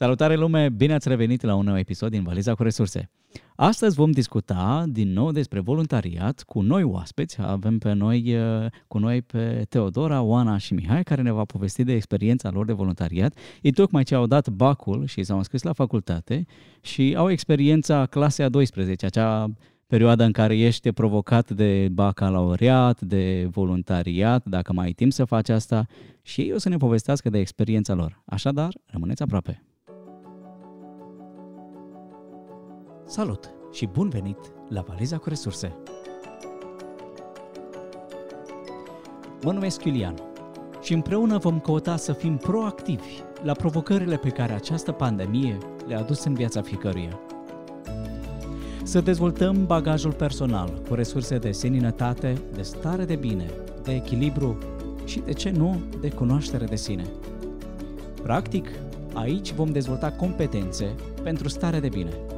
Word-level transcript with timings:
Salutare 0.00 0.36
lume, 0.36 0.68
bine 0.68 0.94
ați 0.94 1.08
revenit 1.08 1.42
la 1.42 1.54
un 1.54 1.64
nou 1.64 1.78
episod 1.78 2.10
din 2.10 2.22
Valiza 2.22 2.54
cu 2.54 2.62
Resurse. 2.62 3.10
Astăzi 3.56 3.96
vom 3.96 4.10
discuta 4.10 4.84
din 4.88 5.12
nou 5.12 5.32
despre 5.32 5.60
voluntariat 5.60 6.42
cu 6.42 6.60
noi 6.60 6.82
oaspeți. 6.82 7.40
Avem 7.40 7.78
pe 7.78 7.92
noi, 7.92 8.36
cu 8.88 8.98
noi 8.98 9.22
pe 9.22 9.64
Teodora, 9.68 10.20
Oana 10.20 10.56
și 10.56 10.74
Mihai, 10.74 11.02
care 11.02 11.22
ne 11.22 11.30
va 11.30 11.44
povesti 11.44 11.84
de 11.84 11.92
experiența 11.92 12.50
lor 12.50 12.66
de 12.66 12.72
voluntariat. 12.72 13.38
Ei 13.62 13.70
tocmai 13.72 14.02
ce 14.02 14.14
au 14.14 14.26
dat 14.26 14.48
bacul 14.48 15.06
și 15.06 15.22
s-au 15.22 15.36
înscris 15.36 15.62
la 15.62 15.72
facultate 15.72 16.46
și 16.80 17.14
au 17.16 17.30
experiența 17.30 18.06
clasei 18.06 18.44
a 18.44 18.48
12, 18.48 19.06
acea 19.06 19.50
perioadă 19.86 20.24
în 20.24 20.32
care 20.32 20.58
ești 20.58 20.92
provocat 20.92 21.50
de 21.50 21.88
bacalaureat, 21.92 23.00
de 23.00 23.48
voluntariat, 23.50 24.44
dacă 24.44 24.72
mai 24.72 24.86
ai 24.86 24.92
timp 24.92 25.12
să 25.12 25.24
faci 25.24 25.48
asta 25.48 25.86
și 26.22 26.40
ei 26.40 26.52
o 26.52 26.58
să 26.58 26.68
ne 26.68 26.76
povestească 26.76 27.30
de 27.30 27.38
experiența 27.38 27.94
lor. 27.94 28.22
Așadar, 28.24 28.72
rămâneți 28.86 29.22
aproape. 29.22 29.62
Salut 33.10 33.50
și 33.72 33.86
bun 33.86 34.08
venit 34.08 34.38
la 34.68 34.80
Valiza 34.80 35.18
cu 35.18 35.28
Resurse! 35.28 35.76
Mă 39.42 39.52
numesc 39.52 39.84
Iulian 39.84 40.14
și 40.82 40.92
împreună 40.92 41.38
vom 41.38 41.60
căuta 41.60 41.96
să 41.96 42.12
fim 42.12 42.36
proactivi 42.36 43.22
la 43.42 43.52
provocările 43.52 44.16
pe 44.16 44.28
care 44.28 44.52
această 44.52 44.92
pandemie 44.92 45.58
le-a 45.86 45.98
adus 45.98 46.24
în 46.24 46.34
viața 46.34 46.62
fiecăruia. 46.62 47.20
Să 48.82 49.00
dezvoltăm 49.00 49.66
bagajul 49.66 50.12
personal 50.12 50.82
cu 50.88 50.94
resurse 50.94 51.38
de 51.38 51.52
seninătate, 51.52 52.42
de 52.54 52.62
stare 52.62 53.04
de 53.04 53.16
bine, 53.16 53.50
de 53.82 53.92
echilibru 53.94 54.58
și, 55.04 55.20
de 55.20 55.32
ce 55.32 55.50
nu, 55.50 55.80
de 56.00 56.10
cunoaștere 56.10 56.64
de 56.64 56.76
sine. 56.76 57.06
Practic, 58.22 58.68
aici 59.12 59.52
vom 59.52 59.72
dezvolta 59.72 60.12
competențe 60.12 60.94
pentru 61.22 61.48
stare 61.48 61.80
de 61.80 61.88
bine– 61.88 62.10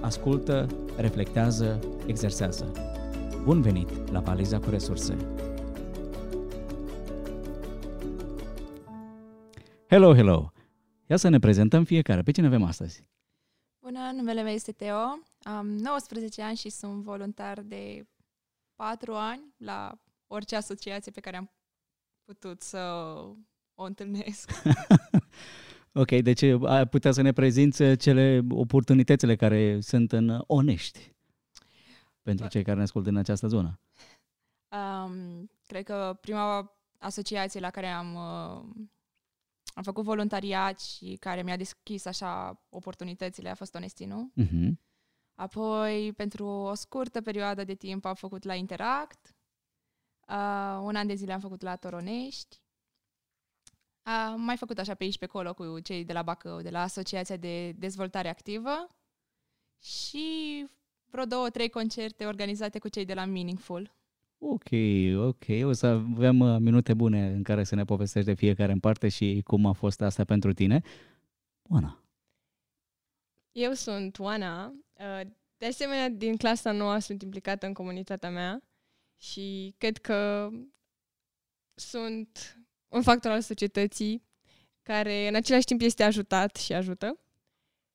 ascultă, 0.00 0.66
reflectează, 0.96 1.80
exersează. 2.06 2.72
Bun 3.44 3.62
venit 3.62 4.10
la 4.10 4.20
Baliza 4.20 4.60
cu 4.60 4.70
Resurse! 4.70 5.16
Hello, 9.88 10.14
hello! 10.14 10.52
Ia 11.06 11.16
să 11.16 11.28
ne 11.28 11.38
prezentăm 11.38 11.84
fiecare. 11.84 12.22
Pe 12.22 12.30
cine 12.30 12.46
avem 12.46 12.62
astăzi? 12.62 13.04
Bună, 13.78 14.10
numele 14.14 14.42
meu 14.42 14.52
este 14.52 14.72
Teo. 14.72 15.18
Am 15.42 15.66
19 15.66 16.42
ani 16.42 16.56
și 16.56 16.68
sunt 16.68 17.02
voluntar 17.02 17.60
de 17.60 18.06
4 18.74 19.14
ani 19.14 19.54
la 19.56 19.98
orice 20.26 20.56
asociație 20.56 21.12
pe 21.12 21.20
care 21.20 21.36
am 21.36 21.50
putut 22.24 22.62
să 22.62 22.78
o 23.74 23.82
întâlnesc. 23.84 24.50
Ok, 25.92 26.10
deci 26.10 26.42
ai 26.42 26.86
putea 26.86 27.12
să 27.12 27.22
ne 27.22 27.32
prezinți 27.32 27.96
cele 27.96 28.46
oportunitățile 28.50 29.36
care 29.36 29.80
sunt 29.80 30.12
în 30.12 30.42
Onești 30.46 31.16
pentru 32.22 32.48
cei 32.48 32.62
care 32.62 32.76
ne 32.76 32.82
ascultă 32.82 33.08
în 33.08 33.16
această 33.16 33.46
zonă. 33.46 33.80
Um, 34.68 35.50
cred 35.66 35.84
că 35.84 36.18
prima 36.20 36.76
asociație 36.98 37.60
la 37.60 37.70
care 37.70 37.86
am, 37.86 38.14
uh, 38.14 38.86
am 39.74 39.82
făcut 39.82 40.04
voluntariat 40.04 40.80
și 40.80 41.16
care 41.20 41.42
mi-a 41.42 41.56
deschis 41.56 42.04
așa 42.04 42.62
oportunitățile 42.68 43.48
a 43.48 43.54
fost 43.54 43.74
Onestinu. 43.74 44.32
Uh-huh. 44.40 44.70
Apoi, 45.34 46.12
pentru 46.12 46.46
o 46.46 46.74
scurtă 46.74 47.20
perioadă 47.20 47.64
de 47.64 47.74
timp 47.74 48.04
am 48.04 48.14
făcut 48.14 48.44
la 48.44 48.54
Interact. 48.54 49.34
Uh, 50.28 50.78
un 50.82 50.96
an 50.96 51.06
de 51.06 51.14
zile 51.14 51.32
am 51.32 51.40
făcut 51.40 51.62
la 51.62 51.76
Toronești. 51.76 52.60
Am 54.08 54.40
mai 54.40 54.56
făcut 54.56 54.78
așa 54.78 54.94
pe 54.94 55.04
aici, 55.04 55.18
pe 55.18 55.24
acolo, 55.24 55.54
cu 55.54 55.80
cei 55.80 56.04
de 56.04 56.12
la 56.12 56.22
Bacău, 56.22 56.60
de 56.60 56.70
la 56.70 56.82
Asociația 56.82 57.36
de 57.36 57.72
Dezvoltare 57.72 58.28
Activă 58.28 58.88
și 59.82 60.66
vreo 61.10 61.24
două, 61.24 61.50
trei 61.50 61.68
concerte 61.68 62.26
organizate 62.26 62.78
cu 62.78 62.88
cei 62.88 63.04
de 63.04 63.14
la 63.14 63.24
Meaningful. 63.24 63.96
Ok, 64.38 64.68
ok. 65.16 65.44
O 65.62 65.72
să 65.72 65.86
avem 65.86 66.40
uh, 66.40 66.58
minute 66.60 66.94
bune 66.94 67.26
în 67.26 67.42
care 67.42 67.64
să 67.64 67.74
ne 67.74 67.84
povestești 67.84 68.28
de 68.28 68.34
fiecare 68.34 68.72
în 68.72 68.80
parte 68.80 69.08
și 69.08 69.40
cum 69.44 69.66
a 69.66 69.72
fost 69.72 70.00
asta 70.00 70.24
pentru 70.24 70.52
tine. 70.52 70.82
Oana. 71.62 72.02
Eu 73.52 73.72
sunt 73.72 74.18
Oana. 74.18 74.66
Uh, 74.66 75.20
de 75.56 75.66
asemenea, 75.66 76.08
din 76.08 76.36
clasa 76.36 76.72
nouă 76.72 76.98
sunt 76.98 77.22
implicată 77.22 77.66
în 77.66 77.72
comunitatea 77.72 78.30
mea 78.30 78.62
și 79.16 79.74
cred 79.78 79.98
că 79.98 80.48
sunt 81.74 82.57
un 82.88 83.02
factor 83.02 83.30
al 83.30 83.40
societății 83.40 84.22
care 84.82 85.28
în 85.28 85.34
același 85.34 85.64
timp 85.64 85.80
este 85.80 86.02
ajutat 86.02 86.56
și 86.56 86.72
ajută. 86.72 87.18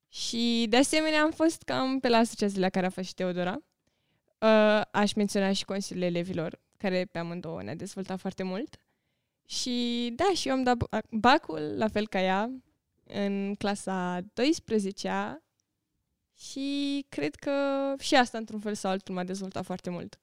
Și 0.08 0.66
de 0.70 0.78
asemenea 0.78 1.22
am 1.22 1.32
fost 1.32 1.62
cam 1.62 2.00
pe 2.00 2.10
la 2.10 2.18
asociațiile 2.18 2.64
la 2.64 2.70
care 2.70 2.86
a 2.86 2.90
fost 2.90 3.08
și 3.08 3.14
Teodora. 3.14 3.60
Uh, 4.40 4.82
aș 4.92 5.14
menționa 5.14 5.54
și 5.54 5.66
Consiliul 5.66 6.06
Elevilor, 6.06 6.60
care 6.78 7.06
pe 7.12 7.18
amândouă 7.18 7.64
ne-a 7.64 7.76
dezvoltat 7.76 8.20
foarte 8.20 8.44
mult. 8.44 8.76
Și 9.48 10.10
da, 10.16 10.26
și 10.36 10.48
eu 10.48 10.54
am 10.54 10.64
dat 10.64 10.78
bacul, 11.10 11.74
la 11.78 11.88
fel 11.88 12.08
ca 12.08 12.22
ea, 12.22 12.52
în 13.04 13.56
clasa 13.56 14.20
12-a 14.22 15.44
și 16.38 17.06
cred 17.10 17.36
că 17.36 17.52
și 18.00 18.16
asta, 18.16 18.38
într-un 18.38 18.60
fel 18.60 18.76
sau 18.76 18.92
altul, 18.92 19.16
m-a 19.16 19.24
dezvoltat 19.24 19.66
foarte 19.66 19.90
mult. 19.90 20.20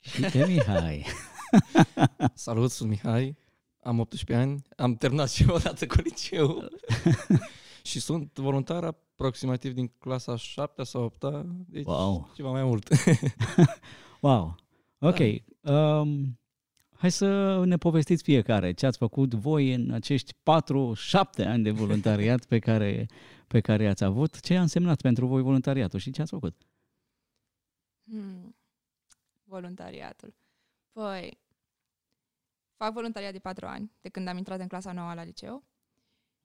Și 0.00 0.20
de 0.20 0.44
Mihai. 0.46 1.06
Salut, 2.34 2.70
sunt 2.70 2.88
Mihai, 2.88 3.36
am 3.82 3.98
18 3.98 4.46
ani, 4.46 4.62
am 4.76 4.96
terminat 4.96 5.30
și 5.30 5.42
eu 5.48 5.54
odată 5.54 5.86
cu 5.86 6.00
liceu 6.00 6.68
și 7.82 8.00
sunt 8.00 8.38
voluntar 8.38 8.84
aproximativ 8.84 9.72
din 9.72 9.88
clasa 9.98 10.36
7 10.36 10.82
sau 10.82 11.02
8 11.02 11.24
deci 11.66 11.84
wow. 11.84 12.30
ceva 12.34 12.50
mai 12.50 12.64
mult. 12.64 12.88
wow, 14.20 14.54
ok. 14.98 15.18
Da. 15.60 15.98
Um, 15.98 16.38
hai 17.00 17.10
să 17.10 17.60
ne 17.64 17.76
povestiți 17.76 18.22
fiecare 18.22 18.72
ce 18.72 18.86
ați 18.86 18.98
făcut 18.98 19.34
voi 19.34 19.74
în 19.74 19.90
acești 19.90 20.32
4-7 20.32 20.36
ani 21.36 21.62
de 21.62 21.70
voluntariat 21.70 22.44
pe 22.44 22.58
care, 22.58 23.06
pe 23.46 23.60
care 23.60 23.88
ați 23.88 24.04
avut. 24.04 24.40
Ce 24.40 24.56
a 24.56 24.60
însemnat 24.60 25.00
pentru 25.00 25.26
voi 25.26 25.42
voluntariatul 25.42 25.98
și 25.98 26.10
ce 26.10 26.22
ați 26.22 26.30
făcut? 26.30 26.56
Hmm. 28.04 28.56
Voluntariatul. 29.44 30.34
Păi, 30.92 31.39
fac 32.84 32.92
voluntariat 32.92 33.32
de 33.32 33.38
patru 33.38 33.66
ani, 33.66 33.92
de 34.00 34.08
când 34.08 34.28
am 34.28 34.36
intrat 34.36 34.60
în 34.60 34.68
clasa 34.68 34.92
nouă 34.92 35.14
la 35.14 35.22
liceu. 35.22 35.64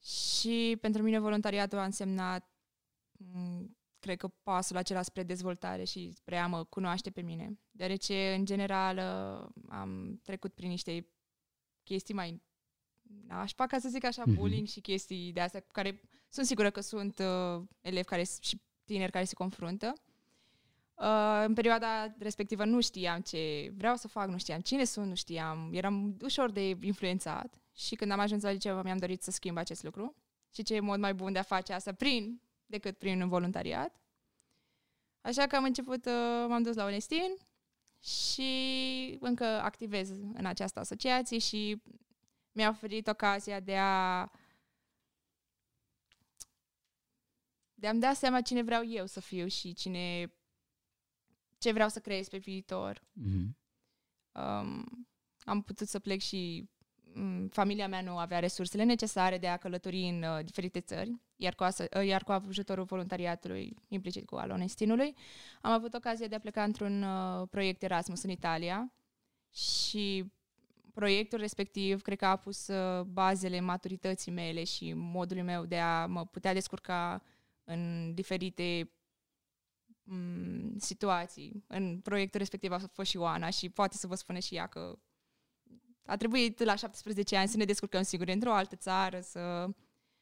Și 0.02 0.78
pentru 0.82 1.02
mine 1.04 1.20
voluntariatul 1.20 1.78
a 1.78 1.84
însemnat, 1.84 2.50
mm, 3.12 3.78
cred 4.00 4.18
că 4.18 4.28
pasul 4.28 4.78
acela 4.78 5.02
spre 5.02 5.24
dezvoltare 5.24 5.84
și 5.84 6.12
spre 6.12 6.38
a 6.38 6.48
mă 6.48 6.64
cunoaște 6.64 7.10
pe 7.12 7.22
mine. 7.22 7.60
Deoarece, 7.72 8.34
în 8.34 8.46
general, 8.46 8.98
am 9.70 10.20
trecut 10.24 10.54
prin 10.54 10.70
niște 10.70 11.08
chestii 11.84 12.14
mai 12.14 12.44
nașpa, 13.28 13.68
ca 13.68 13.80
să 13.80 13.90
zic 13.90 14.04
așa, 14.04 14.24
mm-hmm. 14.24 14.36
bullying 14.36 14.68
și 14.68 14.82
chestii 14.82 15.32
de 15.32 15.42
astea, 15.42 15.60
care 15.60 16.02
sunt 16.30 16.46
sigură 16.46 16.70
că 16.70 16.82
sunt 16.82 17.20
uh, 17.20 17.64
elevi 17.82 18.06
care, 18.06 18.24
și 18.42 18.62
tineri 18.84 19.12
care 19.12 19.26
se 19.26 19.34
confruntă. 19.34 19.94
Uh, 20.96 21.44
în 21.46 21.54
perioada 21.54 22.16
respectivă 22.20 22.66
nu 22.66 22.82
știam 22.82 23.22
ce 23.22 23.72
vreau 23.78 23.96
să 23.96 24.08
fac, 24.08 24.28
nu 24.28 24.38
știam 24.38 24.60
cine 24.60 24.84
sunt, 24.84 25.08
nu 25.08 25.16
știam, 25.16 25.70
eram 25.74 26.18
ușor 26.22 26.52
de 26.52 26.70
influențat 26.82 27.62
și 27.74 27.96
când 27.96 28.12
am 28.12 28.20
ajuns 28.20 28.44
la 28.44 28.52
liceu 28.52 28.82
mi-am 28.82 28.98
dorit 28.98 29.24
să 29.24 29.32
schimb 29.32 29.58
acest 29.58 29.84
lucru 29.84 30.16
și 30.54 30.64
ce 30.64 30.76
e 30.76 30.80
mod 30.80 31.00
mai 31.00 31.14
bun 31.14 31.34
de 31.34 31.40
a 31.40 31.44
face 31.44 31.74
asta 31.74 31.94
prin 31.94 32.42
decât 32.66 32.98
prin 32.98 33.22
un 33.22 33.28
voluntariat. 33.28 34.02
Așa 35.22 35.48
că 35.48 35.56
am 35.56 35.64
început, 35.64 36.06
uh, 36.06 36.46
m-am 36.48 36.64
dus 36.64 36.76
la 36.76 36.86
Onestin 36.86 37.38
și 38.04 39.18
încă 39.20 39.46
activez 39.46 40.10
în 40.10 40.46
această 40.46 40.80
asociație 40.80 41.38
și 41.38 41.82
mi-a 42.52 42.70
oferit 42.70 43.08
ocazia 43.08 43.60
de 43.60 43.78
a 43.78 44.30
de 47.74 47.88
a-mi 47.88 48.00
da 48.00 48.14
seama 48.14 48.42
cine 48.42 48.62
vreau 48.64 48.86
eu 48.86 49.06
să 49.06 49.20
fiu 49.20 49.48
și 49.48 49.74
cine 49.74 50.34
ce 51.66 51.72
vreau 51.72 51.90
să 51.90 52.00
creez 52.00 52.28
pe 52.28 52.38
viitor. 52.38 53.00
Mm-hmm. 53.00 53.48
Um, 54.32 55.08
am 55.40 55.62
putut 55.62 55.88
să 55.88 56.00
plec 56.00 56.22
și 56.22 56.70
um, 57.16 57.48
familia 57.48 57.88
mea 57.88 58.02
nu 58.02 58.18
avea 58.18 58.40
resursele 58.40 58.84
necesare 58.84 59.38
de 59.38 59.48
a 59.48 59.58
călători 59.58 60.08
în 60.08 60.24
uh, 60.24 60.46
diferite 60.46 60.80
țări, 60.80 61.22
iar 61.36 61.56
cu, 61.56 61.64
as- 61.64 61.80
uh, 61.80 62.06
iar 62.06 62.24
cu 62.24 62.32
ajutorul 62.32 62.84
voluntariatului, 62.84 63.76
implicit 63.88 64.26
cu 64.26 64.36
al 64.36 64.50
Onestinului, 64.50 65.16
am 65.62 65.72
avut 65.72 65.94
ocazia 65.94 66.28
de 66.28 66.36
a 66.36 66.40
pleca 66.40 66.64
într-un 66.64 67.04
uh, 67.04 67.48
proiect 67.50 67.84
Erasmus 67.84 68.24
în 68.24 68.30
Italia 68.30 68.94
și 69.54 70.32
proiectul 70.94 71.40
respectiv 71.40 72.02
cred 72.02 72.18
că 72.18 72.26
a 72.26 72.36
pus 72.36 72.68
uh, 72.68 73.02
bazele 73.02 73.60
maturității 73.60 74.32
mele 74.32 74.64
și 74.64 74.94
modului 74.94 75.44
meu 75.44 75.66
de 75.66 75.80
a 75.80 76.06
mă 76.06 76.26
putea 76.26 76.54
descurca 76.54 77.22
în 77.64 78.14
diferite 78.14 78.90
m- 80.06 80.78
situații. 80.78 81.64
În 81.68 82.00
proiectul 82.00 82.40
respectiv 82.40 82.72
a 82.72 82.80
fost 82.94 83.10
și 83.10 83.18
Oana 83.18 83.50
și 83.50 83.70
poate 83.70 83.98
să 83.98 84.08
vă 84.08 84.16
spune 84.16 84.40
și 84.40 84.56
ea 84.56 84.68
că 84.68 84.98
a 86.06 86.18
trebuit 86.18 86.64
la 86.64 86.76
17 86.76 87.38
ani 87.38 87.48
să 87.48 87.58
ne 87.58 87.66
descurcăm 87.66 88.02
siguri 88.02 88.32
într-o 88.32 88.54
altă 88.54 88.76
țară, 88.76 89.20
să 89.20 89.68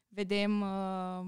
vedem, 0.08 0.62
uh, 0.62 1.26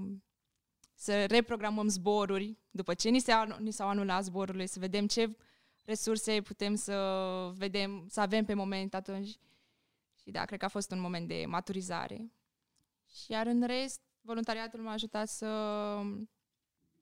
să 0.94 1.24
reprogramăm 1.24 1.88
zboruri 1.88 2.58
după 2.70 2.94
ce 2.94 3.08
ni, 3.08 3.20
se, 3.20 3.32
ni 3.58 3.70
s-au 3.70 3.88
anulat 3.88 4.24
zborurile, 4.24 4.66
să 4.66 4.78
vedem 4.78 5.06
ce 5.06 5.36
resurse 5.82 6.40
putem 6.40 6.74
să 6.74 7.52
vedem, 7.56 8.06
să 8.08 8.20
avem 8.20 8.44
pe 8.44 8.54
moment 8.54 8.94
atunci. 8.94 9.28
Și 10.22 10.30
da, 10.30 10.44
cred 10.44 10.58
că 10.58 10.64
a 10.64 10.68
fost 10.68 10.90
un 10.90 11.00
moment 11.00 11.28
de 11.28 11.44
maturizare. 11.46 12.32
Și 13.06 13.32
iar 13.32 13.46
în 13.46 13.66
rest, 13.66 14.00
voluntariatul 14.20 14.80
m-a 14.80 14.92
ajutat 14.92 15.28
să 15.28 15.46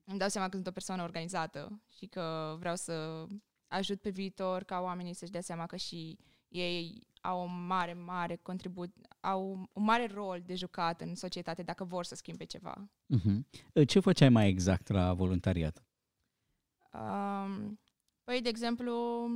îmi 0.05 0.19
dau 0.19 0.27
seama 0.27 0.47
că 0.47 0.55
sunt 0.55 0.67
o 0.67 0.71
persoană 0.71 1.03
organizată 1.03 1.81
și 1.97 2.05
că 2.05 2.55
vreau 2.59 2.75
să 2.75 3.25
ajut 3.67 4.01
pe 4.01 4.09
viitor 4.09 4.63
ca 4.63 4.79
oamenii 4.79 5.13
să-și 5.13 5.31
dea 5.31 5.41
seama 5.41 5.65
că 5.65 5.75
și 5.75 6.19
ei 6.47 7.07
au 7.21 7.41
o 7.41 7.45
mare, 7.45 7.93
mare 7.93 8.35
contribut, 8.35 8.93
au 9.19 9.69
un 9.73 9.83
mare 9.83 10.07
rol 10.07 10.41
de 10.45 10.55
jucat 10.55 11.01
în 11.01 11.15
societate 11.15 11.63
dacă 11.63 11.83
vor 11.83 12.05
să 12.05 12.15
schimbe 12.15 12.43
ceva. 12.43 12.89
Uh-huh. 13.15 13.85
Ce 13.87 13.99
făceai 13.99 14.29
mai 14.29 14.47
exact 14.47 14.87
la 14.87 15.13
voluntariat? 15.13 15.83
Um, 16.93 17.79
păi, 18.23 18.41
de 18.41 18.49
exemplu, 18.49 19.27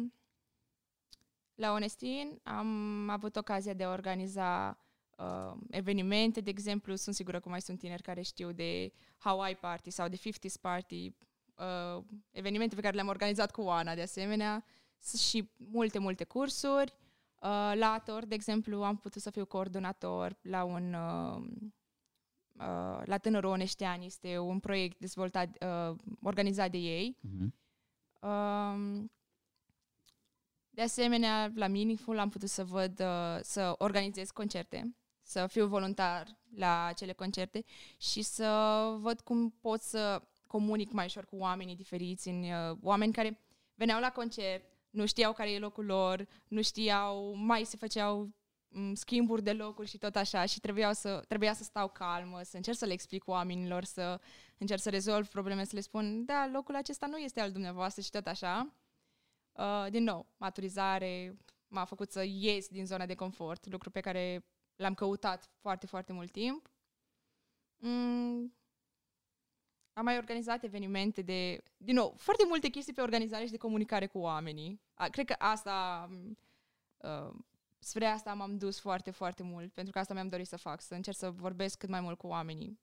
la 1.56 1.72
Onestin 1.72 2.40
am 2.44 3.10
avut 3.10 3.36
ocazia 3.36 3.74
de 3.74 3.84
a 3.84 3.92
organiza 3.92 4.80
uh, 5.20 5.58
evenimente, 5.70 6.42
de 6.42 6.50
exemplu, 6.50 6.96
sunt 6.96 7.16
sigură 7.16 7.40
că 7.40 7.50
mai 7.50 7.62
sunt 7.62 7.80
tineri 7.80 8.02
care 8.02 8.22
știu 8.22 8.52
de 8.52 8.92
Hawaii 9.18 9.56
Party 9.56 9.90
sau 9.90 10.08
de 10.08 10.18
50s 10.18 10.62
Party, 10.62 11.14
uh, 11.56 12.04
evenimente 12.32 12.76
pe 12.76 12.82
care 12.82 12.96
le-am 12.96 13.08
organizat 13.08 13.52
cu 13.52 13.62
Oana, 13.62 13.96
de 13.96 14.02
asemenea, 14.02 14.66
și 15.18 15.50
multe, 15.58 16.00
multe 16.00 16.24
cursuri. 16.24 16.94
Uh, 17.42 17.72
la 17.76 17.92
Ator, 17.92 18.26
de 18.26 18.36
exemplu, 18.36 18.84
am 18.84 18.98
putut 18.98 19.22
să 19.22 19.30
fiu 19.30 19.46
coordonator 19.46 20.38
la 20.42 20.64
un 20.64 20.94
uh, 20.94 21.42
uh, 22.60 23.02
la 23.06 23.18
Tânărul 23.18 23.50
Oneștean, 23.50 24.02
este 24.02 24.38
un 24.38 24.60
proiect 24.60 25.00
dezvoltat, 25.00 25.64
uh, 25.64 25.96
organizat 26.22 26.72
de 26.72 26.78
ei. 26.78 27.18
Uh-huh. 27.28 27.48
Uh, 28.20 29.04
de 30.70 30.82
asemenea, 30.82 31.52
la 31.56 31.68
Meaningful 31.68 32.20
am 32.20 32.30
putut 32.30 32.50
să 32.50 32.64
văd, 32.64 33.00
uh, 33.00 33.40
să 33.42 33.76
organizez 33.78 34.32
concerte, 34.32 34.96
să 35.30 35.48
fiu 35.48 35.68
voluntar 35.68 36.38
la 36.56 36.86
acele 36.86 37.14
concerte 37.14 37.66
și 37.98 38.22
să 38.22 38.50
văd 39.00 39.20
cum 39.20 39.50
pot 39.50 39.82
să 39.82 40.22
comunic 40.48 40.92
mai 40.92 41.06
ușor 41.06 41.26
cu 41.26 41.36
oamenii 41.36 41.76
diferiți, 41.76 42.28
în, 42.28 42.44
uh, 42.44 42.78
oameni 42.82 43.14
care 43.14 43.40
veneau 43.76 44.00
la 44.00 44.12
concert, 44.12 44.64
nu 44.90 45.06
știau 45.06 45.34
care 45.34 45.52
e 45.52 45.60
locul 45.60 45.86
lor, 45.86 46.28
nu 46.48 46.62
știau, 46.62 47.34
mai 47.34 47.64
se 47.64 47.78
făceau 47.78 48.30
mm, 48.68 48.94
schimburi 48.94 49.44
de 49.44 49.54
locuri 49.54 49.88
și 49.88 49.98
tot 49.98 50.16
așa 50.16 50.46
și 50.46 50.60
trebuia 50.60 50.94
să, 50.94 51.24
trebuia 51.28 51.54
să 51.54 51.64
stau 51.64 51.88
calmă, 51.88 52.42
să 52.44 52.56
încerc 52.56 52.78
să 52.78 52.86
le 52.86 52.94
explic 52.94 53.28
oamenilor, 53.28 53.84
să 53.84 54.20
încerc 54.58 54.82
să 54.82 54.90
rezolv 54.90 55.28
probleme, 55.28 55.64
să 55.64 55.76
le 55.76 55.82
spun, 55.82 56.26
da, 56.26 56.50
locul 56.54 56.76
acesta 56.76 57.08
nu 57.08 57.18
este 57.18 57.40
al 57.40 57.52
dumneavoastră 57.52 58.02
și 58.02 58.10
tot 58.10 58.28
așa. 58.28 58.74
Uh, 59.52 59.86
din 59.90 60.04
nou, 60.04 60.26
maturizare 60.38 61.38
m-a 61.68 61.86
făcut 61.86 62.12
să 62.12 62.24
ies 62.24 62.68
din 62.68 62.86
zona 62.86 63.06
de 63.06 63.16
confort, 63.16 63.72
lucru 63.72 63.90
pe 63.90 64.00
care 64.00 64.44
l-am 64.80 64.94
căutat 64.94 65.50
foarte, 65.62 65.86
foarte 65.86 66.14
mult 66.14 66.32
timp. 66.32 66.72
Mm, 67.78 68.54
am 69.94 70.04
mai 70.04 70.18
organizat 70.18 70.64
evenimente 70.64 71.22
de, 71.22 71.64
din 71.78 71.96
nou, 71.96 72.14
foarte 72.18 72.44
multe 72.48 72.68
chestii 72.68 72.94
pe 72.94 73.02
organizare 73.02 73.46
și 73.46 73.52
de 73.52 73.58
comunicare 73.58 74.08
cu 74.08 74.18
oamenii. 74.18 74.82
A, 74.94 75.08
cred 75.08 75.26
că 75.26 75.36
asta, 75.38 76.08
uh, 76.98 77.34
spre 77.80 78.06
asta 78.06 78.34
m-am 78.34 78.58
dus 78.58 78.80
foarte, 78.80 79.12
foarte 79.12 79.44
mult, 79.44 79.74
pentru 79.74 79.94
că 79.94 80.00
asta 80.00 80.14
mi-am 80.14 80.28
dorit 80.28 80.48
să 80.48 80.58
fac, 80.58 80.82
să 80.82 80.94
încerc 80.94 81.18
să 81.18 81.32
vorbesc 81.32 81.78
cât 81.78 81.90
mai 81.90 82.02
mult 82.02 82.18
cu 82.18 82.28
oamenii. 82.28 82.80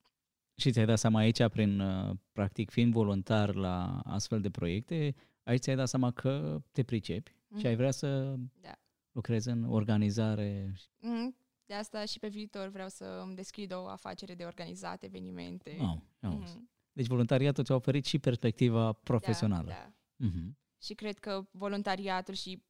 Și 0.55 0.71
ți-ai 0.73 0.87
dat 0.87 0.99
seama 0.99 1.19
aici, 1.19 1.49
prin, 1.49 1.81
uh, 1.81 2.17
practic, 2.33 2.71
fiind 2.71 2.93
voluntar 2.93 3.55
la 3.55 4.01
astfel 4.05 4.41
de 4.41 4.51
proiecte, 4.51 5.15
aici 5.43 5.63
ți-ai 5.63 5.77
dat 5.77 5.89
seama 5.89 6.11
că 6.11 6.63
te 6.73 6.83
pricepi 6.83 7.31
mm-hmm. 7.31 7.59
și 7.59 7.67
ai 7.67 7.77
vrea 7.77 7.91
să 7.91 8.35
da. 8.61 8.73
lucrezi 9.13 9.49
în 9.49 9.65
organizare. 9.65 10.73
Mm-hmm. 10.73 11.46
De 11.67 11.75
asta 11.75 12.05
și 12.05 12.19
pe 12.19 12.29
viitor 12.29 12.69
vreau 12.69 12.89
să 12.89 13.05
îmi 13.05 13.35
deschid 13.35 13.73
o 13.73 13.87
afacere 13.89 14.35
de 14.35 14.45
organizat 14.45 15.03
evenimente. 15.03 15.77
Wow, 15.81 16.03
mm-hmm. 16.27 16.75
Deci 16.93 17.07
voluntariatul 17.07 17.65
ți-a 17.65 17.75
oferit 17.75 18.05
și 18.05 18.19
perspectiva 18.19 18.93
profesională. 18.93 19.69
Da, 19.69 19.93
da. 20.17 20.27
Uh-huh. 20.27 20.53
Și 20.83 20.95
cred 20.95 21.19
că 21.19 21.47
voluntariatul 21.51 22.35
și 22.35 22.63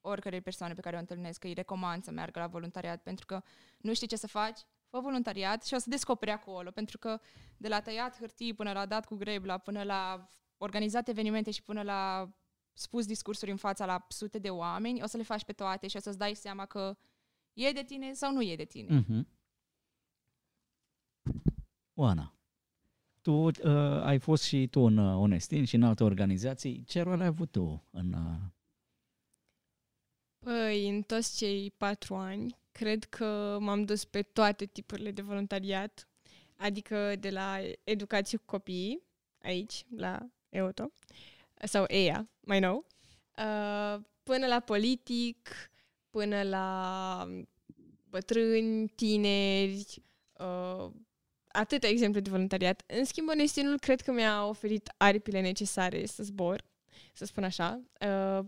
oricare 0.00 0.40
persoană 0.40 0.74
pe 0.74 0.80
care 0.80 0.96
o 0.96 0.98
întâlnesc, 0.98 1.44
îi 1.44 1.52
recomand 1.52 2.04
să 2.04 2.10
meargă 2.10 2.40
la 2.40 2.46
voluntariat, 2.46 3.02
pentru 3.02 3.26
că 3.26 3.42
nu 3.78 3.94
știi 3.94 4.06
ce 4.06 4.16
să 4.16 4.26
faci, 4.26 4.60
fă 4.88 5.00
voluntariat 5.00 5.64
și 5.64 5.74
o 5.74 5.78
să 5.78 5.88
descoperi 5.88 6.30
acolo, 6.30 6.70
pentru 6.70 6.98
că 6.98 7.20
de 7.56 7.68
la 7.68 7.80
tăiat 7.80 8.18
hârtii 8.18 8.54
până 8.54 8.72
la 8.72 8.86
dat 8.86 9.06
cu 9.06 9.14
grebla, 9.14 9.58
până 9.58 9.82
la 9.82 10.28
organizat 10.56 11.08
evenimente 11.08 11.50
și 11.50 11.62
până 11.62 11.82
la 11.82 12.30
spus 12.72 13.06
discursuri 13.06 13.50
în 13.50 13.56
fața 13.56 13.86
la 13.86 14.06
sute 14.08 14.38
de 14.38 14.50
oameni, 14.50 15.02
o 15.02 15.06
să 15.06 15.16
le 15.16 15.22
faci 15.22 15.44
pe 15.44 15.52
toate 15.52 15.86
și 15.88 15.96
o 15.96 16.00
să-ți 16.00 16.18
dai 16.18 16.34
seama 16.34 16.66
că 16.66 16.96
e 17.52 17.72
de 17.72 17.82
tine 17.82 18.12
sau 18.12 18.32
nu 18.32 18.42
e 18.42 18.56
de 18.56 18.64
tine. 18.64 19.04
Uh-huh. 19.04 19.24
Oana, 21.94 22.34
tu 23.22 23.32
uh, 23.32 23.54
ai 24.02 24.18
fost 24.18 24.42
și 24.42 24.66
tu 24.66 24.80
în 24.80 24.96
uh, 24.96 25.16
Onestin 25.16 25.64
și 25.64 25.74
în 25.74 25.82
alte 25.82 26.04
organizații. 26.04 26.84
Ce 26.84 27.00
rol 27.00 27.20
ai 27.20 27.26
avut 27.26 27.50
tu 27.50 27.84
în... 27.90 28.12
Uh... 28.12 28.40
Păi, 30.38 30.88
în 30.88 31.02
toți 31.02 31.36
cei 31.36 31.70
patru 31.70 32.14
ani, 32.14 32.58
cred 32.72 33.04
că 33.04 33.58
m-am 33.60 33.84
dus 33.84 34.04
pe 34.04 34.22
toate 34.22 34.66
tipurile 34.66 35.10
de 35.10 35.22
voluntariat, 35.22 36.08
adică 36.56 37.16
de 37.16 37.30
la 37.30 37.58
educație 37.84 38.38
cu 38.38 38.44
copiii, 38.46 39.02
aici, 39.42 39.84
la 39.96 40.30
EOTO, 40.48 40.92
sau 41.62 41.84
EIA, 41.88 42.28
mai 42.40 42.60
nou, 42.60 42.86
uh, 43.38 44.00
până 44.22 44.46
la 44.46 44.60
politic, 44.60 45.48
până 46.10 46.42
la 46.42 47.26
bătrâni, 48.08 48.88
tineri, 48.88 50.02
uh, 50.32 50.90
atâtea 51.48 51.88
exemple 51.88 52.20
de 52.20 52.30
voluntariat. 52.30 52.82
În 52.86 53.04
schimb, 53.04 53.28
Onestinul 53.28 53.78
cred 53.78 54.00
că 54.00 54.12
mi-a 54.12 54.46
oferit 54.46 54.92
aripile 54.96 55.40
necesare 55.40 56.06
să 56.06 56.22
zbor, 56.22 56.64
să 57.12 57.24
spun 57.24 57.44
așa. 57.44 57.80
Uh, 58.00 58.44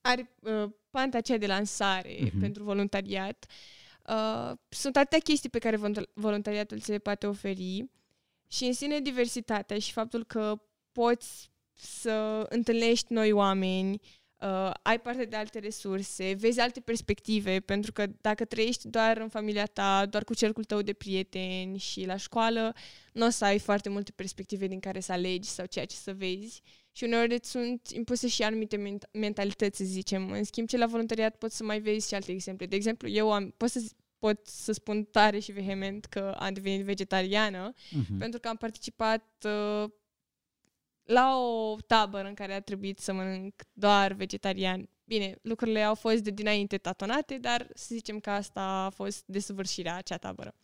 are 0.00 0.34
uh, 0.40 0.70
panta 0.90 1.16
aceea 1.16 1.38
de 1.38 1.46
lansare 1.46 2.16
uh-huh. 2.16 2.40
pentru 2.40 2.62
voluntariat. 2.62 3.46
Uh, 4.08 4.52
sunt 4.68 4.96
atâtea 4.96 5.18
chestii 5.18 5.48
pe 5.48 5.58
care 5.58 5.78
voluntariatul 6.14 6.78
se 6.78 6.98
poate 6.98 7.26
oferi 7.26 7.84
și 8.48 8.64
în 8.64 8.72
sine 8.72 9.00
diversitatea 9.00 9.78
și 9.78 9.92
faptul 9.92 10.24
că 10.24 10.62
poți 10.92 11.50
să 11.74 12.46
întâlnești 12.48 13.12
noi 13.12 13.32
oameni, 13.32 13.92
uh, 13.92 14.25
ai 14.82 15.00
parte 15.00 15.24
de 15.24 15.36
alte 15.36 15.58
resurse, 15.58 16.34
vezi 16.38 16.60
alte 16.60 16.80
perspective, 16.80 17.60
pentru 17.60 17.92
că 17.92 18.06
dacă 18.20 18.44
trăiești 18.44 18.88
doar 18.88 19.16
în 19.16 19.28
familia 19.28 19.64
ta, 19.64 20.06
doar 20.06 20.24
cu 20.24 20.34
cercul 20.34 20.64
tău 20.64 20.82
de 20.82 20.92
prieteni 20.92 21.78
și 21.78 22.04
la 22.04 22.16
școală, 22.16 22.74
nu 23.12 23.26
o 23.26 23.30
să 23.30 23.44
ai 23.44 23.58
foarte 23.58 23.88
multe 23.88 24.12
perspective 24.14 24.66
din 24.66 24.80
care 24.80 25.00
să 25.00 25.12
alegi 25.12 25.48
sau 25.48 25.66
ceea 25.66 25.84
ce 25.84 25.96
să 25.96 26.14
vezi. 26.14 26.62
Și 26.92 27.04
uneori 27.04 27.34
îți 27.34 27.50
sunt 27.50 27.88
impuse 27.88 28.28
și 28.28 28.42
anumite 28.42 28.98
mentalități, 29.12 29.76
să 29.76 29.84
zicem. 29.84 30.30
În 30.30 30.44
schimb, 30.44 30.68
ce 30.68 30.76
la 30.76 30.86
voluntariat 30.86 31.36
poți 31.36 31.56
să 31.56 31.64
mai 31.64 31.80
vezi 31.80 32.08
și 32.08 32.14
alte 32.14 32.32
exemple. 32.32 32.66
De 32.66 32.76
exemplu, 32.76 33.08
eu 33.08 33.32
am, 33.32 33.54
pot 33.56 33.70
să 33.70 33.80
pot 34.18 34.46
să 34.46 34.72
spun 34.72 35.04
tare 35.04 35.38
și 35.38 35.52
vehement 35.52 36.04
că 36.04 36.36
am 36.38 36.52
devenit 36.52 36.84
vegetariană, 36.84 37.72
uh-huh. 37.72 38.18
pentru 38.18 38.40
că 38.40 38.48
am 38.48 38.56
participat 38.56 39.24
uh, 39.44 39.90
la 41.06 41.38
o 41.38 41.76
tabără 41.86 42.28
în 42.28 42.34
care 42.34 42.54
a 42.54 42.60
trebuit 42.60 42.98
să 42.98 43.12
mănânc 43.12 43.54
doar 43.72 44.12
vegetarian. 44.12 44.88
Bine, 45.04 45.38
lucrurile 45.42 45.82
au 45.82 45.94
fost 45.94 46.22
de 46.22 46.30
dinainte 46.30 46.78
tatonate, 46.78 47.38
dar 47.38 47.68
să 47.74 47.86
zicem 47.88 48.20
că 48.20 48.30
asta 48.30 48.60
a 48.60 48.90
fost 48.90 49.22
desăvârșirea 49.26 49.96
acea 49.96 50.16
tabără. 50.16 50.54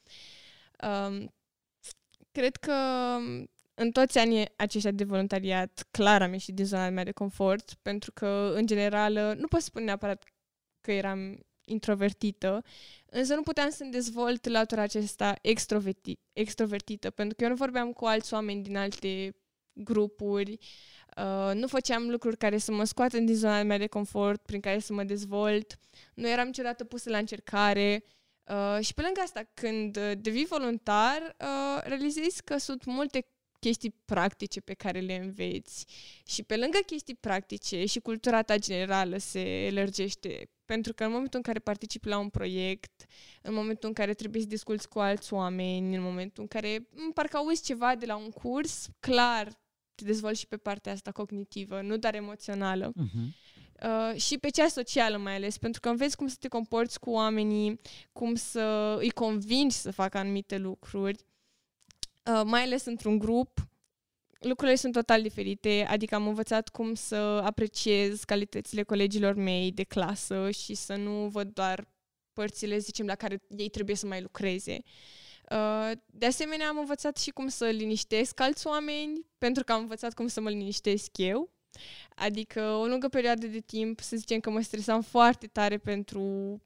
Um, 0.82 1.34
cred 2.32 2.56
că 2.56 2.74
în 3.74 3.90
toți 3.90 4.18
anii 4.18 4.48
aceștia 4.56 4.90
de 4.90 5.04
voluntariat, 5.04 5.86
clar 5.90 6.22
am 6.22 6.32
ieșit 6.32 6.54
din 6.54 6.64
zona 6.64 6.88
mea 6.88 7.04
de 7.04 7.12
confort, 7.12 7.74
pentru 7.82 8.12
că, 8.12 8.52
în 8.54 8.66
general, 8.66 9.36
nu 9.38 9.46
pot 9.46 9.60
spune 9.60 9.84
neapărat 9.84 10.24
că 10.80 10.92
eram 10.92 11.46
introvertită, 11.64 12.64
însă 13.06 13.34
nu 13.34 13.42
puteam 13.42 13.70
să-mi 13.70 13.90
dezvolt 13.90 14.48
latura 14.48 14.82
acesta 14.82 15.34
extroverti- 15.34 16.20
extrovertită, 16.32 17.10
pentru 17.10 17.36
că 17.36 17.42
eu 17.44 17.50
nu 17.50 17.56
vorbeam 17.56 17.92
cu 17.92 18.04
alți 18.04 18.34
oameni 18.34 18.62
din 18.62 18.76
alte 18.76 19.34
grupuri, 19.72 20.58
uh, 21.16 21.54
nu 21.54 21.66
făceam 21.66 22.10
lucruri 22.10 22.36
care 22.36 22.58
să 22.58 22.72
mă 22.72 22.84
scoată 22.84 23.18
din 23.18 23.34
zona 23.34 23.62
mea 23.62 23.78
de 23.78 23.86
confort, 23.86 24.42
prin 24.42 24.60
care 24.60 24.78
să 24.78 24.92
mă 24.92 25.02
dezvolt, 25.02 25.78
nu 26.14 26.28
eram 26.28 26.46
niciodată 26.46 26.84
pusă 26.84 27.10
la 27.10 27.18
încercare. 27.18 28.04
Uh, 28.48 28.84
și 28.84 28.94
pe 28.94 29.02
lângă 29.02 29.20
asta, 29.20 29.42
când 29.54 29.96
uh, 29.96 30.12
devii 30.18 30.46
voluntar, 30.46 31.36
uh, 31.40 31.82
realizezi 31.84 32.42
că 32.42 32.58
sunt 32.58 32.84
multe 32.84 33.26
chestii 33.62 33.94
practice 34.04 34.60
pe 34.60 34.74
care 34.74 35.00
le 35.00 35.16
înveți. 35.16 35.86
Și 36.26 36.42
pe 36.42 36.56
lângă 36.56 36.78
chestii 36.86 37.14
practice 37.14 37.84
și 37.84 38.00
cultura 38.00 38.42
ta 38.42 38.56
generală 38.56 39.16
se 39.16 39.70
lărgește 39.72 40.50
Pentru 40.64 40.92
că 40.92 41.04
în 41.04 41.10
momentul 41.10 41.38
în 41.38 41.42
care 41.42 41.58
participi 41.58 42.08
la 42.08 42.18
un 42.18 42.28
proiect, 42.28 43.04
în 43.42 43.54
momentul 43.54 43.88
în 43.88 43.94
care 43.94 44.14
trebuie 44.14 44.40
să 44.40 44.48
discuți 44.48 44.88
cu 44.88 44.98
alți 44.98 45.32
oameni, 45.32 45.96
în 45.96 46.02
momentul 46.02 46.42
în 46.42 46.48
care 46.48 46.88
parcă 47.14 47.36
auzi 47.36 47.62
ceva 47.62 47.94
de 47.94 48.06
la 48.06 48.16
un 48.16 48.30
curs, 48.30 48.88
clar 49.00 49.61
te 50.02 50.10
dezvolți 50.10 50.40
și 50.40 50.46
pe 50.46 50.56
partea 50.56 50.92
asta 50.92 51.12
cognitivă, 51.12 51.80
nu 51.80 51.96
doar 51.96 52.14
emoțională. 52.14 52.92
Uh-huh. 52.92 53.50
Uh, 53.82 54.20
și 54.20 54.38
pe 54.38 54.48
cea 54.48 54.68
socială 54.68 55.16
mai 55.16 55.34
ales, 55.34 55.58
pentru 55.58 55.80
că 55.80 55.88
înveți 55.88 56.16
cum 56.16 56.26
să 56.26 56.36
te 56.40 56.48
comporți 56.48 57.00
cu 57.00 57.10
oamenii, 57.10 57.80
cum 58.12 58.34
să 58.34 58.96
îi 58.98 59.10
convingi 59.10 59.74
să 59.74 59.90
facă 59.90 60.18
anumite 60.18 60.58
lucruri, 60.58 61.18
uh, 62.24 62.42
mai 62.44 62.62
ales 62.62 62.84
într-un 62.84 63.18
grup, 63.18 63.68
lucrurile 64.38 64.76
sunt 64.76 64.92
total 64.92 65.22
diferite, 65.22 65.86
adică 65.88 66.14
am 66.14 66.26
învățat 66.26 66.68
cum 66.68 66.94
să 66.94 67.16
apreciez 67.44 68.24
calitățile 68.24 68.82
colegilor 68.82 69.34
mei 69.34 69.72
de 69.72 69.82
clasă 69.82 70.50
și 70.50 70.74
să 70.74 70.94
nu 70.94 71.28
văd 71.28 71.48
doar 71.48 71.88
părțile, 72.32 72.78
zicem, 72.78 73.06
la 73.06 73.14
care 73.14 73.42
ei 73.56 73.68
trebuie 73.68 73.96
să 73.96 74.06
mai 74.06 74.22
lucreze. 74.22 74.78
Uh, 74.84 75.21
de 76.06 76.26
asemenea, 76.26 76.68
am 76.68 76.78
învățat 76.78 77.16
și 77.16 77.30
cum 77.30 77.48
să 77.48 77.64
liniștesc 77.64 78.40
alți 78.40 78.66
oameni, 78.66 79.26
pentru 79.38 79.64
că 79.64 79.72
am 79.72 79.80
învățat 79.80 80.14
cum 80.14 80.26
să 80.26 80.40
mă 80.40 80.50
liniștesc 80.50 81.18
eu. 81.18 81.50
Adică 82.14 82.62
o 82.62 82.86
lungă 82.86 83.08
perioadă 83.08 83.46
de 83.46 83.60
timp, 83.60 84.00
să 84.00 84.16
zicem 84.16 84.40
că 84.40 84.50
mă 84.50 84.60
stresam 84.60 85.02
foarte 85.02 85.46
tare 85.46 85.78
pentru 85.78 86.56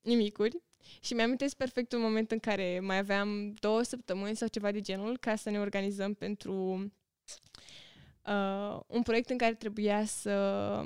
nimicuri 0.00 0.62
și 1.00 1.14
mi-am 1.14 1.36
perfect 1.56 1.92
un 1.92 2.00
moment 2.00 2.30
în 2.30 2.38
care 2.38 2.80
mai 2.80 2.98
aveam 2.98 3.52
două 3.52 3.82
săptămâni 3.82 4.36
sau 4.36 4.48
ceva 4.48 4.70
de 4.70 4.80
genul 4.80 5.18
ca 5.18 5.36
să 5.36 5.50
ne 5.50 5.60
organizăm 5.60 6.14
pentru 6.14 6.52
uh, 8.26 8.80
un 8.86 9.02
proiect 9.02 9.30
în 9.30 9.38
care 9.38 9.54
trebuia 9.54 10.04
să 10.04 10.84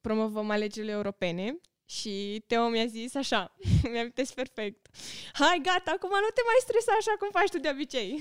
promovăm 0.00 0.50
alegerile 0.50 0.92
europene 0.92 1.60
și 1.90 2.44
Teo 2.46 2.68
mi-a 2.68 2.86
zis 2.86 3.14
așa, 3.14 3.56
mi-am 3.92 4.10
perfect, 4.34 4.88
hai 5.32 5.60
gata, 5.62 5.90
acum 5.96 6.10
nu 6.10 6.30
te 6.34 6.42
mai 6.44 6.58
stresa 6.60 6.92
așa 6.98 7.14
cum 7.18 7.28
faci 7.32 7.50
tu 7.50 7.58
de 7.58 7.70
obicei. 7.72 8.20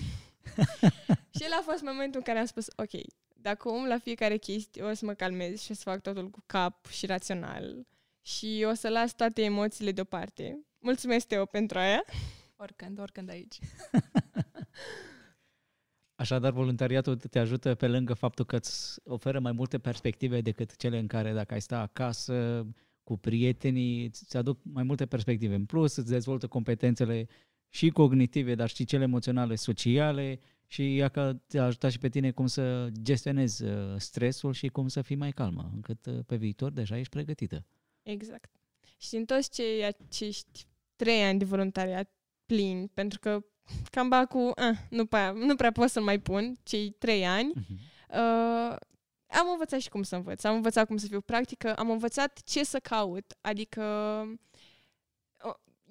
și 1.35 1.43
el 1.43 1.51
a 1.51 1.61
fost 1.63 1.81
momentul 1.81 2.19
în 2.19 2.25
care 2.25 2.39
am 2.39 2.45
spus, 2.45 2.67
ok, 2.75 2.91
de 3.27 3.49
acum 3.49 3.87
la 3.87 3.97
fiecare 3.97 4.37
chestie 4.37 4.83
o 4.83 4.93
să 4.93 5.05
mă 5.05 5.13
calmez 5.13 5.61
și 5.61 5.71
o 5.71 5.73
să 5.73 5.81
fac 5.83 6.01
totul 6.01 6.29
cu 6.29 6.43
cap 6.45 6.85
și 6.85 7.05
rațional 7.05 7.87
și 8.21 8.65
o 8.67 8.73
să 8.73 8.89
las 8.89 9.15
toate 9.15 9.41
emoțiile 9.41 9.91
deoparte. 9.91 10.59
Mulțumesc, 10.79 11.27
Teo, 11.27 11.45
pentru 11.45 11.79
aia. 11.79 12.03
Oricând, 12.55 12.99
oricând 12.99 13.29
aici. 13.29 13.59
Așadar, 16.21 16.51
voluntariatul 16.51 17.17
te 17.17 17.39
ajută 17.39 17.75
pe 17.75 17.87
lângă 17.87 18.13
faptul 18.13 18.45
că 18.45 18.55
îți 18.55 18.99
oferă 19.03 19.39
mai 19.39 19.51
multe 19.51 19.79
perspective 19.79 20.41
decât 20.41 20.75
cele 20.75 20.97
în 20.97 21.07
care 21.07 21.33
dacă 21.33 21.53
ai 21.53 21.61
sta 21.61 21.79
acasă 21.79 22.65
cu 23.09 23.17
prietenii, 23.17 24.05
îți 24.05 24.37
aduc 24.37 24.59
mai 24.63 24.83
multe 24.83 25.05
perspective. 25.05 25.55
În 25.55 25.65
plus, 25.65 25.95
îți 25.95 26.09
dezvoltă 26.09 26.47
competențele 26.47 27.27
și 27.69 27.89
cognitive, 27.89 28.55
dar 28.55 28.69
și 28.69 28.85
cele 28.85 29.03
emoționale, 29.03 29.55
sociale 29.55 30.39
și 30.67 30.97
ea 30.97 31.07
că 31.07 31.37
te-a 31.47 31.63
ajutat 31.63 31.91
și 31.91 31.97
pe 31.97 32.09
tine 32.09 32.31
cum 32.31 32.47
să 32.47 32.87
gestionezi 33.01 33.63
uh, 33.63 33.95
stresul 33.97 34.53
și 34.53 34.67
cum 34.67 34.87
să 34.87 35.01
fii 35.01 35.15
mai 35.15 35.31
calmă, 35.31 35.69
încât 35.73 36.05
uh, 36.05 36.19
pe 36.25 36.35
viitor 36.35 36.71
deja 36.71 36.97
ești 36.97 37.09
pregătită. 37.09 37.65
Exact. 38.03 38.51
Și 38.97 39.15
în 39.15 39.25
toți 39.25 39.49
cei 39.49 39.85
acești 39.85 40.65
trei 40.95 41.23
ani 41.23 41.39
de 41.39 41.45
voluntariat 41.45 42.11
plin, 42.45 42.89
pentru 42.93 43.19
că 43.19 43.45
cam 43.91 44.25
cu, 44.29 44.51
ah, 44.55 44.77
nu, 44.89 45.05
prea, 45.05 45.31
nu 45.31 45.55
prea 45.55 45.71
pot 45.71 45.89
să 45.89 46.01
mai 46.01 46.19
pun, 46.19 46.55
cei 46.63 46.89
trei 46.89 47.25
ani, 47.25 47.53
uh-huh. 47.55 47.77
uh, 48.09 48.75
am 49.29 49.49
învățat 49.51 49.79
și 49.79 49.89
cum 49.89 50.03
să 50.03 50.15
învăț. 50.15 50.43
Am 50.43 50.55
învățat 50.55 50.87
cum 50.87 50.97
să 50.97 51.07
fiu 51.07 51.21
practică, 51.21 51.75
am 51.75 51.89
învățat 51.89 52.41
ce 52.43 52.63
să 52.63 52.79
caut. 52.79 53.37
Adică 53.41 53.81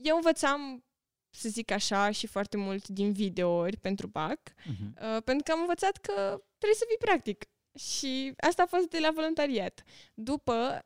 eu 0.02 0.16
învățam 0.16 0.84
să 1.30 1.48
zic 1.48 1.70
așa, 1.70 2.10
și 2.10 2.26
foarte 2.26 2.56
mult 2.56 2.88
din 2.88 3.12
videouri 3.12 3.76
pentru 3.76 4.06
BAC, 4.06 4.38
uh-huh. 4.38 5.16
uh, 5.16 5.22
pentru 5.24 5.42
că 5.44 5.52
am 5.52 5.60
învățat 5.60 5.96
că 5.96 6.42
trebuie 6.58 6.78
să 6.78 6.84
fii 6.88 6.96
practic. 6.98 7.44
Și 7.78 8.32
asta 8.36 8.62
a 8.62 8.66
fost 8.66 8.88
de 8.88 8.98
la 8.98 9.10
voluntariat. 9.14 9.82
După, 10.14 10.84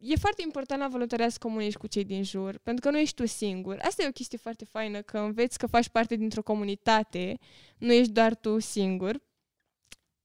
e 0.00 0.16
foarte 0.16 0.42
important 0.42 0.80
la 0.80 0.88
voluntariat 0.88 1.30
să 1.30 1.38
comunici 1.40 1.76
cu 1.76 1.86
cei 1.86 2.04
din 2.04 2.24
jur, 2.24 2.58
pentru 2.58 2.84
că 2.84 2.90
nu 2.90 2.98
ești 2.98 3.14
tu 3.14 3.26
singur. 3.26 3.78
Asta 3.82 4.02
e 4.02 4.08
o 4.08 4.12
chestie 4.12 4.38
foarte 4.38 4.64
faină, 4.64 5.02
că 5.02 5.18
înveți 5.18 5.58
că 5.58 5.66
faci 5.66 5.88
parte 5.88 6.16
dintr-o 6.16 6.42
comunitate, 6.42 7.38
nu 7.78 7.92
ești 7.92 8.12
doar 8.12 8.34
tu 8.34 8.58
singur, 8.58 9.22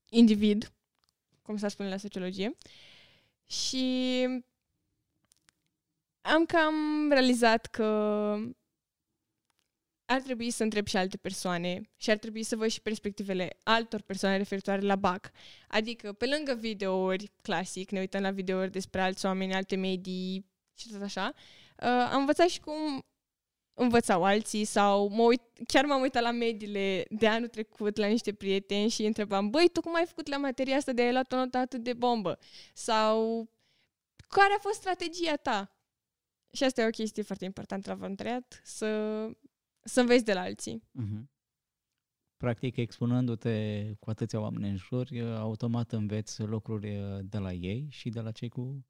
individ, 0.09 0.72
cum 1.43 1.57
s-ar 1.57 1.69
spune 1.69 1.89
la 1.89 1.97
sociologie. 1.97 2.57
Și 3.45 4.27
am 6.21 6.45
cam 6.45 7.09
realizat 7.09 7.65
că 7.65 7.85
ar 10.05 10.21
trebui 10.21 10.49
să 10.51 10.63
întreb 10.63 10.87
și 10.87 10.97
alte 10.97 11.17
persoane 11.17 11.89
și 11.97 12.09
ar 12.09 12.17
trebui 12.17 12.43
să 12.43 12.55
văd 12.55 12.69
și 12.69 12.81
perspectivele 12.81 13.57
altor 13.63 14.01
persoane 14.01 14.37
referitoare 14.37 14.81
la 14.81 14.95
BAC. 14.95 15.31
Adică, 15.67 16.13
pe 16.13 16.25
lângă 16.25 16.53
videouri 16.53 17.31
clasic, 17.41 17.91
ne 17.91 17.99
uităm 17.99 18.21
la 18.21 18.31
videouri 18.31 18.71
despre 18.71 19.01
alți 19.01 19.25
oameni, 19.25 19.53
alte 19.53 19.75
medii 19.75 20.45
și 20.73 20.89
tot 20.89 21.01
așa, 21.01 21.33
uh, 21.35 22.09
am 22.11 22.19
învățat 22.19 22.47
și 22.47 22.59
cum 22.59 23.05
învățau 23.73 24.23
alții 24.23 24.65
sau 24.65 25.07
mă 25.07 25.21
uit, 25.21 25.41
chiar 25.67 25.85
m-am 25.85 26.01
uitat 26.01 26.23
la 26.23 26.31
mediile 26.31 27.05
de 27.09 27.27
anul 27.27 27.47
trecut 27.47 27.97
la 27.97 28.07
niște 28.07 28.33
prieteni 28.33 28.89
și 28.89 29.05
întrebam, 29.05 29.49
băi, 29.49 29.69
tu 29.73 29.81
cum 29.81 29.95
ai 29.95 30.05
făcut 30.05 30.27
la 30.27 30.37
materia 30.37 30.75
asta 30.75 30.93
de 30.93 31.01
ai 31.01 31.11
luat 31.11 31.31
o 31.31 31.35
notă 31.35 31.57
atât 31.57 31.83
de 31.83 31.93
bombă? 31.93 32.39
Sau 32.73 33.49
care 34.27 34.53
a 34.57 34.61
fost 34.61 34.75
strategia 34.75 35.35
ta? 35.35 35.77
Și 36.51 36.63
asta 36.63 36.81
e 36.81 36.87
o 36.87 36.89
chestie 36.89 37.23
foarte 37.23 37.45
importantă 37.45 37.89
la 37.89 37.95
voluntariat, 37.95 38.61
să 38.63 39.29
să 39.83 39.99
înveți 39.99 40.23
de 40.23 40.33
la 40.33 40.41
alții. 40.41 40.83
Uh-huh. 41.01 41.31
Practic, 42.37 42.75
expunându-te 42.75 43.85
cu 43.99 44.09
atâția 44.09 44.39
oameni 44.39 44.69
în 44.69 44.75
jur, 44.75 45.07
automat 45.37 45.91
înveți 45.91 46.41
lucruri 46.41 46.99
de 47.23 47.37
la 47.37 47.53
ei 47.53 47.87
și 47.89 48.09
de 48.09 48.19
la 48.19 48.31
cei 48.31 48.49
cu 48.49 48.85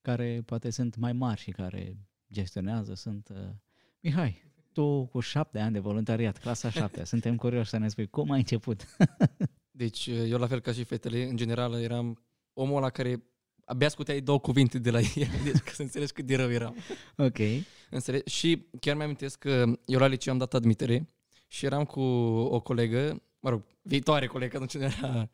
care 0.00 0.42
poate 0.44 0.70
sunt 0.70 0.96
mai 0.96 1.12
mari 1.12 1.40
și 1.40 1.50
care 1.50 1.96
gestionează, 2.32 2.94
sunt... 2.94 3.32
Uh... 4.00 4.10
Mihai, 4.10 4.42
tu 4.72 5.06
cu 5.06 5.20
șapte 5.20 5.58
ani 5.58 5.72
de 5.72 5.78
voluntariat, 5.78 6.38
clasa 6.38 6.70
șaptea, 6.70 7.04
suntem 7.14 7.36
curioși 7.36 7.70
să 7.70 7.78
ne 7.78 7.88
spui 7.88 8.06
cum 8.06 8.30
ai 8.30 8.38
început. 8.38 8.86
deci, 9.70 10.06
eu 10.06 10.38
la 10.38 10.46
fel 10.46 10.60
ca 10.60 10.72
și 10.72 10.84
fetele, 10.84 11.28
în 11.28 11.36
general, 11.36 11.82
eram 11.82 12.24
omul 12.52 12.80
la 12.80 12.90
care 12.90 13.22
abia 13.64 13.88
scuteai 13.88 14.20
două 14.20 14.40
cuvinte 14.40 14.78
de 14.78 14.90
la 14.90 14.98
ea, 15.14 15.28
deci 15.44 15.56
ca 15.56 15.70
să 15.72 15.82
înțelegi 15.82 16.12
cât 16.12 16.26
de 16.26 16.36
rău 16.36 16.50
eram. 16.50 16.74
Ok. 17.16 17.38
Înțelegi? 17.90 18.34
Și 18.34 18.66
chiar 18.80 18.94
mi-am 18.94 19.06
amintesc 19.06 19.38
că 19.38 19.64
eu 19.84 19.98
la 19.98 20.06
liceu 20.06 20.32
am 20.32 20.38
dat 20.38 20.54
admitere 20.54 21.08
și 21.46 21.64
eram 21.64 21.84
cu 21.84 22.00
o 22.00 22.60
colegă, 22.60 23.22
mă 23.40 23.50
rog, 23.50 23.62
viitoare 23.82 24.26
colegă, 24.26 24.56
atunci 24.56 24.76
nu 24.76 24.82
era... 24.82 25.30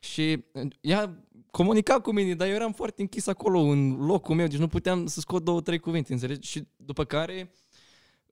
Și 0.00 0.44
ea 0.80 1.24
comunica 1.50 2.00
cu 2.00 2.12
mine, 2.12 2.34
dar 2.34 2.48
eu 2.48 2.54
eram 2.54 2.72
foarte 2.72 3.00
închis 3.00 3.26
acolo, 3.26 3.58
în 3.58 3.96
locul 3.96 4.34
meu, 4.34 4.46
deci 4.46 4.58
nu 4.58 4.68
puteam 4.68 5.06
să 5.06 5.20
scot 5.20 5.44
două, 5.44 5.60
trei 5.60 5.78
cuvinte, 5.78 6.12
înțelegi? 6.12 6.48
Și 6.48 6.66
după 6.76 7.04
care 7.04 7.50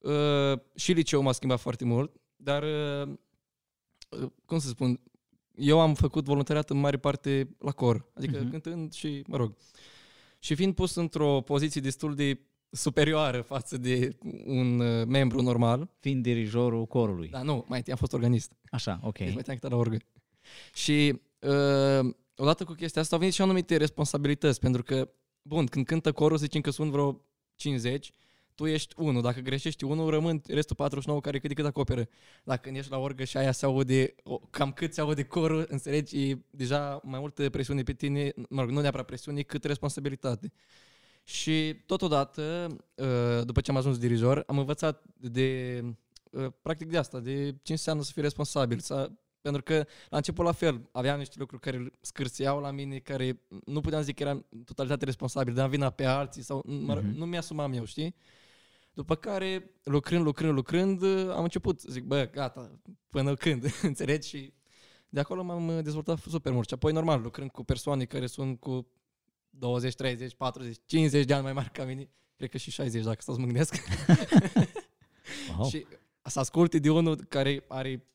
uh, 0.00 0.58
și 0.74 0.92
liceul 0.92 1.22
m-a 1.22 1.32
schimbat 1.32 1.60
foarte 1.60 1.84
mult, 1.84 2.20
dar, 2.36 2.62
uh, 2.62 3.08
uh 4.08 4.30
cum 4.44 4.58
să 4.58 4.68
spun, 4.68 5.00
eu 5.54 5.80
am 5.80 5.94
făcut 5.94 6.24
voluntariat 6.24 6.70
în 6.70 6.78
mare 6.78 6.96
parte 6.96 7.56
la 7.58 7.72
cor, 7.72 8.06
adică 8.14 8.46
uh-huh. 8.46 8.50
cântând 8.50 8.92
și, 8.92 9.24
mă 9.26 9.36
rog, 9.36 9.56
și 10.38 10.54
fiind 10.54 10.74
pus 10.74 10.94
într-o 10.94 11.40
poziție 11.40 11.80
destul 11.80 12.14
de 12.14 12.40
superioară 12.70 13.40
față 13.40 13.76
de 13.76 14.16
un 14.44 14.80
uh, 14.80 15.06
membru 15.06 15.42
normal. 15.42 15.88
Fiind 15.98 16.22
dirijorul 16.22 16.86
corului. 16.86 17.28
Da, 17.28 17.42
nu, 17.42 17.64
mai 17.68 17.78
întâi 17.78 17.92
am 17.92 17.98
fost 17.98 18.12
organist. 18.12 18.52
Așa, 18.70 19.00
ok. 19.02 19.18
Deci 19.18 19.26
mai 19.26 19.44
întâi 19.46 19.58
am 19.62 19.70
la 19.70 19.76
orgă. 19.76 19.96
Și 20.74 21.20
uh, 21.38 22.14
odată 22.36 22.64
cu 22.64 22.72
chestia 22.72 23.00
asta 23.00 23.14
au 23.14 23.20
venit 23.20 23.34
și 23.34 23.42
anumite 23.42 23.76
responsabilități, 23.76 24.60
pentru 24.60 24.82
că, 24.82 25.08
bun, 25.42 25.66
când 25.66 25.86
cântă 25.86 26.12
corul, 26.12 26.36
zicem 26.36 26.60
că 26.60 26.70
sunt 26.70 26.90
vreo 26.90 27.24
50, 27.54 28.10
tu 28.56 28.66
ești 28.66 28.94
unul. 28.98 29.22
Dacă 29.22 29.40
greșești 29.40 29.84
unul, 29.84 30.10
rămân 30.10 30.42
restul 30.46 30.76
49 30.76 31.20
care 31.20 31.38
cât 31.38 31.48
de 31.48 31.54
cât 31.54 31.64
acoperă. 31.64 32.08
Dacă 32.44 32.68
ești 32.68 32.90
la 32.90 32.98
orgă 32.98 33.24
și 33.24 33.36
aia 33.36 33.52
se 33.52 33.64
aude, 33.64 34.14
cam 34.50 34.72
cât 34.72 34.94
se 34.94 35.00
aude 35.00 35.24
corul, 35.24 35.66
înțelegi, 35.68 36.30
e 36.30 36.44
deja 36.50 37.00
mai 37.04 37.20
multă 37.20 37.50
presiune 37.50 37.82
pe 37.82 37.92
tine, 37.92 38.32
mă 38.48 38.60
rog, 38.60 38.70
nu 38.70 38.80
neapărat 38.80 39.06
presiune, 39.06 39.42
cât 39.42 39.64
responsabilitate. 39.64 40.52
Și 41.24 41.76
totodată, 41.86 42.66
uh, 42.94 43.44
după 43.44 43.60
ce 43.60 43.70
am 43.70 43.76
ajuns 43.76 43.98
dirijor, 43.98 44.44
am 44.46 44.58
învățat 44.58 45.04
de, 45.16 45.80
uh, 46.30 46.46
practic 46.62 46.88
de 46.88 46.96
asta, 46.96 47.20
de 47.20 47.54
ce 47.62 47.72
înseamnă 47.72 48.02
să 48.02 48.12
fii 48.12 48.22
responsabil, 48.22 48.78
să, 48.78 49.10
pentru 49.40 49.62
că 49.62 49.86
la 50.08 50.16
început 50.16 50.44
la 50.44 50.52
fel, 50.52 50.88
aveam 50.92 51.18
niște 51.18 51.34
lucruri 51.38 51.62
care 51.62 51.90
scârțeau 52.00 52.60
la 52.60 52.70
mine, 52.70 52.98
care 52.98 53.40
nu 53.64 53.80
puteam 53.80 54.02
zic 54.02 54.16
că 54.16 54.22
eram 54.22 54.46
totalitate 54.64 55.04
responsabil, 55.04 55.54
dar 55.54 55.68
vina 55.68 55.90
pe 55.90 56.04
alții 56.04 56.42
sau 56.42 56.64
uh-huh. 56.64 57.02
nu 57.14 57.26
mi-asumam 57.26 57.72
eu, 57.72 57.84
știi? 57.84 58.14
După 58.96 59.14
care, 59.14 59.70
lucrând, 59.82 60.24
lucrând, 60.24 60.52
lucrând, 60.52 61.02
am 61.30 61.42
început 61.42 61.80
să 61.80 61.88
zic, 61.90 62.04
bă, 62.04 62.28
gata, 62.32 62.80
până 63.10 63.34
când, 63.34 63.64
înțelegi? 63.82 64.28
Și 64.28 64.52
de 65.08 65.20
acolo 65.20 65.42
m-am 65.42 65.80
dezvoltat 65.82 66.18
super 66.18 66.52
mult. 66.52 66.68
Și 66.68 66.74
apoi, 66.74 66.92
normal, 66.92 67.22
lucrând 67.22 67.50
cu 67.50 67.64
persoane 67.64 68.04
care 68.04 68.26
sunt 68.26 68.60
cu 68.60 68.86
20, 69.50 69.94
30, 69.94 70.34
40, 70.34 70.76
50 70.84 71.24
de 71.24 71.34
ani 71.34 71.42
mai 71.42 71.52
mari 71.52 71.70
ca 71.70 71.84
mine. 71.84 72.08
Cred 72.36 72.50
că 72.50 72.56
și 72.58 72.70
60, 72.70 73.04
dacă 73.04 73.18
stau 73.20 73.34
să 73.34 73.40
mă 73.40 73.46
gândesc. 73.46 73.74
Wow. 75.56 75.68
și 75.68 75.86
să 76.22 76.38
asculte 76.38 76.78
de 76.78 76.90
unul 76.90 77.16
care 77.16 77.64
are 77.68 78.06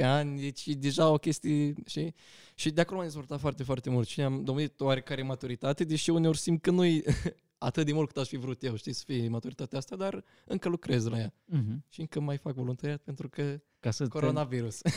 14-15 0.00 0.02
ani, 0.02 0.40
deci 0.40 0.66
e 0.66 0.72
deja 0.72 1.08
o 1.08 1.16
chestie, 1.16 1.74
și 1.86 2.14
Și 2.54 2.70
de 2.70 2.80
acolo 2.80 2.96
m-am 2.96 3.06
dezvoltat 3.06 3.40
foarte, 3.40 3.62
foarte 3.62 3.90
mult 3.90 4.08
și 4.08 4.20
am 4.20 4.44
domnit 4.44 4.80
oarecare 4.80 5.22
maturitate, 5.22 5.84
deși 5.84 6.10
uneori 6.10 6.38
simt 6.38 6.62
că 6.62 6.70
nu 6.70 6.84
e 6.84 7.02
atât 7.62 7.86
de 7.86 7.92
mult 7.92 8.06
cât 8.06 8.16
aș 8.16 8.28
fi 8.28 8.36
vrut 8.36 8.62
eu, 8.62 8.76
știi, 8.76 8.92
să 8.92 9.02
fie 9.06 9.28
maturitatea 9.28 9.78
asta, 9.78 9.96
dar 9.96 10.24
încă 10.44 10.68
lucrez 10.68 11.06
la 11.06 11.18
ea. 11.18 11.34
Mhm. 11.44 11.84
Și 11.88 12.00
încă 12.00 12.20
mai 12.20 12.36
fac 12.36 12.54
voluntariat 12.54 13.00
pentru 13.00 13.28
că 13.28 13.60
Ca 13.80 13.90
să 13.90 14.02
te- 14.02 14.08
coronavirus. 14.08 14.80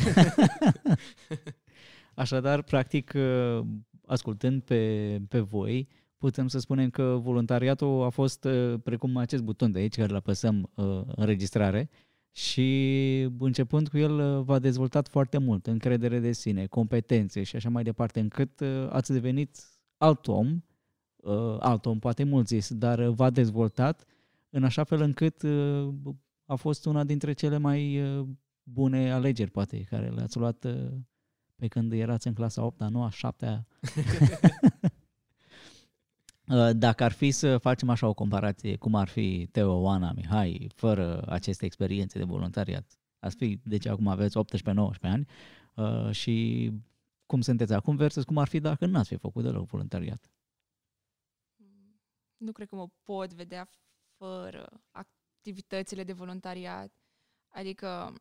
Așadar, 2.13 2.61
practic, 2.61 3.13
uh, 3.15 3.65
ascultând 4.05 4.61
pe, 4.63 5.21
pe 5.29 5.39
voi, 5.39 5.87
putem 6.17 6.47
să 6.47 6.59
spunem 6.59 6.89
că 6.89 7.19
voluntariatul 7.21 8.03
a 8.03 8.09
fost 8.09 8.43
uh, 8.43 8.79
precum 8.83 9.17
acest 9.17 9.43
buton 9.43 9.71
de 9.71 9.79
aici, 9.79 9.95
care 9.95 10.09
îl 10.09 10.15
apăsăm 10.15 10.71
uh, 10.75 11.01
înregistrare, 11.15 11.89
și 12.31 13.29
începând 13.39 13.87
cu 13.87 13.97
el 13.97 14.37
uh, 14.37 14.43
v-a 14.43 14.59
dezvoltat 14.59 15.07
foarte 15.07 15.37
mult 15.37 15.67
încredere 15.67 16.19
de 16.19 16.31
sine, 16.31 16.65
competențe 16.65 17.43
și 17.43 17.55
așa 17.55 17.69
mai 17.69 17.83
departe, 17.83 18.19
încât 18.19 18.59
uh, 18.59 18.87
ați 18.89 19.11
devenit 19.11 19.57
alt 19.97 20.27
om, 20.27 20.47
uh, 20.47 20.74
alt 21.59 21.85
om, 21.85 21.99
poate 21.99 22.23
mult 22.23 22.47
zis, 22.47 22.73
dar 22.73 22.99
uh, 22.99 23.13
v-a 23.15 23.29
dezvoltat 23.29 24.05
în 24.49 24.63
așa 24.63 24.83
fel 24.83 25.01
încât 25.01 25.41
uh, 25.41 25.93
a 26.45 26.55
fost 26.55 26.85
una 26.85 27.03
dintre 27.03 27.33
cele 27.33 27.57
mai 27.57 28.01
uh, 28.01 28.27
bune 28.63 29.11
alegeri, 29.11 29.51
poate, 29.51 29.83
care 29.89 30.09
le-ați 30.09 30.37
luat 30.37 30.63
uh, 30.63 30.91
pe 31.55 31.67
când 31.67 31.91
erați 31.91 32.27
în 32.27 32.33
clasa 32.33 32.65
8 32.65 32.81
a 32.81 32.87
9 32.87 33.09
7 33.09 33.65
Dacă 36.75 37.03
ar 37.03 37.11
fi 37.11 37.31
să 37.31 37.57
facem 37.57 37.89
așa 37.89 38.07
o 38.07 38.13
comparație, 38.13 38.75
cum 38.75 38.95
ar 38.95 39.07
fi 39.07 39.47
Teo, 39.51 39.73
Oana, 39.73 40.11
Mihai, 40.11 40.69
fără 40.75 41.23
aceste 41.27 41.65
experiențe 41.65 42.17
de 42.17 42.23
voluntariat, 42.23 42.99
ați 43.19 43.35
fi, 43.35 43.59
deci 43.63 43.87
acum 43.87 44.07
aveți 44.07 44.37
18-19 44.37 44.41
ani 45.01 45.27
uh, 45.73 46.11
și 46.11 46.71
cum 47.25 47.41
sunteți 47.41 47.73
acum 47.73 47.95
versus 47.95 48.23
cum 48.23 48.37
ar 48.37 48.47
fi 48.47 48.59
dacă 48.59 48.85
n-ați 48.85 49.07
fi 49.07 49.15
făcut 49.15 49.43
deloc 49.43 49.67
voluntariat. 49.67 50.29
Nu 52.45 52.51
cred 52.51 52.67
că 52.67 52.75
mă 52.75 52.87
pot 53.03 53.33
vedea 53.33 53.69
fără 54.17 54.83
activitățile 54.91 56.03
de 56.03 56.13
voluntariat. 56.13 56.91
Adică, 57.49 58.13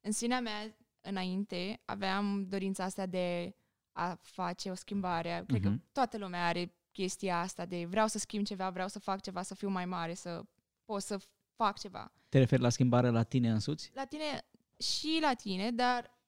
în 0.00 0.12
sinea 0.12 0.40
mea, 0.40 0.76
înainte, 1.00 1.80
aveam 1.84 2.46
dorința 2.48 2.84
asta 2.84 3.06
de 3.06 3.54
a 3.92 4.14
face 4.14 4.70
o 4.70 4.74
schimbare. 4.74 5.44
Cred 5.46 5.60
că 5.62 5.68
Mhm. 5.68 5.84
toată 5.92 6.18
lumea 6.18 6.46
are 6.46 6.74
chestia 6.92 7.40
asta 7.40 7.64
de 7.66 7.84
vreau 7.84 8.06
să 8.06 8.18
schimb 8.18 8.44
ceva, 8.46 8.70
vreau 8.70 8.88
să 8.88 8.98
fac 8.98 9.20
ceva, 9.20 9.42
să 9.42 9.54
fiu 9.54 9.68
mai 9.68 9.84
mare, 9.86 10.14
să 10.14 10.42
pot 10.84 11.02
să 11.02 11.20
fac 11.54 11.78
ceva. 11.78 12.12
Te 12.28 12.38
referi 12.38 12.62
la 12.62 12.68
schimbare 12.68 13.08
la 13.08 13.22
tine 13.22 13.50
însuți? 13.50 13.90
La 13.94 14.04
tine 14.04 14.44
și 14.78 15.18
la 15.20 15.34
tine, 15.34 15.70
dar 15.70 16.18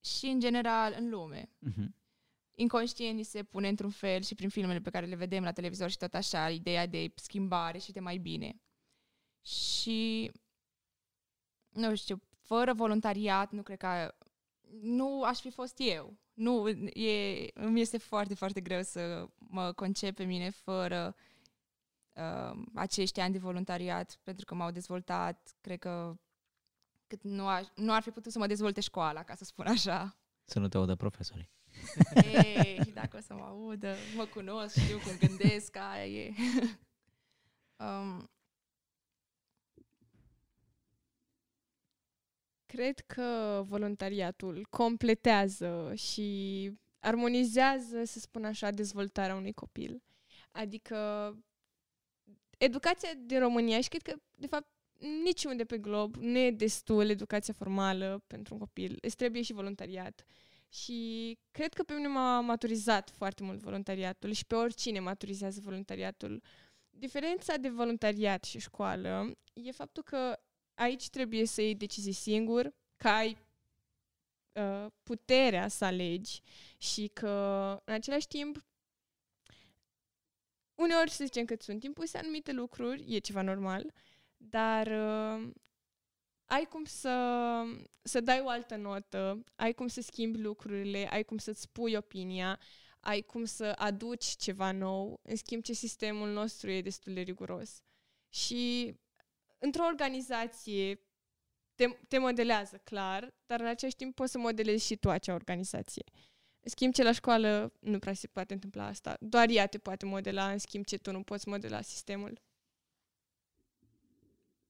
și 0.00 0.26
în 0.26 0.40
general 0.40 0.94
în 0.98 1.08
lume. 1.08 1.48
Uh-huh. 1.70 1.86
Inconștient 2.58 3.16
ni 3.16 3.22
se 3.22 3.42
pune 3.42 3.68
într-un 3.68 3.90
fel 3.90 4.22
și 4.22 4.34
prin 4.34 4.48
filmele 4.48 4.80
pe 4.80 4.90
care 4.90 5.06
le 5.06 5.14
vedem 5.14 5.42
la 5.42 5.52
televizor 5.52 5.90
și 5.90 5.96
tot 5.96 6.14
așa, 6.14 6.50
ideea 6.50 6.86
de 6.86 7.12
schimbare 7.14 7.78
și 7.78 7.92
de 7.92 8.00
mai 8.00 8.18
bine. 8.18 8.60
Și 9.42 10.30
nu 11.68 11.94
știu, 11.94 12.20
fără 12.38 12.72
voluntariat 12.72 13.52
nu 13.52 13.62
cred 13.62 13.78
că 13.78 14.14
nu 14.80 15.22
aș 15.22 15.40
fi 15.40 15.50
fost 15.50 15.74
eu. 15.78 16.16
Nu, 16.32 16.68
e, 16.68 17.50
îmi 17.54 17.80
este 17.80 17.98
foarte, 17.98 18.34
foarte 18.34 18.60
greu 18.60 18.82
să 18.82 19.28
mă 19.36 19.72
concep 19.72 20.14
pe 20.14 20.24
mine 20.24 20.50
fără 20.50 21.16
uh, 22.12 22.62
acești 22.74 23.20
ani 23.20 23.32
de 23.32 23.38
voluntariat, 23.38 24.18
pentru 24.22 24.44
că 24.44 24.54
m-au 24.54 24.70
dezvoltat, 24.70 25.54
cred 25.60 25.78
că 25.78 26.18
cât 27.06 27.22
nu, 27.22 27.46
aș, 27.46 27.66
nu 27.74 27.92
ar 27.92 28.02
fi 28.02 28.10
putut 28.10 28.32
să 28.32 28.38
mă 28.38 28.46
dezvolte 28.46 28.80
școala, 28.80 29.22
ca 29.22 29.34
să 29.34 29.44
spun 29.44 29.66
așa. 29.66 30.16
Să 30.44 30.58
nu 30.58 30.68
te 30.68 30.76
audă 30.76 30.94
profesorii. 30.94 31.54
Ei, 32.44 32.80
și 32.84 32.90
dacă 32.90 33.16
o 33.16 33.20
să 33.20 33.34
mă 33.34 33.44
audă, 33.44 33.94
mă 34.16 34.24
cunosc, 34.24 34.78
știu 34.78 34.98
cum 34.98 35.28
gândesc, 35.28 35.76
aia 35.76 36.06
e. 36.06 36.32
um, 37.84 38.30
Cred 42.66 43.00
că 43.00 43.62
voluntariatul 43.66 44.66
completează 44.70 45.92
și 45.94 46.70
armonizează, 46.98 48.04
să 48.04 48.18
spun 48.18 48.44
așa, 48.44 48.70
dezvoltarea 48.70 49.34
unui 49.34 49.52
copil. 49.52 50.02
Adică 50.50 50.96
educația 52.58 53.10
din 53.16 53.38
România 53.38 53.80
și 53.80 53.88
cred 53.88 54.02
că, 54.02 54.14
de 54.34 54.46
fapt, 54.46 54.68
niciunde 55.24 55.64
pe 55.64 55.78
glob 55.78 56.14
nu 56.16 56.38
e 56.38 56.50
destul 56.50 57.08
educația 57.08 57.54
formală 57.54 58.22
pentru 58.26 58.54
un 58.54 58.60
copil. 58.60 58.98
Îți 59.00 59.16
trebuie 59.16 59.42
și 59.42 59.52
voluntariat. 59.52 60.24
Și 60.68 61.38
cred 61.50 61.74
că 61.74 61.82
pe 61.82 61.94
mine 61.94 62.08
m-a 62.08 62.40
maturizat 62.40 63.10
foarte 63.10 63.42
mult 63.42 63.60
voluntariatul 63.60 64.32
și 64.32 64.46
pe 64.46 64.54
oricine 64.54 65.00
maturizează 65.00 65.60
voluntariatul. 65.62 66.42
Diferența 66.90 67.56
de 67.56 67.68
voluntariat 67.68 68.44
și 68.44 68.58
școală 68.58 69.32
e 69.52 69.70
faptul 69.70 70.02
că 70.02 70.38
aici 70.74 71.08
trebuie 71.08 71.46
să 71.46 71.62
iei 71.62 71.74
decizii 71.74 72.12
singur, 72.12 72.74
că 72.96 73.08
ai 73.08 73.38
uh, 74.52 74.86
puterea 75.02 75.68
să 75.68 75.84
alegi 75.84 76.40
și 76.78 77.10
că 77.12 77.28
în 77.84 77.92
același 77.94 78.26
timp 78.26 78.64
uneori 80.74 81.10
să 81.10 81.24
zicem 81.24 81.44
că 81.44 81.52
îți 81.52 81.64
sunt 81.64 81.82
impuse 81.82 82.18
anumite 82.18 82.52
lucruri, 82.52 83.14
e 83.14 83.18
ceva 83.18 83.42
normal, 83.42 83.92
dar 84.36 84.86
uh, 84.86 85.50
ai 86.46 86.64
cum 86.64 86.84
să, 86.84 87.62
să 88.02 88.20
dai 88.20 88.40
o 88.40 88.48
altă 88.48 88.76
notă, 88.76 89.44
ai 89.56 89.72
cum 89.72 89.86
să 89.86 90.00
schimbi 90.00 90.38
lucrurile, 90.38 91.08
ai 91.10 91.24
cum 91.24 91.38
să-ți 91.38 91.60
spui 91.60 91.94
opinia, 91.94 92.60
ai 93.00 93.20
cum 93.20 93.44
să 93.44 93.72
aduci 93.76 94.24
ceva 94.24 94.72
nou, 94.72 95.20
în 95.22 95.36
schimb 95.36 95.62
ce 95.62 95.72
sistemul 95.72 96.28
nostru 96.28 96.70
e 96.70 96.82
destul 96.82 97.12
de 97.14 97.20
riguros. 97.20 97.82
Și 98.28 98.94
într-o 99.58 99.84
organizație 99.84 101.00
te, 101.74 101.86
te 102.08 102.18
modelează 102.18 102.80
clar, 102.84 103.34
dar 103.46 103.60
în 103.60 103.66
același 103.66 103.96
timp 103.96 104.14
poți 104.14 104.30
să 104.32 104.38
modelezi 104.38 104.86
și 104.86 104.96
tu 104.96 105.10
acea 105.10 105.34
organizație. 105.34 106.04
În 106.60 106.70
schimb, 106.70 106.92
ce 106.92 107.02
la 107.02 107.12
școală 107.12 107.72
nu 107.80 107.98
prea 107.98 108.12
se 108.12 108.26
poate 108.26 108.52
întâmpla 108.52 108.86
asta. 108.86 109.16
Doar 109.20 109.48
ea 109.48 109.66
te 109.66 109.78
poate 109.78 110.06
modela, 110.06 110.50
în 110.50 110.58
schimb 110.58 110.84
ce 110.84 110.96
tu 110.96 111.12
nu 111.12 111.22
poți 111.22 111.48
modela 111.48 111.80
sistemul. 111.80 112.40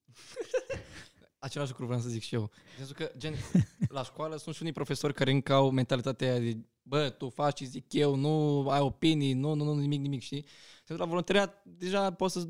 Același 1.47 1.71
lucru 1.71 1.87
vreau 1.87 2.01
să 2.01 2.09
zic 2.09 2.23
și 2.23 2.35
eu. 2.35 2.41
În 2.43 2.77
sensul 2.77 2.95
că, 2.95 3.11
gen, 3.17 3.35
la 3.89 4.03
școală 4.03 4.37
sunt 4.37 4.55
și 4.55 4.63
unii 4.63 4.75
profesori 4.75 5.15
care 5.15 5.31
încă 5.31 5.53
au 5.53 5.71
mentalitatea 5.71 6.31
aia 6.31 6.39
de 6.39 6.57
bă, 6.83 7.09
tu 7.09 7.29
faci 7.29 7.59
și 7.59 7.65
zic 7.65 7.93
eu, 7.93 8.15
nu 8.15 8.67
ai 8.69 8.81
opinii, 8.81 9.33
nu, 9.33 9.55
nu, 9.55 9.65
nu, 9.65 9.75
nimic, 9.75 10.01
nimic, 10.01 10.23
știi? 10.23 10.45
Pentru 10.85 11.05
la 11.05 11.11
voluntariat 11.11 11.63
deja 11.65 12.13
poți 12.13 12.33
să 12.33 12.49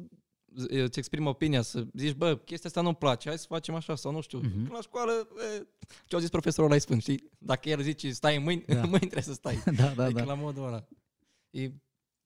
îți 0.68 0.98
exprimi 0.98 1.26
opinia, 1.26 1.62
să 1.62 1.86
zici, 1.94 2.14
bă, 2.14 2.36
chestia 2.36 2.68
asta 2.68 2.80
nu-mi 2.80 2.94
place, 2.94 3.28
hai 3.28 3.38
să 3.38 3.46
facem 3.48 3.74
așa 3.74 3.94
sau 3.94 4.12
nu 4.12 4.20
știu. 4.20 4.38
Mhm. 4.38 4.66
Uh-huh. 4.66 4.70
La 4.72 4.80
școală, 4.80 5.28
e, 5.56 5.66
ce-au 6.06 6.20
zis 6.20 6.30
profesorul 6.30 6.70
ăla 6.70 6.80
spun, 6.80 6.98
știi? 6.98 7.30
Dacă 7.38 7.68
el 7.68 7.82
zice 7.82 8.12
stai 8.12 8.38
mâini, 8.38 8.64
Da. 8.66 8.74
da. 8.74 8.80
mâini 8.80 8.98
trebuie 8.98 9.22
să 9.22 9.32
stai. 9.32 9.62
da, 9.76 9.88
da, 9.88 10.04
adică 10.04 10.20
da. 10.20 10.26
la 10.26 10.34
modul 10.34 10.66
ăla. 10.66 10.84
E, 11.50 11.70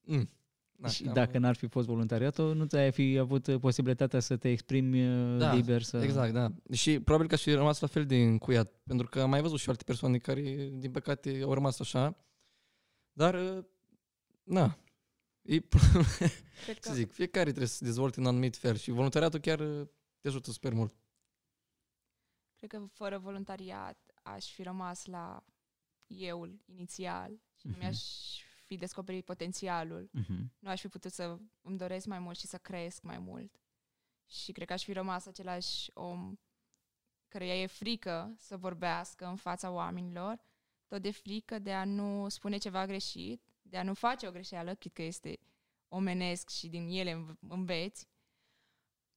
mm. 0.01 0.29
Da, 0.81 0.87
și 0.89 1.03
cam- 1.03 1.13
dacă 1.13 1.37
n-ar 1.37 1.55
fi 1.55 1.67
fost 1.67 1.87
voluntariatul, 1.87 2.55
nu 2.55 2.65
ți-ai 2.65 2.91
fi 2.91 3.17
avut 3.17 3.47
uh, 3.47 3.59
posibilitatea 3.59 4.19
să 4.19 4.37
te 4.37 4.49
exprimi 4.49 5.07
uh, 5.33 5.37
Da, 5.39 5.53
liber. 5.53 5.81
Să... 5.81 5.97
Exact, 5.97 6.33
da. 6.33 6.51
Și 6.73 6.99
probabil 6.99 7.27
că 7.27 7.33
aș 7.33 7.41
fi 7.41 7.51
rămas 7.53 7.79
la 7.79 7.87
fel 7.87 8.05
de 8.05 8.15
încuiat, 8.23 8.71
pentru 8.83 9.07
că 9.07 9.21
am 9.21 9.29
mai 9.29 9.41
văzut 9.41 9.59
și 9.59 9.69
alte 9.69 9.83
persoane 9.83 10.17
care, 10.17 10.41
din 10.73 10.91
păcate, 10.91 11.41
au 11.43 11.53
rămas 11.53 11.79
așa. 11.79 12.17
Dar, 13.13 13.33
uh, 13.57 13.63
na, 14.43 14.77
e, 15.41 15.59
cred 16.65 16.79
că 16.79 16.87
să 16.89 16.93
zic, 16.93 17.11
fiecare 17.11 17.45
trebuie 17.47 17.67
să 17.67 17.75
se 17.75 17.85
dezvolte 17.85 18.19
în 18.19 18.25
anumit 18.25 18.57
fel 18.57 18.75
și 18.75 18.91
voluntariatul 18.91 19.39
chiar 19.39 19.59
uh, 19.59 19.87
te 20.19 20.27
ajută 20.27 20.51
super 20.51 20.73
mult. 20.73 20.95
Cred 22.55 22.69
că 22.69 22.85
fără 22.91 23.17
voluntariat 23.17 23.97
aș 24.23 24.45
fi 24.53 24.63
rămas 24.63 25.05
la 25.05 25.43
euul 26.07 26.61
inițial 26.65 27.31
și 27.55 27.67
nu 27.67 27.71
Mhm. 27.71 27.79
mi-aș 27.79 27.99
fi 28.71 28.77
descoperit 28.77 29.25
potențialul. 29.25 30.09
Mhm. 30.11 30.53
Nu 30.59 30.69
aș 30.69 30.81
fi 30.81 30.87
putut 30.87 31.11
să 31.11 31.37
îmi 31.61 31.77
doresc 31.77 32.05
mai 32.05 32.19
mult 32.19 32.37
și 32.37 32.47
să 32.47 32.57
cresc 32.57 33.01
mai 33.01 33.19
mult. 33.19 33.61
Și 34.25 34.51
cred 34.51 34.67
că 34.67 34.73
aș 34.73 34.83
fi 34.83 34.93
rămas 34.93 35.25
același 35.25 35.91
om 35.93 36.35
căruia 37.27 37.61
e 37.61 37.65
frică 37.65 38.35
să 38.37 38.57
vorbească 38.57 39.25
în 39.25 39.35
fața 39.35 39.71
oamenilor, 39.71 40.39
tot 40.87 41.01
de 41.01 41.11
frică 41.11 41.59
de 41.59 41.73
a 41.73 41.85
nu 41.85 42.29
spune 42.29 42.57
ceva 42.57 42.85
greșit, 42.85 43.41
de 43.61 43.77
a 43.77 43.83
nu 43.83 43.93
face 43.93 44.27
o 44.27 44.31
greșeală, 44.31 44.75
chit 44.75 44.93
că 44.93 45.01
este 45.01 45.39
omenesc 45.87 46.49
și 46.49 46.67
din 46.67 46.87
ele 46.87 47.11
înv- 47.11 47.37
înveți, 47.47 48.07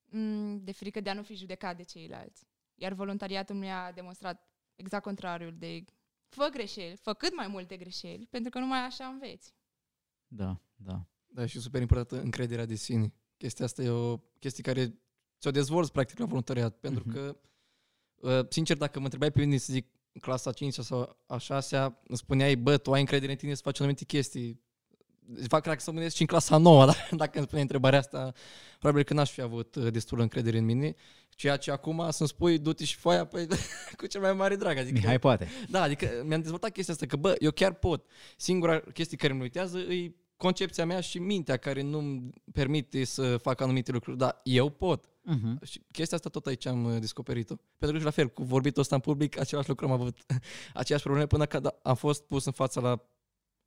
mm, 0.05 0.65
de 0.65 0.73
frică 0.73 1.01
de 1.01 1.11
a 1.11 1.15
nu 1.15 1.23
fi 1.23 1.35
judecat 1.35 1.77
de 1.77 1.83
ceilalți. 1.83 2.47
Iar 2.75 2.93
voluntariatul 2.93 3.55
mi-a 3.55 3.93
demonstrat 3.93 4.49
exact 4.75 5.05
contrariul 5.05 5.59
de 5.59 5.85
fă 6.35 6.49
greșeli, 6.53 6.97
fă 6.97 7.13
cât 7.15 7.35
mai 7.37 7.47
multe 7.47 7.77
greșeli, 7.77 8.27
pentru 8.31 8.51
că 8.51 8.59
numai 8.59 8.79
așa 8.79 9.05
înveți. 9.07 9.55
Da, 10.27 10.61
da. 10.77 11.07
Da, 11.27 11.47
și 11.47 11.61
super 11.61 11.81
importantă 11.81 12.21
încrederea 12.25 12.65
de 12.67 12.75
sine. 12.75 13.13
Chestia 13.37 13.65
asta 13.65 13.83
e 13.83 13.89
o 13.89 14.17
chestie 14.17 14.63
care 14.63 14.99
ți-o 15.41 15.51
dezvolți 15.51 15.93
practic 15.93 16.19
la 16.19 16.25
voluntariat, 16.27 16.79
pentru 16.79 17.03
Mhm. 17.07 17.13
că, 17.15 17.37
uh, 18.15 18.47
sincer, 18.49 18.77
dacă 18.77 18.99
mă 18.99 19.05
întrebai 19.05 19.31
pe 19.31 19.45
mine 19.45 19.57
să 19.57 19.73
zic 19.73 19.87
în 20.13 20.21
clasa 20.21 20.53
5 20.53 20.73
sau 20.75 21.19
a 21.27 21.39
6 21.39 21.77
îmi 21.77 22.17
spuneai, 22.19 22.57
bă, 22.57 22.79
tu 22.79 22.93
ai 22.93 23.01
încredere 23.01 23.33
în 23.33 23.39
tine 23.39 23.55
să 23.55 23.63
faci 23.65 23.81
anumite 23.81 24.05
chestii. 24.05 24.63
Îți 25.35 25.49
fac 25.49 25.63
crack 25.63 25.81
să 25.81 25.91
mă 25.91 25.95
gândesc 25.95 26.15
și 26.15 26.21
în 26.21 26.27
clasa 26.27 26.57
9, 26.57 26.87
dacă 27.11 27.31
îmi 27.35 27.45
spuneai 27.45 27.63
întrebarea 27.63 27.99
asta, 27.99 28.33
probabil 28.79 29.05
că 29.05 29.15
n-aș 29.15 29.31
fi 29.31 29.41
avut 29.41 29.75
uh, 29.75 29.93
destul 29.93 30.21
încredere 30.21 30.59
în 30.59 30.65
mine. 30.65 30.95
Ceea 31.29 31.57
ce 31.57 31.71
acum 31.71 32.07
să-mi 32.11 32.29
spui, 32.29 32.59
du-te 32.59 32.85
și 32.85 32.97
foaia, 32.97 33.25
păi, 33.25 33.47
cu 33.99 34.07
cel 34.07 34.21
mai 34.21 34.33
mare 34.33 34.57
drag. 34.57 34.79
Adică, 34.79 34.99
Mihai 34.99 35.19
poate. 35.19 35.49
Da, 35.69 35.83
adică 35.83 36.23
mi-am 36.27 36.41
dezvoltat 36.41 36.71
chestia 36.71 36.95
asta, 36.95 37.07
că 37.07 37.17
bă, 37.17 37.35
eu 37.39 37.51
chiar 37.51 37.73
pot. 37.73 38.05
Singura 38.37 38.81
chestie 38.81 39.17
care 39.17 39.33
mă 39.33 39.43
uitează 39.43 39.79
e 39.79 40.15
concepția 40.37 40.87
mea 40.87 41.01
și 41.01 41.19
mintea 41.19 41.57
care 41.57 41.83
nu-mi 41.83 42.31
permite 42.53 43.05
să 43.05 43.37
fac 43.37 43.61
anumite 43.61 43.93
lucruri, 43.93 44.19
dar 44.19 44.41
eu 44.43 44.69
pot. 44.69 45.05
Uh-huh. 45.05 45.63
Și 45.63 45.81
chestia 45.93 46.17
asta 46.17 46.29
tot 46.29 46.47
aici 46.47 46.67
am 46.67 46.85
uh, 46.85 47.01
descoperit-o. 47.01 47.55
Pentru 47.79 47.97
că 47.97 47.99
și 47.99 48.05
la 48.05 48.11
fel, 48.11 48.29
cu 48.29 48.43
vorbitul 48.43 48.83
ăsta 48.83 48.95
în 48.95 49.01
public, 49.01 49.41
același 49.41 49.69
lucru 49.69 49.87
am 49.87 49.93
avut, 49.93 50.17
aceeași 50.75 51.05
probleme 51.05 51.27
până 51.29 51.47
când 51.47 51.69
am 51.83 51.95
fost 51.95 52.23
pus 52.23 52.45
în 52.45 52.53
fața 52.53 52.81
la 52.81 53.01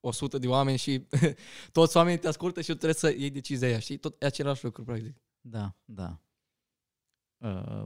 100 0.07 0.37
de 0.37 0.47
oameni 0.47 0.77
și 0.77 1.07
toți 1.71 1.97
oamenii 1.97 2.19
te 2.19 2.27
ascultă 2.27 2.61
și 2.61 2.67
tu 2.67 2.73
trebuie 2.73 2.93
să 2.93 3.09
iei 3.09 3.29
decizia 3.29 3.67
aia, 3.67 3.79
știi? 3.79 3.97
Tot 3.97 4.21
e 4.21 4.25
același 4.25 4.63
lucru, 4.63 4.83
practic. 4.83 5.15
Da, 5.41 5.75
da. 5.85 6.21
Uh, 7.37 7.85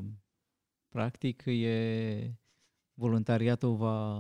practic, 0.89 1.43
e 1.45 2.39
voluntariatul 2.93 3.75
va, 3.75 4.19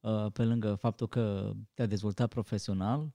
uh, 0.00 0.32
pe 0.32 0.44
lângă 0.44 0.74
faptul 0.74 1.08
că 1.08 1.52
te-a 1.74 1.86
dezvoltat 1.86 2.28
profesional, 2.28 3.12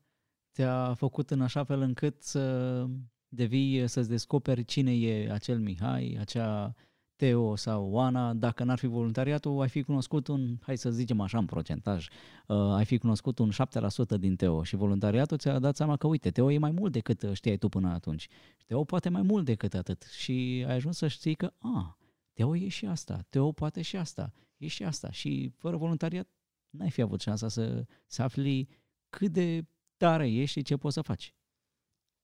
te-a 0.52 0.94
făcut 0.94 1.32
în 1.32 1.42
așa 1.42 1.64
fel 1.64 1.82
încât 1.82 2.24
să 2.24 2.86
devii, 3.28 3.88
să-ți 3.88 4.10
descoperi 4.10 4.66
cine 4.66 4.96
e 4.96 5.32
acel 5.32 5.60
Mihai, 5.60 6.18
acea 6.20 6.76
Teo 7.20 7.56
sau 7.56 7.90
Oana, 7.92 8.34
dacă 8.34 8.64
n-ar 8.64 8.78
fi 8.78 8.88
voluntariatul, 8.88 9.62
ai 9.62 9.70
fi 9.70 9.84
cunoscut 9.84 10.28
un, 10.28 10.58
hai 10.62 10.78
să 10.78 10.90
zicem 10.90 11.22
așa, 11.22 11.38
în 11.38 11.46
procentaj, 11.46 12.08
uh, 12.48 12.58
ai 12.58 12.86
fi 12.86 12.98
cunoscut 12.98 13.40
un 13.40 13.52
7% 13.52 14.18
din 14.20 14.36
Teo 14.36 14.64
și 14.64 14.76
voluntariatul 14.76 15.38
ți-a 15.38 15.60
dat 15.60 15.76
seama 15.76 15.98
că, 15.98 16.08
uite, 16.08 16.32
Teo 16.32 16.52
e 16.52 16.58
mai 16.58 16.72
mult 16.72 16.92
decât 16.92 17.22
uh, 17.22 17.34
știai 17.34 17.58
tu 17.58 17.70
până 17.70 17.90
atunci. 17.90 18.28
Teo 18.66 18.84
poate 18.84 19.10
mai 19.10 19.22
mult 19.22 19.46
decât 19.46 19.74
atât 19.74 20.04
și 20.04 20.64
ai 20.68 20.76
ajuns 20.76 20.98
să 20.98 21.08
știi 21.08 21.36
că, 21.36 21.54
a, 21.58 21.98
Teo 22.34 22.56
e 22.56 22.68
și 22.68 22.86
asta, 22.86 23.26
Teo 23.30 23.52
poate 23.52 23.82
și 23.82 23.98
asta, 23.98 24.34
e 24.58 24.68
și 24.68 24.84
asta 24.84 25.12
și 25.12 25.52
fără 25.58 25.78
voluntariat 25.78 26.28
n-ai 26.70 26.90
fi 26.90 27.02
avut 27.02 27.22
șansa 27.22 27.48
să, 27.48 27.86
să 28.06 28.22
afli 28.22 28.68
cât 29.10 29.32
de 29.32 29.66
tare 29.98 30.32
ești 30.32 30.60
și 30.60 30.66
ce 30.66 30.78
poți 30.78 30.94
să 30.94 31.02
faci. 31.02 31.34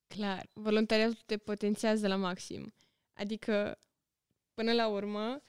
Clar, 0.08 0.50
voluntariatul 0.54 1.22
te 1.26 1.38
potențează 1.38 2.08
la 2.08 2.16
maxim. 2.16 2.74
Adică, 3.14 3.80
până 4.56 4.74
la 4.74 4.88
urmă, 4.88 5.42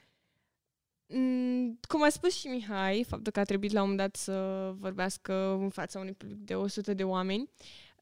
m, 1.06 1.78
cum 1.88 2.02
a 2.02 2.08
spus 2.08 2.38
și 2.38 2.46
Mihai, 2.46 3.04
faptul 3.08 3.32
că 3.32 3.40
a 3.40 3.44
trebuit 3.44 3.72
la 3.72 3.82
un 3.82 3.88
moment 3.88 4.08
dat 4.08 4.16
să 4.16 4.70
vorbească 4.76 5.32
în 5.60 5.68
fața 5.68 5.98
unui 5.98 6.12
public 6.12 6.38
de 6.38 6.54
100 6.54 6.94
de 6.94 7.04
oameni, 7.04 7.50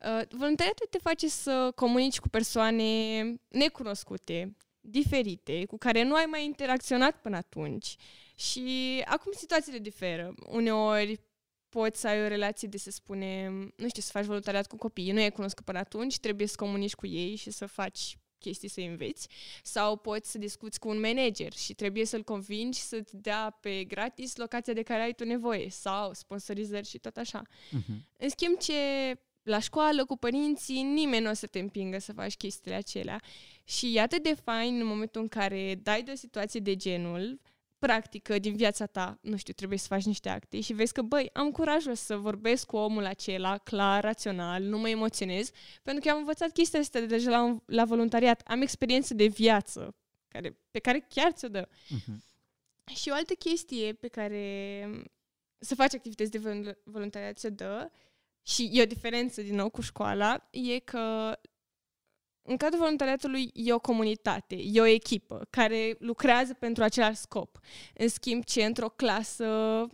uh, 0.00 0.22
voluntariatul 0.30 0.86
te 0.90 0.98
face 0.98 1.28
să 1.28 1.72
comunici 1.74 2.18
cu 2.20 2.28
persoane 2.28 3.22
necunoscute, 3.48 4.56
diferite, 4.80 5.64
cu 5.64 5.76
care 5.78 6.02
nu 6.02 6.14
ai 6.14 6.24
mai 6.24 6.44
interacționat 6.44 7.20
până 7.20 7.36
atunci. 7.36 7.96
Și 8.34 9.02
acum 9.04 9.32
situațiile 9.32 9.78
diferă. 9.78 10.34
Uneori 10.46 11.20
poți 11.68 12.00
să 12.00 12.08
ai 12.08 12.24
o 12.24 12.28
relație 12.28 12.68
de, 12.68 12.78
să 12.78 12.90
spunem, 12.90 13.72
nu 13.76 13.88
știu, 13.88 14.02
să 14.02 14.10
faci 14.12 14.24
voluntariat 14.24 14.66
cu 14.66 14.76
copiii, 14.76 15.12
nu 15.12 15.20
i-ai 15.20 15.30
cunoscut 15.30 15.64
până 15.64 15.78
atunci, 15.78 16.18
trebuie 16.18 16.46
să 16.46 16.54
comunici 16.56 16.94
cu 16.94 17.06
ei 17.06 17.36
și 17.36 17.50
să 17.50 17.66
faci 17.66 18.16
chestii 18.44 18.68
să 18.68 18.80
înveți. 18.80 19.28
Sau 19.62 19.96
poți 19.96 20.30
să 20.30 20.38
discuți 20.38 20.78
cu 20.78 20.88
un 20.88 21.00
manager 21.00 21.52
și 21.52 21.74
trebuie 21.74 22.04
să-l 22.04 22.22
convingi 22.22 22.78
să-ți 22.78 23.16
dea 23.16 23.58
pe 23.60 23.84
gratis 23.84 24.36
locația 24.36 24.72
de 24.72 24.82
care 24.82 25.02
ai 25.02 25.12
tu 25.12 25.24
nevoie 25.24 25.70
sau 25.70 26.12
sponsorizări 26.12 26.88
și 26.88 26.98
tot 26.98 27.16
așa. 27.16 27.42
Uh-huh. 27.42 27.98
În 28.18 28.28
schimb, 28.28 28.58
ce 28.58 28.74
la 29.42 29.58
școală, 29.58 30.04
cu 30.04 30.16
părinții, 30.16 30.82
nimeni 30.82 31.24
nu 31.24 31.30
o 31.30 31.32
să 31.32 31.46
te 31.46 31.58
împingă 31.58 31.98
să 31.98 32.12
faci 32.12 32.36
chestiile 32.36 32.76
acelea. 32.76 33.20
Și 33.64 33.96
e 33.96 34.00
atât 34.00 34.22
de 34.22 34.34
fain 34.44 34.80
în 34.80 34.86
momentul 34.86 35.20
în 35.20 35.28
care 35.28 35.80
dai 35.82 36.02
de 36.02 36.10
o 36.10 36.16
situație 36.16 36.60
de 36.60 36.76
genul, 36.76 37.40
practică 37.86 38.38
din 38.38 38.56
viața 38.56 38.86
ta, 38.86 39.18
nu 39.20 39.36
știu, 39.36 39.52
trebuie 39.52 39.78
să 39.78 39.86
faci 39.86 40.04
niște 40.04 40.28
acte 40.28 40.60
și 40.60 40.72
vezi 40.72 40.92
că, 40.92 41.02
băi, 41.02 41.30
am 41.32 41.50
curajul 41.50 41.94
să 41.94 42.16
vorbesc 42.16 42.66
cu 42.66 42.76
omul 42.76 43.04
acela, 43.04 43.58
clar, 43.58 44.02
rațional, 44.02 44.62
nu 44.62 44.78
mă 44.78 44.88
emoționez, 44.88 45.50
pentru 45.82 46.02
că 46.04 46.10
am 46.10 46.18
învățat 46.18 46.52
chestia 46.52 46.80
asta 46.80 47.00
deja 47.00 47.30
la, 47.30 47.56
la 47.66 47.84
voluntariat. 47.84 48.40
Am 48.46 48.60
experiență 48.60 49.14
de 49.14 49.26
viață 49.26 49.94
care, 50.28 50.58
pe 50.70 50.78
care 50.78 51.06
chiar 51.08 51.32
ți-o 51.32 51.48
dă. 51.48 51.68
Uh-huh. 51.68 52.16
Și 52.94 53.10
o 53.10 53.14
altă 53.14 53.34
chestie 53.34 53.92
pe 53.92 54.08
care 54.08 54.88
să 55.58 55.74
faci 55.74 55.94
activități 55.94 56.30
de 56.30 56.38
vol- 56.38 56.78
voluntariat 56.84 57.38
ți-o 57.38 57.50
dă 57.50 57.90
și 58.42 58.70
e 58.72 58.82
o 58.82 58.86
diferență 58.86 59.42
din 59.42 59.54
nou 59.54 59.70
cu 59.70 59.80
școala, 59.80 60.48
e 60.50 60.78
că 60.78 61.36
în 62.46 62.56
cadrul 62.56 62.80
voluntariatului 62.80 63.50
e 63.54 63.72
o 63.72 63.78
comunitate, 63.78 64.54
e 64.54 64.80
o 64.80 64.84
echipă 64.86 65.46
care 65.50 65.96
lucrează 65.98 66.54
pentru 66.54 66.82
același 66.82 67.16
scop. 67.16 67.58
În 67.94 68.08
schimb, 68.08 68.44
ce 68.44 68.64
într-o 68.64 68.88
clasă, 68.88 69.46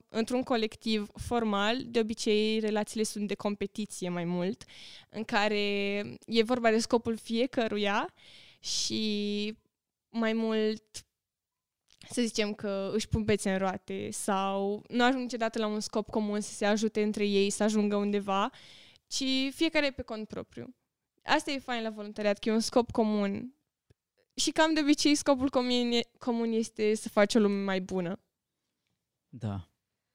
într-un 0.08 0.42
colectiv 0.42 1.06
formal, 1.14 1.82
de 1.86 2.00
obicei 2.00 2.58
relațiile 2.58 3.02
sunt 3.02 3.28
de 3.28 3.34
competiție 3.34 4.08
mai 4.08 4.24
mult, 4.24 4.64
în 5.10 5.24
care 5.24 5.58
e 6.26 6.42
vorba 6.42 6.70
de 6.70 6.78
scopul 6.78 7.16
fiecăruia 7.16 8.14
și 8.60 9.56
mai 10.08 10.32
mult 10.32 11.04
să 12.10 12.22
zicem 12.22 12.54
că 12.54 12.90
își 12.94 13.08
pun 13.08 13.24
bețe 13.24 13.50
în 13.50 13.58
roate 13.58 14.10
sau 14.10 14.84
nu 14.88 15.04
ajung 15.04 15.22
niciodată 15.22 15.58
la 15.58 15.66
un 15.66 15.80
scop 15.80 16.08
comun 16.08 16.40
să 16.40 16.52
se 16.52 16.64
ajute 16.64 17.02
între 17.02 17.26
ei 17.26 17.50
să 17.50 17.62
ajungă 17.62 17.96
undeva, 17.96 18.50
ci 19.06 19.24
fiecare 19.54 19.86
e 19.86 19.90
pe 19.90 20.02
cont 20.02 20.28
propriu. 20.28 20.74
Asta 21.30 21.50
e 21.50 21.58
fain 21.58 21.82
la 21.82 21.90
voluntariat, 21.90 22.38
că 22.38 22.48
e 22.48 22.52
un 22.52 22.60
scop 22.60 22.90
comun. 22.90 23.54
Și 24.34 24.50
cam 24.50 24.74
de 24.74 24.80
obicei 24.80 25.14
scopul 25.14 25.50
comun, 25.50 25.92
e- 25.92 26.10
comun 26.18 26.52
este 26.52 26.94
să 26.94 27.08
faci 27.08 27.34
o 27.34 27.38
lume 27.38 27.62
mai 27.62 27.80
bună. 27.80 28.20
Da. 29.28 29.68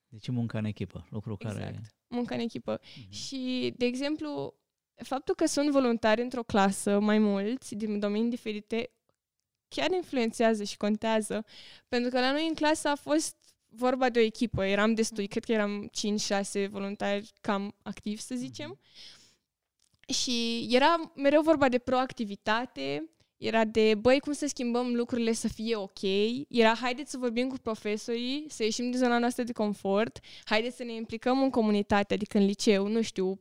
Deci 0.07 0.27
munca 0.29 0.57
în 0.57 0.65
echipă, 0.65 1.07
lucru 1.09 1.37
care... 1.37 1.57
Exact. 1.57 1.95
Munca 2.07 2.35
în 2.35 2.41
echipă. 2.41 2.79
Mhm. 2.99 3.11
Și, 3.11 3.73
de 3.77 3.85
exemplu, 3.85 4.53
faptul 4.95 5.35
că 5.35 5.45
sunt 5.45 5.69
voluntari 5.69 6.21
într-o 6.21 6.43
clasă 6.43 6.99
mai 6.99 7.19
mulți, 7.19 7.75
din 7.75 7.99
domenii 7.99 8.29
diferite, 8.29 8.91
chiar 9.67 9.91
influențează 9.91 10.63
și 10.63 10.77
contează. 10.77 11.45
Pentru 11.87 12.09
că 12.09 12.19
la 12.19 12.31
noi 12.31 12.47
în 12.47 12.53
clasă 12.53 12.87
a 12.87 12.95
fost 12.95 13.35
vorba 13.67 14.09
de 14.09 14.19
o 14.19 14.21
echipă. 14.21 14.65
Eram 14.65 14.93
destui, 14.93 15.27
cred 15.27 15.43
că 15.43 15.51
eram 15.51 15.89
5-6 16.65 16.69
voluntari 16.69 17.31
cam 17.41 17.75
activi, 17.83 18.21
să 18.21 18.35
zicem. 18.35 18.79
Și 20.05 20.67
era 20.71 21.11
mereu 21.15 21.41
vorba 21.41 21.69
de 21.69 21.77
proactivitate, 21.77 23.09
era 23.37 23.65
de, 23.65 23.95
băi, 23.95 24.19
cum 24.19 24.33
să 24.33 24.47
schimbăm 24.47 24.95
lucrurile 24.95 25.31
să 25.31 25.47
fie 25.47 25.75
ok, 25.75 26.01
era, 26.47 26.73
haideți 26.73 27.11
să 27.11 27.17
vorbim 27.17 27.47
cu 27.47 27.57
profesorii, 27.57 28.45
să 28.49 28.63
ieșim 28.63 28.89
din 28.89 28.99
zona 28.99 29.17
noastră 29.17 29.43
de 29.43 29.51
confort, 29.51 30.19
haideți 30.43 30.75
să 30.75 30.83
ne 30.83 30.93
implicăm 30.93 31.41
în 31.41 31.49
comunitate, 31.49 32.13
adică 32.13 32.37
în 32.37 32.45
liceu, 32.45 32.87
nu 32.87 33.01
știu, 33.01 33.39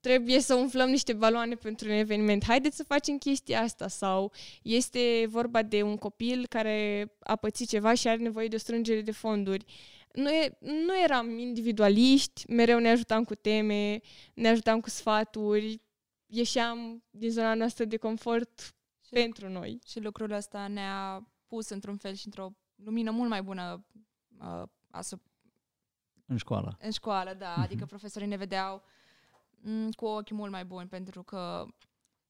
trebuie 0.00 0.40
să 0.40 0.54
umflăm 0.54 0.88
niște 0.88 1.12
baloane 1.12 1.54
pentru 1.54 1.88
un 1.88 1.94
eveniment, 1.94 2.44
haideți 2.44 2.76
să 2.76 2.84
facem 2.84 3.18
chestia 3.18 3.60
asta 3.60 3.88
sau 3.88 4.32
este 4.62 5.24
vorba 5.28 5.62
de 5.62 5.82
un 5.82 5.96
copil 5.96 6.46
care 6.48 7.06
a 7.20 7.36
pățit 7.36 7.68
ceva 7.68 7.94
și 7.94 8.08
are 8.08 8.22
nevoie 8.22 8.48
de 8.48 8.54
o 8.54 8.58
strângere 8.58 9.00
de 9.00 9.10
fonduri. 9.10 9.64
Nu, 10.14 10.30
e, 10.30 10.56
nu 10.60 10.98
eram 11.02 11.38
individualiști, 11.38 12.50
mereu 12.52 12.78
ne 12.78 12.90
ajutam 12.90 13.24
cu 13.24 13.34
teme, 13.34 14.00
ne 14.34 14.48
ajutam 14.48 14.80
cu 14.80 14.88
sfaturi, 14.88 15.80
ieșeam 16.26 17.02
din 17.10 17.30
zona 17.30 17.54
noastră 17.54 17.84
de 17.84 17.96
confort 17.96 18.60
Și, 19.04 19.10
pentru 19.10 19.48
noi. 19.48 19.78
și 19.86 20.00
lucrul 20.00 20.30
ăsta 20.30 20.66
ne-a 20.66 21.26
pus 21.46 21.68
într-un 21.68 21.96
fel 21.96 22.14
și 22.14 22.26
într-o 22.26 22.52
lumină 22.74 23.10
mult 23.10 23.28
mai 23.28 23.42
bună 23.42 23.86
uh, 24.40 24.62
asup- 24.90 25.30
În 26.26 26.36
școală. 26.36 26.76
în 26.80 26.90
școală, 26.90 27.34
da. 27.34 27.50
Mhm. 27.50 27.60
Adică 27.60 27.84
profesorii 27.86 28.28
ne 28.28 28.36
vedeau 28.36 28.82
mm, 29.60 29.90
cu 29.90 30.04
ochii 30.06 30.34
mult 30.36 30.50
mai 30.50 30.64
buni 30.64 30.88
pentru 30.88 31.22
că 31.22 31.66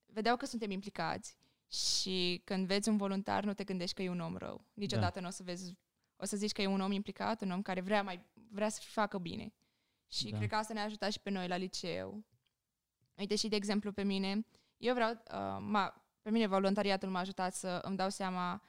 vedeau 0.06 0.36
că 0.36 0.46
suntem 0.46 0.70
implicați 0.70 1.36
și 1.72 2.40
când 2.44 2.66
vezi 2.66 2.88
un 2.88 2.96
voluntar 2.96 3.44
nu 3.44 3.54
te 3.54 3.64
gândești 3.64 3.94
că 3.94 4.02
e 4.02 4.10
un 4.10 4.20
om 4.20 4.36
rău. 4.36 4.64
Niciodată 4.74 5.20
nu 5.20 5.26
o 5.26 5.30
să 5.30 5.42
vezi, 5.42 5.76
o 6.22 6.24
să 6.24 6.36
zici 6.36 6.52
că 6.52 6.62
e 6.62 6.66
un 6.66 6.80
om 6.80 6.92
implicat, 6.92 7.42
un 7.42 7.50
om 7.50 7.62
care 7.62 7.80
vrea, 7.80 8.02
mai, 8.02 8.24
vrea 8.50 8.68
să 8.68 8.80
facă 8.84 9.18
bine. 9.18 9.52
Și 10.08 10.30
Da. 10.30 10.36
cred 10.36 10.48
că 10.48 10.54
asta 10.54 10.74
ne-a 10.74 10.84
ajutat 10.84 11.12
și 11.12 11.20
pe 11.20 11.30
noi 11.30 11.48
la 11.48 11.56
liceu. 11.56 12.24
Uite 13.14 13.36
și 13.36 13.48
de 13.48 13.56
exemplu 13.56 13.92
pe 13.92 14.02
mine, 14.02 14.46
eu 14.76 14.94
vreau, 14.94 15.10
uh, 15.10 15.56
m-a, 15.60 16.04
pe 16.22 16.30
mine 16.30 16.46
voluntariatul 16.46 17.08
m-a 17.08 17.18
ajutat 17.18 17.54
să 17.54 17.80
îmi 17.82 17.96
dau 17.96 18.10
seama 18.10 18.62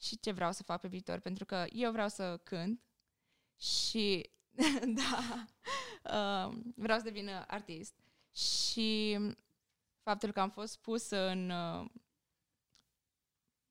și 0.00 0.18
ce 0.20 0.32
vreau 0.32 0.52
să 0.52 0.62
fac 0.62 0.80
pe 0.80 0.88
viitor, 0.88 1.18
pentru 1.18 1.44
că 1.44 1.64
eu 1.68 1.92
vreau 1.92 2.08
să 2.08 2.36
cânt 2.36 2.82
și 3.56 4.30
da, 5.00 5.46
uh, 6.02 6.58
vreau 6.74 6.98
să 6.98 7.04
devin 7.04 7.30
artist 7.46 7.94
Și 8.32 9.18
faptul 10.02 10.32
că 10.32 10.40
am 10.40 10.50
fost 10.50 10.78
pus 10.78 11.10
în, 11.10 11.50
uh, 11.50 11.90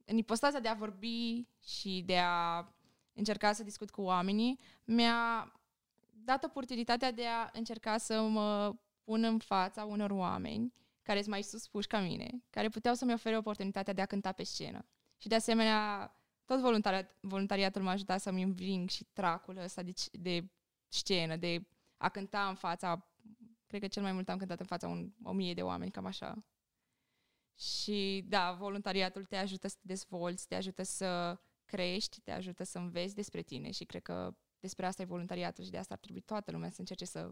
în 0.06 0.18
ipostaza 0.18 0.60
de 0.60 0.68
a 0.68 0.74
vorbi 0.74 1.48
și 1.64 2.04
de 2.06 2.18
a 2.18 2.72
încerca 3.18 3.54
să 3.54 3.64
discut 3.64 3.90
cu 3.90 4.02
oamenii, 4.02 4.60
mi-a 4.84 5.52
dat 6.12 6.44
oportunitatea 6.44 7.12
de 7.12 7.26
a 7.26 7.50
încerca 7.54 7.98
să 7.98 8.22
mă 8.22 8.76
pun 9.04 9.24
în 9.24 9.40
fața 9.40 9.84
unor 9.84 10.12
oameni 10.12 10.74
care 11.02 11.20
sunt 11.20 11.32
mai 11.32 11.42
suspuși 11.42 11.88
ca 11.88 12.00
mine, 12.00 12.44
care 12.50 12.70
puteau 12.70 12.94
să-mi 12.94 13.14
ofere 13.14 13.38
oportunitatea 13.38 13.94
de 13.94 14.02
a 14.02 14.06
cânta 14.06 14.32
pe 14.32 14.44
scenă. 14.44 14.86
Și 15.18 15.28
de 15.28 15.36
asemenea, 15.36 16.12
tot 16.46 16.60
voluntariat, 16.60 17.16
voluntariatul 17.22 17.82
m-a 17.82 17.92
ajutat 17.92 18.22
să-mi 18.22 18.42
înving 18.42 18.90
și 18.90 19.04
tracul 19.14 19.58
ăsta 19.58 19.82
de, 19.82 19.94
de 20.12 20.50
scenă, 20.88 21.36
de 21.36 21.68
a 21.98 22.10
cânta 22.10 22.48
în 22.48 22.56
fața, 22.56 23.08
cred 23.68 23.82
că 23.82 23.88
cel 23.88 24.02
mai 24.02 24.12
mult 24.12 24.30
am 24.30 24.38
cântat 24.38 24.60
în 24.60 24.66
fața 24.66 24.88
un, 24.88 25.12
o 25.24 25.32
mie 25.32 25.54
de 25.54 25.62
oameni, 25.62 25.92
cam 25.92 26.06
așa. 26.06 26.46
Și 27.60 28.26
da, 28.28 28.52
voluntariatul 28.52 29.26
te 29.26 29.36
ajută 29.36 29.68
să 29.68 29.76
te 29.76 29.88
dezvolți, 29.88 30.48
te 30.48 30.56
ajută 30.56 30.84
să 30.84 31.40
crești, 31.68 32.22
te 32.22 32.32
ajută 32.32 32.64
să 32.64 32.78
înveți 32.78 33.16
despre 33.16 33.42
tine 33.42 33.72
și 33.72 33.86
cred 33.86 34.02
că 34.02 34.36
despre 34.60 34.86
asta 34.86 35.02
e 35.02 35.06
voluntariatul 35.06 35.64
și 35.64 35.70
de 35.70 35.78
asta 35.78 35.94
ar 35.94 36.00
trebui 36.00 36.22
toată 36.22 36.52
lumea 36.52 36.70
să 36.70 36.80
încerce 36.80 37.06
să 37.06 37.32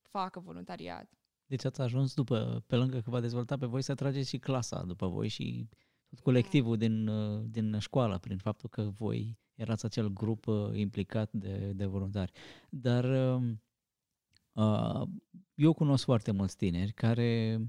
facă 0.00 0.40
voluntariat. 0.40 1.12
Deci 1.46 1.64
ați 1.64 1.80
ajuns 1.80 2.14
după, 2.14 2.64
pe 2.66 2.76
lângă 2.76 3.00
că 3.00 3.10
v-a 3.10 3.20
dezvoltat 3.20 3.58
pe 3.58 3.66
voi, 3.66 3.82
să 3.82 3.92
atrageți 3.92 4.28
și 4.28 4.38
clasa 4.38 4.82
după 4.82 5.06
voi 5.06 5.28
și 5.28 5.68
tot 6.08 6.20
colectivul 6.20 6.76
din, 6.76 7.06
uh, 7.08 7.44
din 7.46 7.78
școală, 7.78 8.18
prin 8.18 8.38
faptul 8.38 8.68
că 8.68 8.82
voi 8.82 9.38
erați 9.54 9.84
acel 9.84 10.08
grup 10.08 10.46
uh, 10.46 10.70
implicat 10.72 11.32
de, 11.32 11.72
de 11.72 11.84
voluntari. 11.84 12.32
Dar 12.68 13.04
um, 13.34 13.62
uh, 14.52 15.08
eu 15.54 15.72
cunosc 15.72 16.04
foarte 16.04 16.30
mulți 16.30 16.56
tineri 16.56 16.92
care 16.92 17.56
uh, 17.60 17.66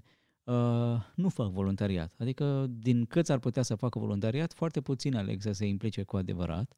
nu 1.16 1.30
fac 1.30 1.50
voluntariat. 1.50 2.14
Adică 2.18 2.66
din 2.70 3.06
câți 3.06 3.32
ar 3.32 3.40
putea 3.40 3.62
să 3.62 3.76
facă 3.76 4.00
voluntariat, 4.00 4.54
foarte 4.54 4.82
puțini 4.82 5.18
aleg 5.18 5.42
să 5.42 5.52
se 5.52 5.66
implice 5.66 6.04
cu 6.04 6.18
adevărat 6.18 6.74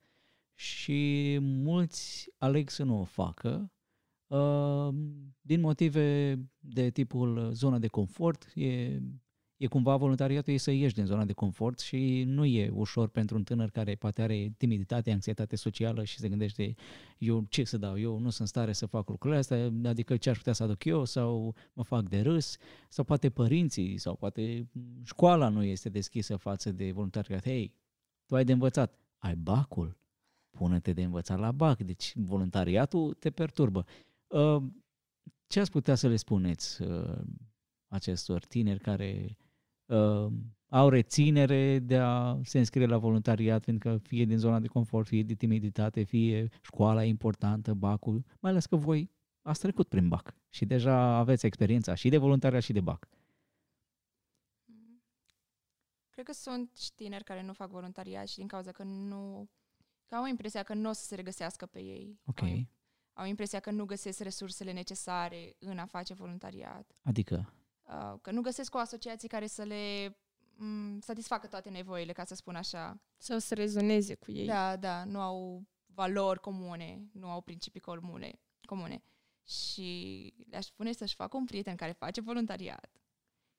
și 0.56 1.38
mulți 1.42 2.30
aleg 2.38 2.70
să 2.70 2.84
nu 2.84 3.00
o 3.00 3.04
facă 3.04 3.72
uh, 4.28 4.90
din 5.42 5.60
motive 5.60 6.38
de 6.60 6.90
tipul 6.90 7.50
zona 7.54 7.78
de 7.80 7.88
confort, 7.88 8.52
e 8.56 9.00
e 9.64 9.68
cumva 9.68 9.96
voluntariatul 9.96 10.54
e 10.54 10.58
să 10.58 10.72
ieși 10.72 10.94
din 10.94 11.06
zona 11.06 11.26
de 11.26 11.34
confort 11.34 11.80
și 11.80 12.24
nu 12.24 12.46
e 12.46 12.70
ușor 12.74 13.08
pentru 13.08 13.36
un 13.36 13.44
tânăr 13.44 13.70
care 13.70 13.96
poate 13.96 14.22
are 14.22 14.54
timiditate, 14.58 15.12
anxietate 15.12 15.56
socială 15.56 16.04
și 16.04 16.18
se 16.18 16.30
gândește 16.30 16.76
eu 17.18 17.46
ce 17.50 17.64
să 17.64 17.78
dau, 17.78 18.00
eu 18.00 18.18
nu 18.18 18.30
sunt 18.30 18.48
stare 18.48 18.74
să 18.74 18.86
fac 18.86 19.10
lucrurile 19.10 19.40
astea, 19.40 19.72
adică 19.86 20.18
ce 20.18 20.30
aș 20.30 20.38
putea 20.38 20.54
să 20.54 20.64
aduc 20.64 20.84
eu? 20.84 21.06
Sau 21.06 21.56
mă 21.74 21.84
fac 21.84 22.10
de 22.10 22.22
râs? 22.22 22.58
Sau 22.90 23.04
poate 23.04 23.30
părinții? 23.30 23.98
Sau 23.98 24.16
poate 24.16 24.68
școala 25.04 25.50
nu 25.50 25.64
este 25.64 25.90
deschisă 25.90 26.36
față 26.36 26.72
de 26.72 26.92
voluntariat. 26.92 27.44
Hei, 27.44 27.74
tu 28.26 28.36
ai 28.36 28.44
de 28.44 28.52
învățat, 28.52 29.00
ai 29.18 29.36
bacul, 29.36 29.98
pune-te 30.50 30.94
de 30.94 31.04
învățat 31.04 31.40
la 31.40 31.52
bac, 31.52 31.80
deci 31.80 32.14
voluntariatul 32.16 33.14
te 33.14 33.30
perturbă. 33.30 33.86
Uh, 34.28 34.64
ce 35.48 35.60
ați 35.60 35.72
putea 35.72 35.96
să 35.96 36.08
le 36.08 36.16
spuneți 36.16 36.82
uh, 36.82 37.22
acestor 37.88 38.46
tineri 38.46 38.80
care 38.80 39.38
uh, 39.86 40.32
au 40.74 40.90
reținere 40.90 41.80
de 41.80 41.98
a 41.98 42.40
se 42.44 42.58
înscrie 42.60 42.86
la 42.86 42.98
voluntariat, 42.98 43.64
fiindcă 43.64 43.98
fie 43.98 44.26
din 44.26 44.38
zona 44.38 44.60
de 44.60 44.68
confort, 44.68 45.08
fie 45.08 45.24
de 45.24 45.34
timiditate, 45.34 46.04
fie 46.04 46.50
școala 46.62 47.04
importantă, 47.04 47.74
bacul, 47.74 48.26
mai 48.40 48.52
ales 48.52 48.66
că 48.66 48.76
voi 48.76 49.12
ați 49.42 49.60
trecut 49.60 49.88
prin 49.88 50.08
bac 50.08 50.36
și 50.50 50.66
deja 50.66 50.96
aveți 50.96 51.46
experiența 51.46 51.94
și 51.94 52.10
de 52.10 52.18
voluntariat 52.18 52.62
și 52.62 52.74
de 52.74 52.82
bac. 52.82 53.08
Cred 56.10 56.26
că 56.26 56.34
sunt 56.34 56.76
și 56.78 56.94
tineri 56.94 57.24
care 57.24 57.44
nu 57.44 57.54
fac 57.54 57.70
voluntariat 57.70 58.28
și 58.28 58.38
din 58.38 58.48
cauza 58.48 58.72
că 58.72 58.84
nu... 58.84 59.50
că 60.06 60.16
au 60.16 60.26
impresia 60.26 60.64
că 60.64 60.74
nu 60.74 60.90
o 60.90 60.94
să 60.94 61.06
se 61.06 61.16
regăsească 61.16 61.66
pe 61.66 61.80
ei. 61.80 62.20
Ok. 62.26 62.42
Au, 62.42 62.68
au 63.14 63.26
impresia 63.26 63.60
că 63.60 63.72
nu 63.72 63.86
găsesc 63.86 64.20
resursele 64.20 64.72
necesare 64.72 65.56
în 65.60 65.78
a 65.78 65.86
face 65.86 66.14
voluntariat. 66.14 66.96
Adică? 67.02 67.54
Uh, 67.84 68.14
că 68.22 68.32
nu 68.32 68.42
găsesc 68.42 68.76
o 68.76 68.78
asociație 68.78 69.28
care 69.28 69.48
să 69.48 69.64
le 69.64 70.10
m- 70.56 71.00
satisfacă 71.00 71.48
toate 71.48 71.70
nevoile, 71.70 72.12
ca 72.12 72.24
să 72.24 72.36
spun 72.36 72.56
așa. 72.56 73.02
Sau 73.18 73.40
să 73.40 73.54
rezoneze 73.54 74.16
cu 74.16 74.32
ei. 74.32 74.46
Da, 74.46 74.76
da, 74.78 75.04
nu 75.04 75.22
au 75.22 75.64
valori 75.86 76.40
comune, 76.40 77.10
nu 77.12 77.30
au 77.30 77.42
principii 77.42 77.80
comune. 77.80 78.40
comune. 78.66 79.04
Și 79.48 80.34
le-aș 80.50 80.66
spune 80.66 80.92
să-și 80.92 81.16
facă 81.16 81.38
un 81.38 81.46
prieten 81.46 81.76
care 81.76 81.92
face 81.92 82.22
voluntariat 82.22 83.02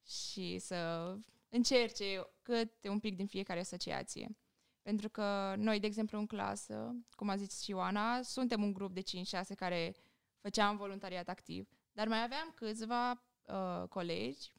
și 0.07 0.59
să 0.59 1.13
încerce 1.49 2.27
câte 2.43 2.89
un 2.89 2.99
pic 3.01 3.17
din 3.17 3.27
fiecare 3.27 3.61
asociație. 3.61 4.37
Pentru 4.83 5.09
că 5.09 5.55
noi, 5.57 5.81
de 5.81 5.87
exemplu, 5.87 6.19
în 6.19 6.27
clasă, 6.27 6.97
cum 7.11 7.29
a 7.29 7.37
zis 7.37 7.61
și 7.61 7.71
Ioana, 7.71 8.23
suntem 8.23 8.63
un 8.63 8.73
grup 8.73 8.93
de 8.95 9.03
5-6 9.03 9.55
care 9.57 9.95
făceam 10.41 10.77
voluntariat 10.77 11.29
activ, 11.29 11.69
dar 11.93 12.09
mai 12.09 12.23
aveam 12.23 12.53
câțiva 12.55 13.23
uh, 13.47 13.89
colegi 13.89 14.53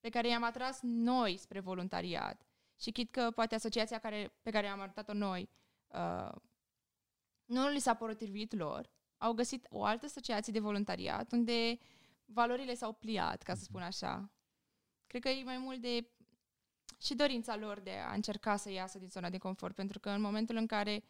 pe 0.00 0.08
care 0.08 0.28
i-am 0.28 0.42
atras 0.42 0.78
noi 0.82 1.36
spre 1.36 1.60
voluntariat. 1.60 2.46
Și 2.80 2.90
chit 2.90 3.10
că 3.10 3.30
poate 3.30 3.54
asociația 3.54 3.98
care, 3.98 4.32
pe 4.42 4.50
care 4.50 4.66
am 4.66 4.80
arătat-o 4.80 5.12
noi 5.12 5.48
uh, 5.86 6.32
nu 7.44 7.68
li 7.68 7.78
s-a 7.78 7.94
potrivit 7.94 8.52
lor, 8.52 8.90
au 9.16 9.32
găsit 9.32 9.66
o 9.70 9.84
altă 9.84 10.04
asociație 10.04 10.52
de 10.52 10.58
voluntariat 10.58 11.32
unde 11.32 11.78
valorile 12.24 12.74
s-au 12.74 12.92
pliat, 12.92 13.42
ca 13.42 13.54
să 13.54 13.62
spun 13.62 13.82
așa. 13.82 14.30
Cred 15.06 15.22
că 15.22 15.28
e 15.28 15.44
mai 15.44 15.58
mult 15.58 15.80
de 15.80 16.10
și 17.00 17.14
dorința 17.14 17.56
lor 17.56 17.80
de 17.80 17.92
a 17.92 18.12
încerca 18.12 18.56
să 18.56 18.70
iasă 18.70 18.98
din 18.98 19.08
zona 19.08 19.30
de 19.30 19.38
confort, 19.38 19.74
pentru 19.74 19.98
că 19.98 20.10
în 20.10 20.20
momentul 20.20 20.56
în 20.56 20.66
care 20.66 21.04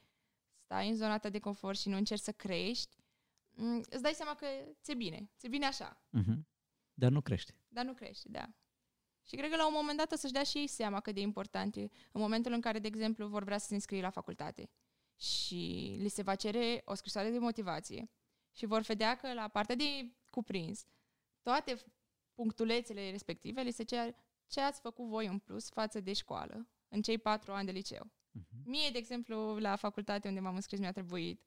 stai 0.64 0.88
în 0.88 0.96
zona 0.96 1.18
ta 1.18 1.28
de 1.28 1.38
confort 1.38 1.78
și 1.78 1.88
nu 1.88 1.96
încerci 1.96 2.22
să 2.22 2.32
crești, 2.32 2.96
Mm, 2.96 3.05
îți 3.90 4.02
dai 4.02 4.12
seama 4.12 4.34
că 4.34 4.46
ți-e 4.82 4.94
bine, 4.94 5.30
ți-e 5.38 5.48
bine 5.48 5.66
așa. 5.66 6.02
Uh-huh. 6.18 6.36
Dar 6.94 7.10
nu 7.10 7.20
crește. 7.20 7.60
Dar 7.68 7.84
nu 7.84 7.94
crește, 7.94 8.28
da. 8.28 8.48
Și 9.22 9.36
cred 9.36 9.50
că 9.50 9.56
la 9.56 9.66
un 9.66 9.72
moment 9.76 9.98
dat 9.98 10.12
o 10.12 10.16
să-și 10.16 10.32
dea 10.32 10.42
și 10.42 10.58
ei 10.58 10.66
seama 10.66 11.00
cât 11.00 11.14
de 11.14 11.20
important 11.20 11.76
e 11.76 11.80
în 12.12 12.20
momentul 12.20 12.52
în 12.52 12.60
care, 12.60 12.78
de 12.78 12.86
exemplu, 12.86 13.26
vor 13.26 13.44
vrea 13.44 13.58
să 13.58 13.66
se 13.66 13.74
înscrie 13.74 14.00
la 14.00 14.10
facultate 14.10 14.70
și 15.16 15.96
li 15.98 16.08
se 16.08 16.22
va 16.22 16.34
cere 16.34 16.82
o 16.84 16.94
scrisoare 16.94 17.30
de 17.30 17.38
motivație 17.38 18.10
și 18.52 18.66
vor 18.66 18.80
vedea 18.80 19.16
că 19.16 19.32
la 19.32 19.48
partea 19.48 19.74
de 19.74 20.12
cuprins 20.30 20.86
toate 21.42 21.76
punctulețele 22.34 23.10
respective 23.10 23.62
li 23.62 23.70
se 23.70 23.82
cer 23.82 24.14
ce 24.46 24.60
ați 24.60 24.80
făcut 24.80 25.06
voi 25.06 25.26
în 25.26 25.38
plus 25.38 25.68
față 25.68 26.00
de 26.00 26.12
școală 26.12 26.68
în 26.88 27.02
cei 27.02 27.18
patru 27.18 27.52
ani 27.52 27.66
de 27.66 27.72
liceu. 27.72 28.04
Uh-huh. 28.04 28.64
Mie, 28.64 28.90
de 28.90 28.98
exemplu, 28.98 29.58
la 29.58 29.76
facultate 29.76 30.28
unde 30.28 30.40
m-am 30.40 30.54
înscris 30.54 30.78
mi-a 30.78 30.92
trebuit 30.92 31.42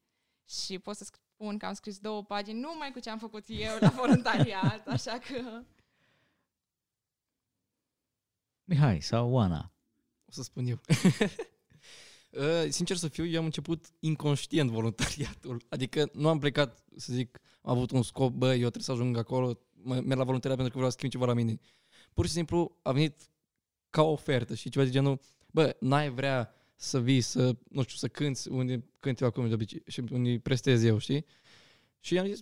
și 0.46 0.80
pot 0.80 0.96
să 0.96 1.12
spun 1.40 1.58
că 1.58 1.66
am 1.66 1.74
scris 1.74 1.98
două 1.98 2.24
pagini 2.24 2.60
numai 2.60 2.92
cu 2.92 3.00
ce 3.00 3.10
am 3.10 3.18
făcut 3.18 3.46
eu 3.48 3.78
la 3.80 3.90
voluntariat, 3.90 4.88
așa 4.96 5.18
că... 5.18 5.62
Mihai 8.64 9.02
sau 9.02 9.32
Oana? 9.32 9.72
O 10.26 10.32
să 10.32 10.44
spun 10.44 10.66
eu. 10.66 10.80
Uh, 12.32 12.70
sincer 12.70 12.96
să 12.96 13.08
fiu, 13.08 13.26
eu 13.26 13.40
am 13.40 13.46
început 13.46 13.86
inconștient 14.00 14.70
voluntariatul. 14.70 15.62
Adică 15.70 16.10
nu 16.14 16.28
am 16.28 16.40
plecat, 16.40 16.84
să 16.96 17.14
zic, 17.14 17.40
am 17.62 17.76
avut 17.76 17.92
un 17.92 18.04
scop, 18.04 18.34
bă, 18.34 18.48
eu 18.48 18.58
trebuie 18.58 18.84
să 18.84 18.92
ajung 18.92 19.18
acolo, 19.18 19.60
merg 19.84 20.18
la 20.18 20.24
voluntariat 20.24 20.58
pentru 20.58 20.70
că 20.70 20.78
vreau 20.78 20.90
să 20.90 20.96
schimb 20.98 21.12
ceva 21.12 21.26
la 21.26 21.34
mine. 21.34 21.60
Pur 22.14 22.26
și 22.26 22.32
simplu 22.32 22.78
a 22.82 22.92
venit 22.92 23.30
ca 23.90 24.02
o 24.02 24.12
ofertă 24.12 24.56
și 24.56 24.70
ceva 24.70 24.86
de 24.86 24.92
genul, 24.92 25.20
bă, 25.52 25.76
n-ai 25.80 26.10
vrea 26.10 26.59
să 26.82 27.02
vii 27.02 27.22
să, 27.22 27.56
nu 27.70 27.82
știu, 27.82 27.96
să 27.96 28.08
cânti 28.08 28.50
unde 28.50 28.84
cânt 29.00 29.20
eu 29.20 29.28
acum 29.28 29.48
de 29.48 29.54
obicei 29.54 29.84
și 29.88 30.04
unde 30.12 30.40
prestez 30.40 30.84
eu, 30.84 30.98
știi? 30.98 31.26
Și 32.00 32.20
am 32.20 32.26
zis, 32.26 32.42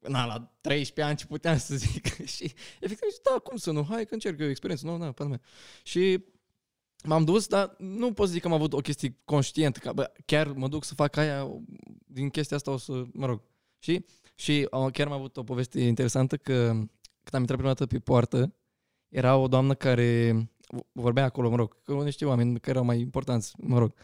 na, 0.00 0.26
la 0.26 0.52
13 0.60 1.02
ani 1.02 1.16
ce 1.16 1.26
puteam 1.26 1.58
să 1.58 1.76
zic. 1.76 2.06
și 2.34 2.52
efectiv 2.80 3.08
zis, 3.10 3.20
da, 3.22 3.38
cum 3.38 3.56
să 3.56 3.70
nu, 3.70 3.84
hai 3.84 4.06
că 4.06 4.14
încerc 4.14 4.40
eu 4.40 4.48
experiență, 4.48 4.86
nu, 4.86 4.96
na, 4.96 5.12
pe 5.12 5.24
mea. 5.24 5.40
Și 5.82 6.24
m-am 7.04 7.24
dus, 7.24 7.46
dar 7.46 7.74
nu 7.78 8.12
pot 8.12 8.26
să 8.26 8.32
zic 8.32 8.42
că 8.42 8.48
am 8.48 8.54
avut 8.54 8.72
o 8.72 8.80
chestie 8.80 9.16
conștientă, 9.24 9.78
că 9.78 9.92
bă, 9.92 10.12
chiar 10.24 10.52
mă 10.52 10.68
duc 10.68 10.84
să 10.84 10.94
fac 10.94 11.16
aia, 11.16 11.50
din 12.06 12.28
chestia 12.28 12.56
asta 12.56 12.70
o 12.70 12.76
să, 12.76 13.04
mă 13.12 13.26
rog. 13.26 13.42
Și, 13.78 14.04
și 14.34 14.68
chiar 14.92 15.06
am 15.06 15.12
avut 15.12 15.36
o 15.36 15.42
poveste 15.42 15.80
interesantă 15.80 16.36
că 16.36 16.66
când 17.22 17.34
am 17.34 17.40
intrat 17.40 17.58
prima 17.58 17.72
dată 17.74 17.86
pe 17.86 17.98
poartă, 17.98 18.54
era 19.08 19.36
o 19.36 19.48
doamnă 19.48 19.74
care 19.74 20.34
vorbea 20.92 21.24
acolo, 21.24 21.50
mă 21.50 21.56
rog, 21.56 21.82
că 21.82 21.92
niște 21.92 22.24
oameni 22.24 22.60
care 22.60 22.70
erau 22.70 22.84
mai 22.84 23.00
importanți, 23.00 23.52
mă 23.56 23.78
rog. 23.78 23.94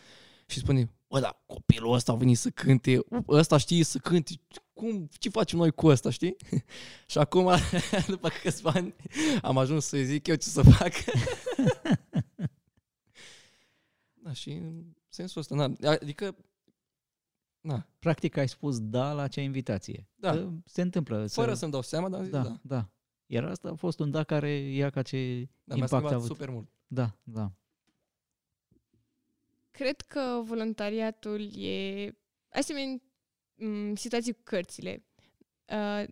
Și 0.47 0.59
spune, 0.59 0.91
bă, 1.09 1.21
da, 1.21 1.43
copilul 1.47 1.93
ăsta 1.93 2.13
a 2.13 2.15
venit 2.15 2.39
să 2.39 2.51
cânte, 2.51 3.01
ăsta 3.29 3.57
știe 3.57 3.85
să 3.85 3.99
cânte, 3.99 4.33
cum, 4.73 5.09
ce 5.19 5.29
facem 5.29 5.59
noi 5.59 5.71
cu 5.71 5.87
ăsta, 5.87 6.11
știi? 6.11 6.37
și 7.11 7.19
acum, 7.19 7.51
după 8.09 8.29
câțiva 8.29 8.71
ani, 8.71 8.95
am 9.43 9.59
ajuns 9.59 9.85
să 9.85 9.97
zic 9.97 10.27
eu 10.27 10.35
ce 10.35 10.49
să 10.49 10.63
fac. 10.63 10.93
da, 14.23 14.33
și 14.33 14.51
în 14.51 14.85
sensul 15.09 15.41
ăsta, 15.41 15.55
na, 15.55 15.91
adică 15.91 16.37
Da. 17.61 17.87
Practic 17.99 18.37
ai 18.37 18.49
spus 18.49 18.81
da 18.81 19.13
la 19.13 19.23
acea 19.23 19.41
invitație. 19.41 20.09
Da. 20.15 20.31
Că 20.31 20.49
Se 20.65 20.83
întâmplă. 20.83 21.27
Fără 21.27 21.53
să... 21.53 21.59
să-mi 21.59 21.73
dau 21.73 21.83
seama, 21.83 22.09
dar 22.09 22.19
am 22.19 22.25
zis 22.25 22.35
da, 22.35 22.43
da. 22.43 22.61
da. 22.63 22.89
Da. 23.31 23.35
Iar 23.35 23.45
asta 23.51 23.69
a 23.69 23.75
fost 23.75 24.01
un 24.01 24.11
da 24.11 24.25
care 24.25 24.51
ia 24.51 24.91
ca 24.91 25.03
ce 25.03 25.49
Dar 25.65 25.77
mi-a 25.77 25.85
impact 25.85 25.93
a 25.93 25.97
schimbat 25.97 26.13
avut. 26.13 26.27
super 26.27 26.49
mult. 26.49 26.69
Da, 26.87 27.19
da. 27.23 27.53
Cred 29.71 30.01
că 30.01 30.41
voluntariatul 30.45 31.57
e 31.57 32.11
asemenea 32.49 33.01
m, 33.55 33.95
situații 33.95 34.33
cu 34.33 34.41
cărțile. 34.43 35.05
Uh, 35.65 36.05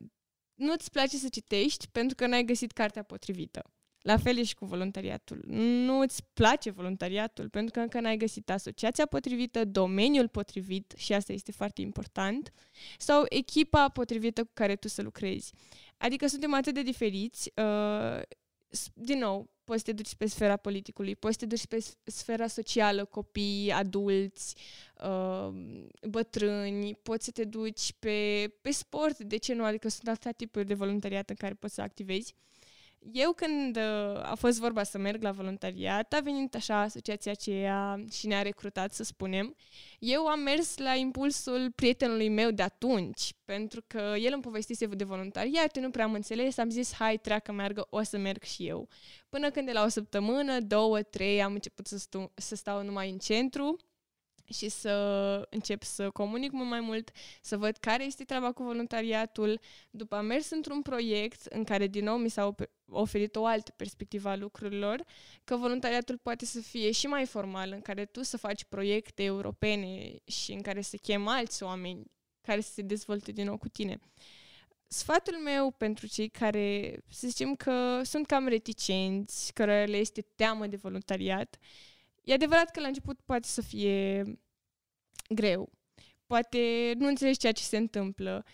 nu-ți 0.54 0.90
place 0.90 1.16
să 1.16 1.28
citești 1.28 1.88
pentru 1.88 2.16
că 2.16 2.26
n-ai 2.26 2.44
găsit 2.44 2.72
cartea 2.72 3.02
potrivită. 3.02 3.72
La 4.02 4.16
fel 4.16 4.36
e 4.38 4.42
și 4.42 4.54
cu 4.54 4.64
voluntariatul. 4.64 5.40
Nu 5.46 5.98
îți 5.98 6.22
place 6.32 6.70
voluntariatul 6.70 7.48
pentru 7.48 7.72
că 7.72 7.80
încă 7.80 8.00
n-ai 8.00 8.16
găsit 8.16 8.50
asociația 8.50 9.06
potrivită, 9.06 9.64
domeniul 9.64 10.28
potrivit 10.28 10.92
și 10.96 11.12
asta 11.12 11.32
este 11.32 11.52
foarte 11.52 11.80
important, 11.80 12.52
sau 12.98 13.24
echipa 13.28 13.88
potrivită 13.88 14.44
cu 14.44 14.50
care 14.54 14.76
tu 14.76 14.88
să 14.88 15.02
lucrezi. 15.02 15.52
Adică 15.96 16.26
suntem 16.26 16.54
atât 16.54 16.74
de 16.74 16.82
diferiți. 16.82 17.52
Uh, 17.56 18.20
s- 18.68 18.88
din 18.94 19.18
nou, 19.18 19.50
poți 19.64 19.78
să 19.78 19.84
te 19.84 19.92
duci 19.92 20.14
pe 20.14 20.26
sfera 20.26 20.56
politicului, 20.56 21.16
poți 21.16 21.32
să 21.32 21.38
te 21.40 21.46
duci 21.46 21.66
pe 21.66 21.78
s- 21.80 21.96
sfera 22.04 22.46
socială, 22.46 23.04
copii, 23.04 23.70
adulți, 23.72 24.54
uh, 25.04 25.48
bătrâni, 26.08 26.94
poți 27.02 27.24
să 27.24 27.30
te 27.30 27.44
duci 27.44 27.92
pe, 27.98 28.48
pe 28.60 28.70
sport, 28.70 29.18
de 29.18 29.36
ce 29.36 29.54
nu? 29.54 29.64
Adică 29.64 29.88
sunt 29.88 30.08
atâtea 30.08 30.32
tipuri 30.32 30.66
de 30.66 30.74
voluntariat 30.74 31.30
în 31.30 31.36
care 31.36 31.54
poți 31.54 31.74
să 31.74 31.80
activezi. 31.80 32.34
Eu 33.12 33.32
când 33.32 33.76
uh, 33.76 34.22
a 34.22 34.34
fost 34.34 34.58
vorba 34.58 34.82
să 34.82 34.98
merg 34.98 35.22
la 35.22 35.32
voluntariat, 35.32 36.12
a 36.12 36.20
venit 36.20 36.54
așa 36.54 36.80
asociația 36.80 37.32
aceea 37.32 38.04
și 38.12 38.26
ne-a 38.26 38.42
recrutat, 38.42 38.92
să 38.92 39.02
spunem. 39.02 39.56
Eu 39.98 40.26
am 40.26 40.40
mers 40.40 40.76
la 40.76 40.94
impulsul 40.94 41.72
prietenului 41.74 42.28
meu 42.28 42.50
de 42.50 42.62
atunci, 42.62 43.32
pentru 43.44 43.82
că 43.86 44.14
el 44.18 44.32
îmi 44.32 44.42
povestise 44.42 44.86
de 44.86 45.04
voluntariat, 45.04 45.76
eu 45.76 45.82
nu 45.82 45.90
prea 45.90 46.04
am 46.04 46.12
înțeles, 46.12 46.58
am 46.58 46.70
zis, 46.70 46.94
hai, 46.94 47.18
treacă, 47.18 47.52
meargă, 47.52 47.86
o 47.90 48.02
să 48.02 48.18
merg 48.18 48.42
și 48.42 48.66
eu. 48.66 48.88
Până 49.28 49.50
când 49.50 49.66
de 49.66 49.72
la 49.72 49.84
o 49.84 49.88
săptămână, 49.88 50.60
două, 50.60 51.02
trei, 51.02 51.42
am 51.42 51.52
început 51.52 51.86
să, 51.86 51.98
stu- 51.98 52.32
să 52.34 52.54
stau 52.54 52.82
numai 52.82 53.10
în 53.10 53.18
centru 53.18 53.76
și 54.54 54.68
să 54.68 55.46
încep 55.50 55.82
să 55.82 56.10
comunic 56.10 56.52
mult 56.52 56.68
mai 56.68 56.80
mult, 56.80 57.10
să 57.40 57.56
văd 57.56 57.76
care 57.76 58.04
este 58.04 58.24
treaba 58.24 58.52
cu 58.52 58.62
voluntariatul. 58.62 59.60
După 59.90 60.16
am 60.16 60.26
mers 60.26 60.50
într-un 60.50 60.82
proiect 60.82 61.44
în 61.44 61.64
care 61.64 61.86
din 61.86 62.04
nou 62.04 62.16
mi 62.16 62.28
s-a 62.28 62.54
op- 62.54 62.70
oferit 62.90 63.36
o 63.36 63.46
altă 63.46 63.72
perspectivă 63.76 64.28
a 64.28 64.36
lucrurilor, 64.36 65.04
că 65.44 65.56
voluntariatul 65.56 66.18
poate 66.18 66.44
să 66.44 66.60
fie 66.60 66.90
și 66.90 67.06
mai 67.06 67.26
formal, 67.26 67.72
în 67.72 67.80
care 67.80 68.04
tu 68.04 68.22
să 68.22 68.36
faci 68.36 68.64
proiecte 68.64 69.22
europene 69.22 70.12
și 70.24 70.52
în 70.52 70.60
care 70.60 70.80
să 70.80 70.96
chem 70.96 71.26
alți 71.26 71.62
oameni 71.62 72.02
care 72.40 72.60
să 72.60 72.72
se 72.72 72.82
dezvolte 72.82 73.32
din 73.32 73.44
nou 73.44 73.56
cu 73.56 73.68
tine. 73.68 73.98
Sfatul 74.86 75.34
meu 75.34 75.70
pentru 75.70 76.06
cei 76.06 76.28
care, 76.28 76.98
să 77.10 77.28
zicem 77.28 77.54
că 77.54 78.00
sunt 78.04 78.26
cam 78.26 78.46
reticenți, 78.46 79.52
care 79.52 79.84
le 79.84 79.96
este 79.96 80.20
teamă 80.20 80.66
de 80.66 80.76
voluntariat, 80.76 81.58
e 82.28 82.34
adevărat 82.34 82.70
că 82.70 82.80
la 82.80 82.86
început 82.86 83.20
poate 83.20 83.46
să 83.46 83.62
fie 83.62 84.24
greu. 85.28 85.72
Poate 86.26 86.92
nu 86.96 87.06
înțelegi 87.06 87.38
ceea 87.38 87.52
ce 87.52 87.62
se 87.62 87.76
întâmplă, 87.76 88.44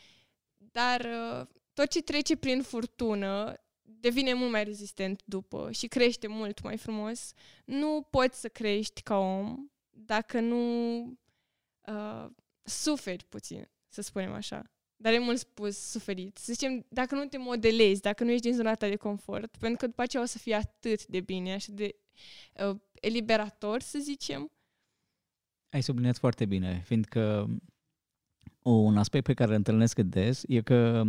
dar 0.56 1.00
uh, 1.00 1.46
tot 1.72 1.90
ce 1.90 2.02
trece 2.02 2.36
prin 2.36 2.62
furtună 2.62 3.54
devine 3.82 4.32
mult 4.32 4.50
mai 4.50 4.64
rezistent 4.64 5.22
după 5.24 5.72
și 5.72 5.86
crește 5.86 6.26
mult 6.26 6.62
mai 6.62 6.76
frumos. 6.76 7.32
Nu 7.64 8.06
poți 8.10 8.40
să 8.40 8.48
crești 8.48 9.02
ca 9.02 9.16
om 9.16 9.68
dacă 9.90 10.40
nu 10.40 11.00
uh, 11.86 12.26
suferi 12.62 13.24
puțin, 13.24 13.68
să 13.88 14.02
spunem 14.02 14.32
așa. 14.32 14.70
Dar 14.96 15.12
e 15.12 15.18
mult 15.18 15.38
spus 15.38 15.78
suferit. 15.78 16.38
Să 16.38 16.52
zicem, 16.52 16.86
dacă 16.88 17.14
nu 17.14 17.26
te 17.26 17.38
modelezi, 17.38 18.00
dacă 18.00 18.24
nu 18.24 18.30
ești 18.30 18.46
din 18.46 18.54
zona 18.54 18.74
ta 18.74 18.88
de 18.88 18.96
confort, 18.96 19.56
pentru 19.56 19.78
că 19.78 19.86
după 19.86 20.02
aceea 20.02 20.22
o 20.22 20.26
să 20.26 20.38
fie 20.38 20.54
atât 20.54 21.06
de 21.06 21.20
bine, 21.20 21.52
așa 21.52 21.72
de 21.72 21.94
uh, 22.68 22.76
eliberator, 23.04 23.80
să 23.80 23.98
zicem. 23.98 24.50
Ai 25.68 25.82
subliniat 25.82 26.16
foarte 26.16 26.44
bine, 26.44 26.82
fiindcă 26.84 27.48
un 28.62 28.96
aspect 28.96 29.24
pe 29.24 29.34
care 29.34 29.50
îl 29.50 29.56
întâlnesc 29.56 29.98
des 29.98 30.42
e 30.48 30.60
că 30.60 31.02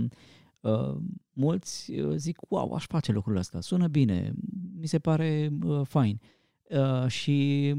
uh, 0.60 0.96
mulți 1.34 1.92
uh, 1.92 2.16
zic, 2.16 2.38
wow, 2.50 2.74
aș 2.74 2.86
face 2.86 3.12
lucrul 3.12 3.36
ăsta, 3.36 3.62
sună 3.62 3.88
bine, 3.88 4.34
mi 4.80 4.88
se 4.88 5.00
pare 5.00 5.50
uh, 5.64 5.82
fain. 5.88 6.22
Uh, 6.70 7.08
și 7.08 7.74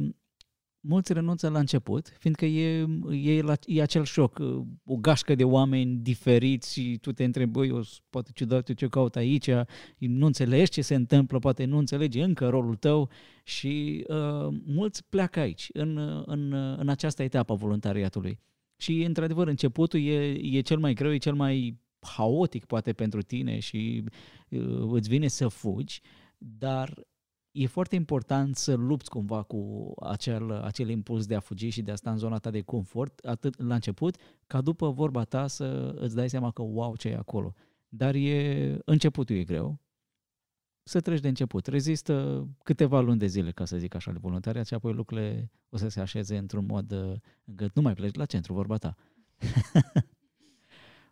mulți 0.89 1.13
renunță 1.13 1.49
la 1.49 1.59
început, 1.59 2.09
fiindcă 2.19 2.45
e, 2.45 2.87
e, 3.11 3.43
la, 3.43 3.55
e 3.67 3.83
acel 3.83 4.05
șoc, 4.05 4.39
uh, 4.39 4.63
o 4.85 4.97
gașcă 4.97 5.35
de 5.35 5.45
oameni 5.45 5.97
diferiți 5.97 6.73
și 6.73 6.99
tu 7.01 7.13
te 7.13 7.25
întrebi, 7.25 7.51
băi, 7.51 7.69
eu 7.69 7.83
s- 7.83 8.01
poate 8.11 8.31
ciudat 8.35 8.69
eu 8.69 8.75
ce 8.75 8.89
caut 8.89 9.17
aici, 9.17 9.51
nu 9.99 10.27
înțelegi 10.27 10.71
ce 10.71 10.83
se 10.83 10.95
întâmplă, 10.95 11.39
poate 11.39 11.65
nu 11.65 11.79
înțelegi 11.79 12.19
încă 12.21 12.49
rolul 12.49 12.75
tău 12.77 13.11
și 13.45 14.05
uh, 14.09 14.55
mulți 14.67 15.05
pleacă 15.09 15.41
aici, 15.41 15.69
în, 15.73 16.23
în, 16.27 16.53
în 16.53 16.89
această 16.89 17.23
etapă 17.23 17.53
a 17.53 17.57
voluntariatului. 17.57 18.39
Și, 18.77 19.03
într-adevăr, 19.03 19.49
începutul 19.49 20.01
e, 20.01 20.39
e 20.43 20.61
cel 20.61 20.79
mai 20.79 20.95
greu, 20.95 21.13
e 21.13 21.17
cel 21.17 21.35
mai 21.35 21.81
haotic, 22.01 22.65
poate, 22.65 22.93
pentru 22.93 23.23
tine 23.23 23.59
și 23.59 24.05
uh, 24.51 24.89
îți 24.91 25.09
vine 25.09 25.29
să 25.29 25.49
fugi, 25.49 26.01
dar 26.39 27.07
e 27.57 27.67
foarte 27.67 27.95
important 27.95 28.57
să 28.57 28.75
lupți 28.75 29.11
cumva 29.11 29.43
cu 29.43 29.93
acel, 30.01 30.53
acel 30.53 30.89
impuls 30.89 31.27
de 31.27 31.35
a 31.35 31.41
fugi 31.41 31.69
și 31.69 31.83
de 31.83 31.91
a 31.91 31.95
sta 31.95 32.11
în 32.11 32.17
zona 32.17 32.39
ta 32.39 32.51
de 32.51 32.61
confort, 32.61 33.19
atât 33.19 33.63
la 33.63 33.75
început, 33.75 34.17
ca 34.47 34.61
după 34.61 34.91
vorba 34.91 35.25
ta 35.25 35.47
să 35.47 35.95
îți 35.99 36.15
dai 36.15 36.29
seama 36.29 36.51
că, 36.51 36.63
wow, 36.63 36.97
ce 36.97 37.09
e 37.09 37.17
acolo. 37.17 37.55
Dar 37.89 38.15
e, 38.15 38.79
începutul 38.85 39.37
e 39.37 39.45
greu, 39.45 39.81
să 40.83 41.01
treci 41.01 41.21
de 41.21 41.29
început. 41.29 41.67
Rezistă 41.67 42.47
câteva 42.63 43.01
luni 43.01 43.19
de 43.19 43.27
zile, 43.27 43.51
ca 43.51 43.65
să 43.65 43.79
zic 43.79 43.95
așa, 43.95 44.13
de 44.13 44.19
voluntariat 44.21 44.67
și 44.67 44.75
apoi 44.75 44.93
lucrurile 44.93 45.51
o 45.69 45.77
să 45.77 45.89
se 45.89 46.01
așeze 46.01 46.37
într-un 46.37 46.67
mod 46.67 46.93
uh, 46.93 47.13
încât 47.45 47.75
nu 47.75 47.83
mai 47.83 47.95
pleci 47.95 48.15
la 48.15 48.25
centru, 48.25 48.53
vorba 48.53 48.77
ta. 48.77 48.95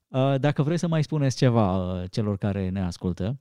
Uh, 0.09 0.35
Dacă 0.41 0.63
vreți 0.63 0.81
să 0.81 0.87
mai 0.87 1.03
spuneți 1.03 1.37
ceva 1.37 1.77
uh, 1.77 2.11
celor 2.11 2.37
care 2.37 2.69
ne 2.69 2.81
ascultă, 2.81 3.41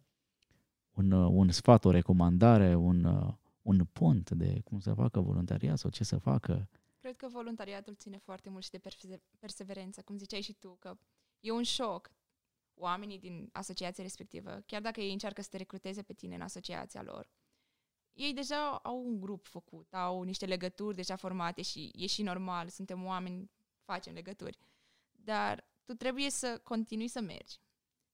un, 0.93 1.11
uh, 1.11 1.29
un 1.31 1.51
sfat, 1.51 1.85
o 1.85 1.91
recomandare, 1.91 2.75
un, 2.75 3.03
uh, 3.03 3.33
un 3.61 3.85
pont 3.85 4.29
de 4.29 4.61
cum 4.63 4.79
să 4.79 4.93
facă 4.93 5.19
voluntariat 5.19 5.77
sau 5.77 5.89
ce 5.89 6.03
să 6.03 6.17
facă, 6.17 6.69
Cred 7.03 7.15
că 7.15 7.27
voluntariatul 7.27 7.95
ține 7.95 8.17
foarte 8.17 8.49
mult 8.49 8.63
și 8.63 8.69
de 8.69 8.77
perse- 8.77 9.21
perseverență, 9.39 10.01
cum 10.01 10.17
ziceai 10.17 10.41
și 10.41 10.53
tu, 10.53 10.75
că 10.75 10.97
e 11.39 11.51
un 11.51 11.63
șoc. 11.63 12.11
Oamenii 12.73 13.19
din 13.19 13.49
asociația 13.51 14.03
respectivă, 14.03 14.63
chiar 14.65 14.81
dacă 14.81 15.01
ei 15.01 15.11
încearcă 15.11 15.41
să 15.41 15.49
te 15.49 15.57
recruteze 15.57 16.01
pe 16.01 16.13
tine 16.13 16.35
în 16.35 16.41
asociația 16.41 17.01
lor, 17.01 17.29
ei 18.13 18.33
deja 18.33 18.77
au 18.77 19.05
un 19.05 19.19
grup 19.19 19.45
făcut, 19.45 19.93
au 19.93 20.21
niște 20.21 20.45
legături 20.45 20.95
deja 20.95 21.15
formate 21.15 21.61
și 21.61 21.91
e 21.95 22.05
și 22.05 22.21
normal, 22.21 22.69
suntem 22.69 23.05
oameni, 23.05 23.51
facem 23.83 24.13
legături. 24.13 24.57
Dar 25.11 25.67
tu 25.83 25.93
trebuie 25.93 26.29
să 26.29 26.59
continui 26.63 27.07
să 27.07 27.21
mergi. 27.21 27.59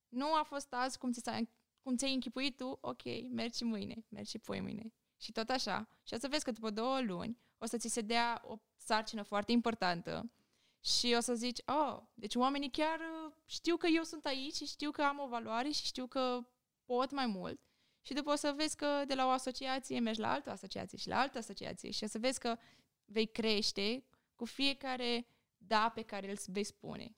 Nu 0.07 0.33
a 0.33 0.43
fost 0.43 0.73
azi 0.73 0.97
cum, 0.97 1.11
ți 1.11 1.21
s-a, 1.21 1.39
cum 1.81 1.95
ți-ai 1.95 2.13
închipuit 2.13 2.57
tu, 2.57 2.77
ok, 2.81 3.03
mergi 3.29 3.57
și 3.57 3.63
mâine, 3.63 4.05
mergi 4.09 4.29
și 4.29 4.39
poi 4.39 4.61
mâine. 4.61 4.93
Și 5.17 5.31
tot 5.31 5.49
așa. 5.49 5.89
Și 6.03 6.13
o 6.13 6.17
să 6.17 6.27
vezi 6.27 6.43
că 6.43 6.51
după 6.51 6.69
două 6.69 7.01
luni 7.01 7.37
o 7.57 7.65
să 7.65 7.77
ți 7.77 7.87
se 7.87 8.01
dea 8.01 8.41
o 8.45 8.57
sarcină 8.77 9.21
foarte 9.21 9.51
importantă 9.51 10.31
și 10.79 11.13
o 11.17 11.19
să 11.19 11.35
zici, 11.35 11.59
oh, 11.65 12.01
deci 12.13 12.35
oamenii 12.35 12.71
chiar 12.71 12.99
uh, 12.99 13.33
știu 13.45 13.77
că 13.77 13.87
eu 13.87 14.03
sunt 14.03 14.25
aici 14.25 14.55
și 14.55 14.65
știu 14.65 14.91
că 14.91 15.01
am 15.01 15.19
o 15.19 15.27
valoare 15.27 15.69
și 15.69 15.85
știu 15.85 16.07
că 16.07 16.47
pot 16.85 17.11
mai 17.11 17.25
mult. 17.25 17.59
Și 18.01 18.13
după 18.13 18.31
o 18.31 18.35
să 18.35 18.53
vezi 18.55 18.75
că 18.75 19.03
de 19.07 19.15
la 19.15 19.25
o 19.25 19.29
asociație 19.29 19.99
mergi 19.99 20.19
la 20.19 20.31
altă 20.31 20.49
asociație 20.49 20.97
și 20.97 21.07
la 21.07 21.19
altă 21.19 21.37
asociație 21.37 21.91
și 21.91 22.03
o 22.03 22.07
să 22.07 22.19
vezi 22.19 22.39
că 22.39 22.57
vei 23.05 23.27
crește 23.27 24.05
cu 24.35 24.45
fiecare 24.45 25.27
da 25.57 25.89
pe 25.89 26.01
care 26.01 26.29
îl 26.29 26.37
vei 26.45 26.63
spune. 26.63 27.15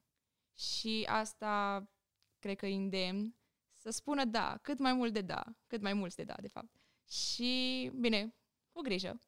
Și 0.53 1.07
asta 1.09 1.85
cred 2.39 2.57
că 2.57 2.65
îi 2.65 2.75
îndemn 2.75 3.35
să 3.81 3.89
spună 3.89 4.25
da, 4.25 4.57
cât 4.61 4.79
mai 4.79 4.93
mult 4.93 5.13
de 5.13 5.21
da, 5.21 5.43
cât 5.67 5.81
mai 5.81 5.93
mulți 5.93 6.15
de 6.15 6.23
da, 6.23 6.35
de 6.41 6.47
fapt. 6.47 6.81
Și, 7.09 7.91
bine, 7.99 8.35
cu 8.71 8.81
grijă. 8.81 9.19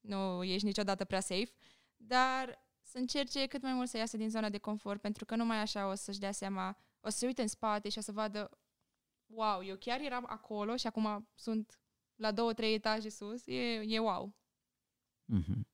Nu 0.00 0.42
ești 0.44 0.66
niciodată 0.66 1.04
prea 1.04 1.20
safe, 1.20 1.52
dar 1.96 2.58
să 2.82 2.98
încerce 2.98 3.46
cât 3.46 3.62
mai 3.62 3.72
mult 3.72 3.88
să 3.88 3.96
iasă 3.96 4.16
din 4.16 4.30
zona 4.30 4.48
de 4.48 4.58
confort, 4.58 5.00
pentru 5.00 5.24
că 5.24 5.36
numai 5.36 5.60
așa 5.60 5.88
o 5.88 5.94
să-și 5.94 6.18
dea 6.18 6.32
seama, 6.32 6.76
o 7.00 7.08
să 7.08 7.18
se 7.18 7.26
uite 7.26 7.42
în 7.42 7.48
spate 7.48 7.88
și 7.88 7.98
o 7.98 8.00
să 8.00 8.12
vadă 8.12 8.50
wow, 9.26 9.64
eu 9.64 9.76
chiar 9.76 10.00
eram 10.00 10.26
acolo 10.28 10.76
și 10.76 10.86
acum 10.86 11.28
sunt 11.34 11.80
la 12.14 12.32
două, 12.32 12.52
trei 12.52 12.74
etaje 12.74 13.08
sus, 13.08 13.46
e, 13.46 13.82
e 13.86 13.98
wow. 13.98 14.34
Mhm. 15.24 15.66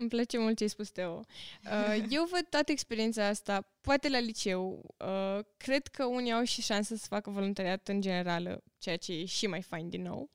Îmi 0.00 0.08
place 0.08 0.38
mult 0.38 0.56
ce 0.56 0.62
ai 0.62 0.68
spus, 0.68 0.90
Teo. 0.90 1.24
Uh, 1.64 2.04
eu 2.16 2.24
văd 2.24 2.46
toată 2.48 2.72
experiența 2.72 3.26
asta, 3.26 3.60
poate 3.80 4.08
la 4.08 4.18
liceu. 4.18 4.94
Uh, 4.98 5.44
cred 5.56 5.86
că 5.86 6.04
unii 6.04 6.32
au 6.32 6.42
și 6.42 6.62
șansa 6.62 6.96
să 6.96 7.06
facă 7.08 7.30
voluntariat 7.30 7.88
în 7.88 8.00
general, 8.00 8.62
ceea 8.78 8.96
ce 8.96 9.12
e 9.12 9.24
și 9.24 9.46
mai 9.46 9.62
fain 9.62 9.88
din 9.88 10.02
nou. 10.02 10.30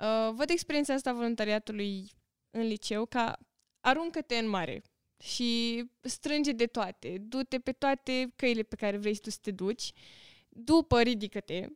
Uh, 0.00 0.30
văd 0.34 0.50
experiența 0.50 0.94
asta 0.94 1.10
a 1.10 1.12
voluntariatului 1.12 2.10
în 2.50 2.66
liceu 2.66 3.04
ca 3.06 3.38
aruncă-te 3.80 4.36
în 4.36 4.48
mare. 4.48 4.82
și 5.22 5.84
strânge 6.00 6.52
de 6.52 6.66
toate. 6.66 7.18
Du-te 7.20 7.58
pe 7.58 7.72
toate 7.72 8.32
căile 8.36 8.62
pe 8.62 8.76
care 8.76 8.96
vrei 8.96 9.16
tu 9.16 9.30
să 9.30 9.38
te 9.40 9.50
duci. 9.50 9.92
După, 10.48 11.00
ridică-te. 11.00 11.66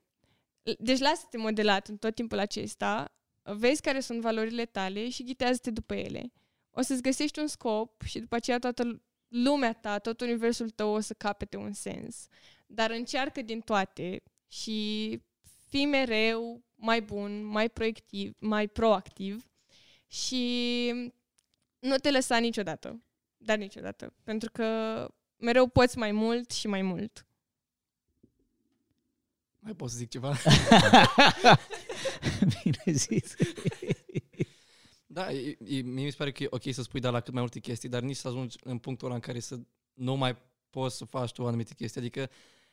Deci 0.78 0.98
lasă-te 0.98 1.36
modelat 1.36 1.88
în 1.88 1.96
tot 1.96 2.14
timpul 2.14 2.38
acesta, 2.38 3.12
vezi 3.42 3.80
care 3.80 4.00
sunt 4.00 4.20
valorile 4.20 4.64
tale 4.64 5.08
și 5.08 5.24
ghitează-te 5.24 5.70
după 5.70 5.94
ele. 5.94 6.32
O 6.70 6.80
să-ți 6.80 7.02
găsești 7.02 7.38
un 7.38 7.46
scop 7.46 8.02
și 8.02 8.18
după 8.18 8.34
aceea 8.34 8.58
toată 8.58 9.02
lumea 9.28 9.72
ta, 9.72 9.98
tot 9.98 10.20
universul 10.20 10.70
tău 10.70 10.92
o 10.92 11.00
să 11.00 11.14
capete 11.14 11.56
un 11.56 11.72
sens. 11.72 12.26
Dar 12.66 12.90
încearcă 12.90 13.42
din 13.42 13.60
toate 13.60 14.22
și 14.48 15.20
fii 15.68 15.86
mereu 15.86 16.64
mai 16.74 17.02
bun, 17.02 17.44
mai 17.44 17.68
proactiv, 17.68 18.36
mai 18.38 18.68
proactiv 18.68 19.50
și 20.06 20.92
nu 21.78 21.96
te 21.96 22.10
lăsa 22.10 22.38
niciodată. 22.38 23.02
Dar 23.36 23.56
niciodată. 23.58 24.14
Pentru 24.22 24.50
că 24.50 25.08
mereu 25.36 25.66
poți 25.66 25.98
mai 25.98 26.12
mult 26.12 26.50
și 26.50 26.66
mai 26.66 26.82
mult. 26.82 27.26
Mai 29.58 29.74
pot 29.74 29.90
să 29.90 29.96
zic 29.96 30.08
ceva? 30.08 30.36
Bine 32.62 32.82
zis. 32.86 33.34
da, 35.12 35.32
e, 35.32 35.56
e, 35.64 35.80
mie 35.80 36.04
mi 36.04 36.10
se 36.10 36.16
pare 36.16 36.32
că 36.32 36.42
e 36.42 36.46
ok 36.50 36.62
să 36.72 36.82
spui 36.82 37.00
da 37.00 37.10
la 37.10 37.20
cât 37.20 37.32
mai 37.32 37.42
multe 37.42 37.60
chestii, 37.60 37.88
dar 37.88 38.02
nici 38.02 38.16
să 38.16 38.28
ajungi 38.28 38.56
în 38.62 38.78
punctul 38.78 39.06
ăla 39.06 39.14
în 39.14 39.20
care 39.20 39.40
să 39.40 39.58
nu 39.92 40.14
mai 40.14 40.36
poți 40.70 40.96
să 40.96 41.04
faci 41.04 41.32
tu 41.32 41.46
anumite 41.46 41.74
chestii. 41.74 42.00
Adică 42.00 42.30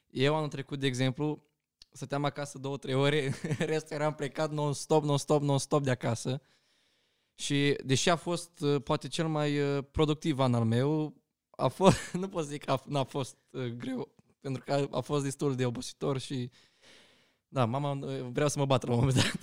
eu 0.07 0.35
anul 0.35 0.49
trecut, 0.49 0.79
de 0.79 0.87
exemplu, 0.87 1.43
stăteam 1.91 2.25
acasă 2.25 2.57
două, 2.57 2.77
trei 2.77 2.93
ore, 2.93 3.33
restul 3.59 3.95
eram 3.95 4.13
plecat 4.13 4.51
non-stop, 4.51 5.03
non-stop, 5.03 5.41
non-stop 5.41 5.83
de 5.83 5.89
acasă. 5.89 6.41
Și 7.35 7.77
deși 7.85 8.09
a 8.09 8.15
fost 8.15 8.59
uh, 8.59 8.81
poate 8.83 9.07
cel 9.07 9.27
mai 9.27 9.59
uh, 9.59 9.83
productiv 9.91 10.39
an 10.39 10.53
al 10.53 10.65
meu, 10.65 11.13
a 11.49 11.67
fost, 11.67 12.11
nu 12.21 12.27
pot 12.27 12.45
zic 12.45 12.63
că 12.65 12.71
a, 12.71 12.83
n-a 12.87 13.03
fost 13.03 13.37
uh, 13.49 13.65
greu, 13.65 14.09
pentru 14.39 14.63
că 14.65 14.73
a, 14.73 14.87
a 14.91 14.99
fost 14.99 15.23
destul 15.23 15.55
de 15.55 15.65
obositor 15.65 16.19
și 16.19 16.49
da, 17.47 17.65
mama 17.65 17.93
vreau 18.31 18.47
să 18.47 18.59
mă 18.59 18.65
bată 18.65 18.87
la 18.87 18.93
un 18.93 18.99
moment 18.99 19.17
dat. 19.17 19.39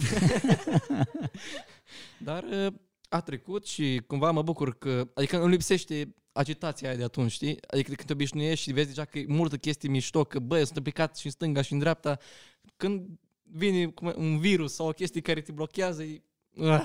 Dar 2.19 2.45
a 3.09 3.21
trecut 3.21 3.67
și 3.67 4.03
cumva 4.07 4.31
mă 4.31 4.43
bucur 4.43 4.79
că, 4.79 5.09
adică 5.15 5.43
îmi 5.43 5.51
lipsește 5.51 6.15
agitația 6.33 6.89
aia 6.89 6.97
de 6.97 7.05
atunci, 7.05 7.31
știi? 7.31 7.59
Adică 7.67 7.93
când 7.93 8.07
te 8.07 8.13
obișnuiești 8.13 8.65
și 8.65 8.73
vezi 8.73 8.87
deja 8.87 9.05
că 9.05 9.19
e 9.19 9.25
multă 9.29 9.57
chestie 9.57 9.89
mișto, 9.89 10.25
că 10.25 10.39
bă, 10.39 10.65
sunt 10.65 10.77
implicat 10.77 11.17
și 11.17 11.27
în 11.27 11.33
stânga 11.33 11.63
și 11.63 11.73
în 11.73 11.79
dreapta, 11.79 12.19
când 12.77 13.07
vine 13.43 13.95
un 14.17 14.39
virus 14.39 14.75
sau 14.75 14.89
o 14.89 14.91
chestie 14.91 15.21
care 15.21 15.41
te 15.41 15.53
blochează, 15.53 16.03
e... 16.03 16.23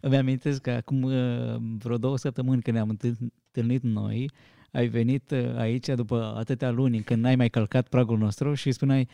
Îmi 0.00 0.16
amintesc 0.16 0.60
că 0.60 0.70
acum 0.70 1.02
uh, 1.02 1.56
vreo 1.78 1.98
două 1.98 2.18
săptămâni 2.18 2.62
când 2.62 2.76
ne-am 2.76 2.98
întâlnit 2.98 3.82
noi, 3.82 4.30
ai 4.70 4.86
venit 4.86 5.30
uh, 5.30 5.56
aici 5.56 5.86
după 5.86 6.34
atâtea 6.36 6.70
luni 6.70 7.02
când 7.02 7.22
n-ai 7.22 7.36
mai 7.36 7.48
călcat 7.50 7.88
pragul 7.88 8.18
nostru 8.18 8.54
și 8.54 8.72
spuneai 8.72 9.08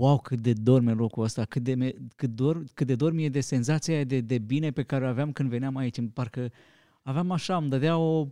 wow, 0.00 0.18
cât 0.18 0.40
de 0.40 0.52
dorme 0.52 0.92
locul 0.92 1.22
ăsta, 1.22 1.44
cât 1.44 1.62
de, 1.62 1.96
cât, 2.16 2.30
dor, 2.30 2.64
cât 2.74 2.86
de 2.86 2.94
dormi 2.94 3.24
e 3.24 3.28
de 3.28 3.40
senzația 3.40 4.04
de, 4.04 4.20
de 4.20 4.38
bine 4.38 4.70
pe 4.70 4.82
care 4.82 5.04
o 5.04 5.08
aveam 5.08 5.32
când 5.32 5.48
veneam 5.48 5.76
aici. 5.76 5.98
Parcă 6.12 6.52
aveam 7.02 7.30
așa, 7.30 7.56
îmi 7.56 7.68
dădea 7.68 7.98
o, 7.98 8.26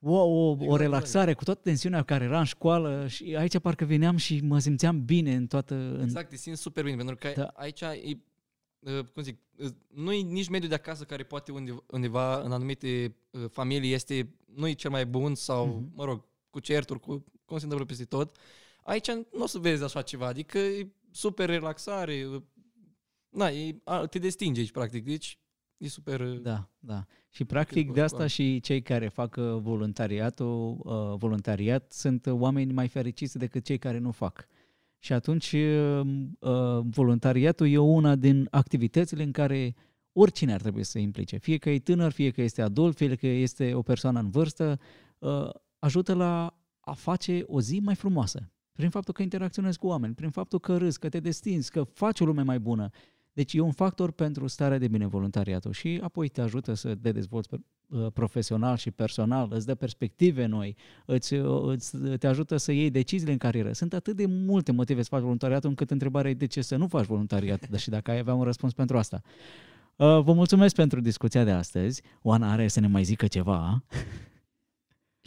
o, 0.00 0.16
o, 0.16 0.56
o 0.60 0.76
relaxare 0.76 1.32
cu 1.34 1.44
toată 1.44 1.60
tensiunea 1.62 2.02
care 2.02 2.24
era 2.24 2.38
în 2.38 2.44
școală 2.44 3.06
și 3.06 3.36
aici 3.36 3.58
parcă 3.58 3.84
veneam 3.84 4.16
și 4.16 4.40
mă 4.40 4.58
simțeam 4.58 5.04
bine 5.04 5.34
în 5.34 5.46
toată... 5.46 5.98
Exact, 6.02 6.28
te 6.28 6.36
simți 6.36 6.60
super 6.60 6.84
bine, 6.84 6.96
pentru 6.96 7.16
că 7.16 7.32
da. 7.36 7.46
aici 7.54 7.80
e, 7.80 8.18
uh, 8.78 9.04
cum 9.12 9.22
zic, 9.22 9.38
uh, 9.58 9.68
nu 9.94 10.12
e 10.12 10.20
nici 10.20 10.48
mediul 10.48 10.68
de 10.68 10.74
acasă 10.74 11.04
care 11.04 11.22
poate 11.22 11.52
undeva, 11.52 11.82
undeva 11.90 12.40
în 12.40 12.52
anumite 12.52 13.16
uh, 13.30 13.44
familii 13.50 13.92
este, 13.92 14.28
nu 14.54 14.68
e 14.68 14.72
cel 14.72 14.90
mai 14.90 15.06
bun 15.06 15.34
sau, 15.34 15.66
mm-hmm. 15.66 15.94
mă 15.94 16.04
rog, 16.04 16.24
cu 16.50 16.60
certuri, 16.60 17.00
cu 17.00 17.24
cum 17.44 17.58
se 17.58 17.64
întâmplă 17.64 17.86
peste 17.86 18.04
tot. 18.04 18.36
Aici 18.86 19.10
nu 19.10 19.42
o 19.42 19.46
să 19.46 19.58
vezi 19.58 19.84
așa 19.84 20.02
ceva, 20.02 20.26
adică 20.26 20.58
e 20.58 20.88
super 21.10 21.48
relaxare, 21.48 22.26
na, 23.28 23.48
e, 23.48 23.76
te 24.10 24.18
destinge 24.18 24.60
aici, 24.60 24.70
practic, 24.70 25.04
deci 25.04 25.38
e 25.76 25.88
super... 25.88 26.22
Da, 26.22 26.70
da. 26.78 27.06
Și 27.30 27.44
practic 27.44 27.92
de 27.92 28.00
asta 28.00 28.26
și 28.26 28.60
cei 28.60 28.82
care 28.82 29.08
fac 29.08 29.36
uh, 29.36 29.56
voluntariatul, 29.60 30.78
uh, 30.78 31.18
voluntariat 31.18 31.92
sunt 31.92 32.26
oameni 32.26 32.72
mai 32.72 32.88
fericiți 32.88 33.38
decât 33.38 33.64
cei 33.64 33.78
care 33.78 33.98
nu 33.98 34.10
fac. 34.10 34.48
Și 34.98 35.12
atunci 35.12 35.52
uh, 35.52 36.80
voluntariatul 36.82 37.68
e 37.68 37.78
una 37.78 38.14
din 38.14 38.48
activitățile 38.50 39.22
în 39.22 39.32
care 39.32 39.74
oricine 40.12 40.52
ar 40.52 40.60
trebui 40.60 40.84
să 40.84 40.90
se 40.90 41.00
implice. 41.00 41.36
Fie 41.36 41.58
că 41.58 41.70
e 41.70 41.78
tânăr, 41.78 42.12
fie 42.12 42.30
că 42.30 42.42
este 42.42 42.62
adult, 42.62 42.96
fie 42.96 43.14
că 43.14 43.26
este 43.26 43.74
o 43.74 43.82
persoană 43.82 44.18
în 44.18 44.30
vârstă, 44.30 44.80
ajută 45.78 46.14
la 46.14 46.60
a 46.80 46.92
face 46.92 47.42
o 47.46 47.60
zi 47.60 47.80
mai 47.80 47.94
frumoasă. 47.94 48.50
Prin 48.76 48.90
faptul 48.90 49.14
că 49.14 49.22
interacționezi 49.22 49.78
cu 49.78 49.86
oameni, 49.86 50.14
prin 50.14 50.30
faptul 50.30 50.58
că 50.58 50.76
râzi, 50.76 50.98
că 50.98 51.08
te 51.08 51.20
destinzi, 51.20 51.70
că 51.70 51.82
faci 51.82 52.20
o 52.20 52.24
lume 52.24 52.42
mai 52.42 52.58
bună. 52.58 52.90
Deci 53.32 53.52
e 53.54 53.60
un 53.60 53.72
factor 53.72 54.10
pentru 54.10 54.46
starea 54.46 54.78
de 54.78 54.88
bine 54.88 55.06
voluntariatul 55.06 55.72
și 55.72 56.00
apoi 56.02 56.28
te 56.28 56.40
ajută 56.40 56.74
să 56.74 56.94
te 56.94 57.12
dezvolți 57.12 57.48
uh, 57.52 58.06
profesional 58.12 58.76
și 58.76 58.90
personal, 58.90 59.48
îți 59.52 59.66
dă 59.66 59.74
perspective 59.74 60.46
noi, 60.46 60.76
îți, 61.06 61.34
uh, 61.34 61.62
îți, 61.74 61.96
te 62.18 62.26
ajută 62.26 62.56
să 62.56 62.72
iei 62.72 62.90
deciziile 62.90 63.32
în 63.32 63.38
carieră. 63.38 63.72
Sunt 63.72 63.92
atât 63.92 64.16
de 64.16 64.26
multe 64.26 64.72
motive 64.72 65.02
să 65.02 65.08
faci 65.10 65.20
voluntariatul 65.20 65.68
încât 65.68 65.90
întrebarea 65.90 66.30
e 66.30 66.34
de 66.34 66.46
ce 66.46 66.62
să 66.62 66.76
nu 66.76 66.86
faci 66.86 67.04
voluntariat, 67.04 67.66
dar 67.70 67.78
și 67.78 67.90
dacă 67.90 68.10
ai 68.10 68.18
avea 68.18 68.34
un 68.34 68.42
răspuns 68.42 68.72
pentru 68.72 68.98
asta. 68.98 69.20
Uh, 69.96 70.20
vă 70.22 70.32
mulțumesc 70.32 70.74
pentru 70.74 71.00
discuția 71.00 71.44
de 71.44 71.50
astăzi. 71.50 72.02
Oana 72.22 72.52
are 72.52 72.68
să 72.68 72.80
ne 72.80 72.86
mai 72.86 73.02
zică 73.02 73.26
ceva. 73.26 73.82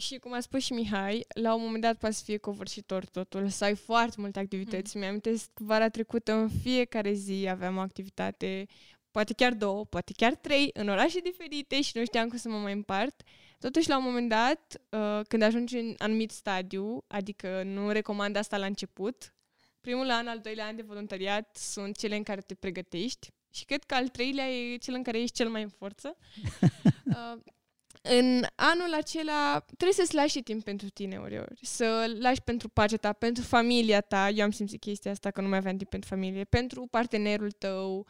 Și 0.00 0.18
cum 0.18 0.32
a 0.32 0.40
spus 0.40 0.62
și 0.62 0.72
Mihai, 0.72 1.26
la 1.34 1.54
un 1.54 1.62
moment 1.62 1.82
dat 1.82 1.98
poate 1.98 2.14
să 2.14 2.22
fie 2.24 2.36
covârșitor 2.36 3.04
totul, 3.04 3.48
să 3.48 3.64
ai 3.64 3.74
foarte 3.74 4.16
multe 4.18 4.38
activități. 4.38 4.96
Mm. 4.96 5.02
Mi-am 5.02 5.20
vara 5.54 5.88
trecută 5.88 6.32
în 6.32 6.48
fiecare 6.48 7.12
zi 7.12 7.46
aveam 7.48 7.76
o 7.76 7.80
activitate, 7.80 8.66
poate 9.10 9.32
chiar 9.32 9.52
două, 9.52 9.84
poate 9.84 10.12
chiar 10.16 10.34
trei, 10.34 10.70
în 10.72 10.88
orașe 10.88 11.20
diferite 11.20 11.80
și 11.80 11.92
nu 11.94 12.04
știam 12.04 12.28
cum 12.28 12.38
să 12.38 12.48
mă 12.48 12.58
mai 12.58 12.72
împart. 12.72 13.22
Totuși, 13.58 13.88
la 13.88 13.96
un 13.98 14.04
moment 14.04 14.28
dat, 14.28 14.80
uh, 14.88 15.20
când 15.28 15.42
ajungi 15.42 15.76
în 15.76 15.94
anumit 15.98 16.30
stadiu, 16.30 17.04
adică 17.06 17.62
nu 17.62 17.90
recomand 17.90 18.36
asta 18.36 18.56
la 18.56 18.66
început, 18.66 19.34
primul 19.80 20.10
an, 20.10 20.26
al 20.26 20.38
doilea 20.38 20.66
an 20.66 20.76
de 20.76 20.82
voluntariat 20.82 21.56
sunt 21.56 21.96
cele 21.96 22.16
în 22.16 22.22
care 22.22 22.40
te 22.40 22.54
pregătești 22.54 23.30
și 23.50 23.64
cred 23.64 23.84
că 23.84 23.94
al 23.94 24.08
treilea 24.08 24.50
e 24.50 24.76
cel 24.76 24.94
în 24.94 25.02
care 25.02 25.20
ești 25.20 25.36
cel 25.36 25.48
mai 25.48 25.62
în 25.62 25.68
forță. 25.68 26.16
uh, 28.02 28.10
în 28.10 28.42
anul 28.54 28.94
acela 28.94 29.60
trebuie 29.60 29.92
să-ți 29.92 30.14
lași 30.14 30.36
și 30.36 30.42
timp 30.42 30.64
pentru 30.64 30.88
tine 30.88 31.18
uneori, 31.18 31.58
să 31.62 32.16
lași 32.18 32.42
pentru 32.42 32.68
pacea 32.68 32.96
ta, 32.96 33.12
pentru 33.12 33.42
familia 33.42 34.00
ta, 34.00 34.28
eu 34.28 34.44
am 34.44 34.50
simțit 34.50 34.80
chestia 34.80 35.10
asta 35.10 35.30
că 35.30 35.40
nu 35.40 35.48
mai 35.48 35.58
aveam 35.58 35.76
timp 35.76 35.90
pentru 35.90 36.08
familie, 36.08 36.44
pentru 36.44 36.86
partenerul 36.86 37.50
tău, 37.50 38.06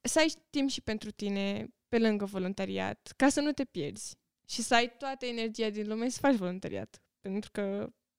să 0.00 0.18
ai 0.18 0.32
timp 0.50 0.68
și 0.68 0.80
pentru 0.80 1.10
tine 1.10 1.68
pe 1.88 1.98
lângă 1.98 2.24
voluntariat, 2.24 3.12
ca 3.16 3.28
să 3.28 3.40
nu 3.40 3.52
te 3.52 3.64
pierzi 3.64 4.16
și 4.48 4.62
să 4.62 4.74
ai 4.74 4.92
toată 4.98 5.26
energia 5.26 5.70
din 5.70 5.88
lume 5.88 6.08
să 6.08 6.18
faci 6.20 6.34
voluntariat. 6.34 7.02
Pentru 7.20 7.50
că 7.52 7.62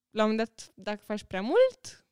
la 0.10 0.24
un 0.24 0.30
moment 0.30 0.38
dat, 0.38 0.72
dacă 0.76 1.02
faci 1.06 1.24
prea 1.24 1.42
mult, 1.42 2.06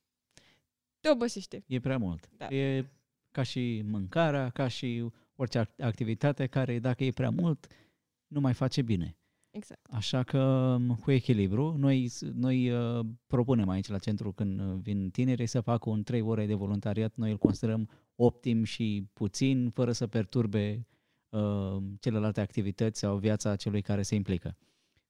te 1.00 1.10
obosește. 1.10 1.64
E 1.68 1.80
prea 1.80 1.98
mult. 1.98 2.30
Da. 2.38 2.48
E 2.48 2.86
ca 3.32 3.44
și 3.44 3.82
mâncarea, 3.86 4.50
ca 4.50 4.68
și 4.68 5.06
orice 5.36 5.70
activitate 5.80 6.48
care, 6.48 6.80
dacă 6.80 7.04
e 7.04 7.12
prea 7.12 7.30
mult, 7.30 7.68
nu 8.34 8.40
mai 8.40 8.54
face 8.54 8.82
bine. 8.82 9.18
Exact. 9.50 9.82
Așa 9.90 10.24
că 10.24 10.78
cu 11.02 11.12
echilibru, 11.12 11.76
noi, 11.78 12.12
noi 12.34 12.72
uh, 12.72 13.06
propunem 13.28 13.70
aici 13.70 13.88
la 13.88 13.98
centru 13.98 14.32
când 14.32 14.62
vin 14.62 15.10
tinerii 15.10 15.46
să 15.46 15.62
facă 15.62 15.90
un 15.90 16.04
3 16.04 16.22
ore 16.22 16.46
de 16.46 16.54
voluntariat, 16.54 17.16
noi 17.16 17.32
îl 17.32 17.38
considerăm 17.38 17.90
optim 18.16 18.64
și 18.64 19.08
puțin, 19.14 19.70
fără 19.70 19.92
să 19.92 20.08
perturbe 20.08 20.88
uh, 21.30 21.78
celelalte 22.00 22.42
activități 22.42 23.00
sau 23.00 23.18
viața 23.18 23.56
celui 23.56 23.82
care 23.82 24.02
se 24.02 24.16
implică. 24.16 24.58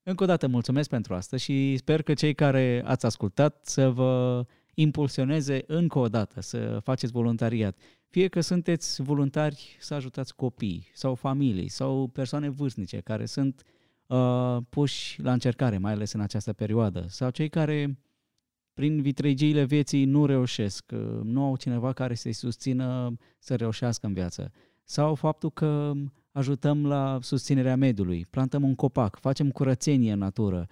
Încă 0.04 0.24
o 0.24 0.26
dată 0.26 0.48
mulțumesc 0.48 0.90
pentru 0.90 1.14
asta 1.14 1.38
și 1.38 1.78
sper 1.78 2.02
că 2.02 2.14
cei 2.14 2.34
care 2.34 2.82
ați 2.86 3.06
ascultat 3.06 3.66
să 3.66 3.90
vă 3.90 4.46
impulsioneze 4.74 5.64
încă 5.68 6.00
o 6.00 6.08
dată 6.08 6.42
să 6.42 6.80
faceți 6.84 7.12
voluntariat. 7.12 7.78
Fie 8.14 8.28
că 8.28 8.42
sunteți 8.42 9.02
voluntari 9.02 9.78
să 9.80 9.94
ajutați 9.94 10.36
copii 10.36 10.88
sau 10.94 11.16
familii 11.16 11.68
sau 11.68 12.08
persoane 12.08 12.50
vârstnice 12.50 13.00
care 13.00 13.26
sunt 13.26 13.64
uh, 14.08 14.58
puși 14.70 15.22
la 15.22 15.32
încercare, 15.32 15.78
mai 15.78 15.92
ales 15.92 16.12
în 16.12 16.20
această 16.20 16.54
perioadă, 16.54 17.06
sau 17.08 17.30
cei 17.30 17.50
care 17.50 18.00
prin 18.74 19.02
vitregiile 19.02 19.64
vieții 19.64 20.06
nu 20.06 20.26
reușesc, 20.26 20.92
uh, 20.94 21.20
nu 21.24 21.44
au 21.44 21.58
cineva 21.58 21.94
care 21.94 22.14
să-i 22.14 22.34
susțină 22.34 23.16
să 23.40 23.56
reușească 23.56 24.06
în 24.06 24.14
viață, 24.14 24.52
sau 24.84 25.16
faptul 25.16 25.52
că 25.52 25.92
ajutăm 26.32 26.86
la 26.86 27.20
susținerea 27.22 27.76
mediului, 27.76 28.26
plantăm 28.30 28.64
un 28.64 28.76
copac, 28.76 29.20
facem 29.20 29.52
curățenie 29.52 30.12
în 30.12 30.20
natură, 30.20 30.68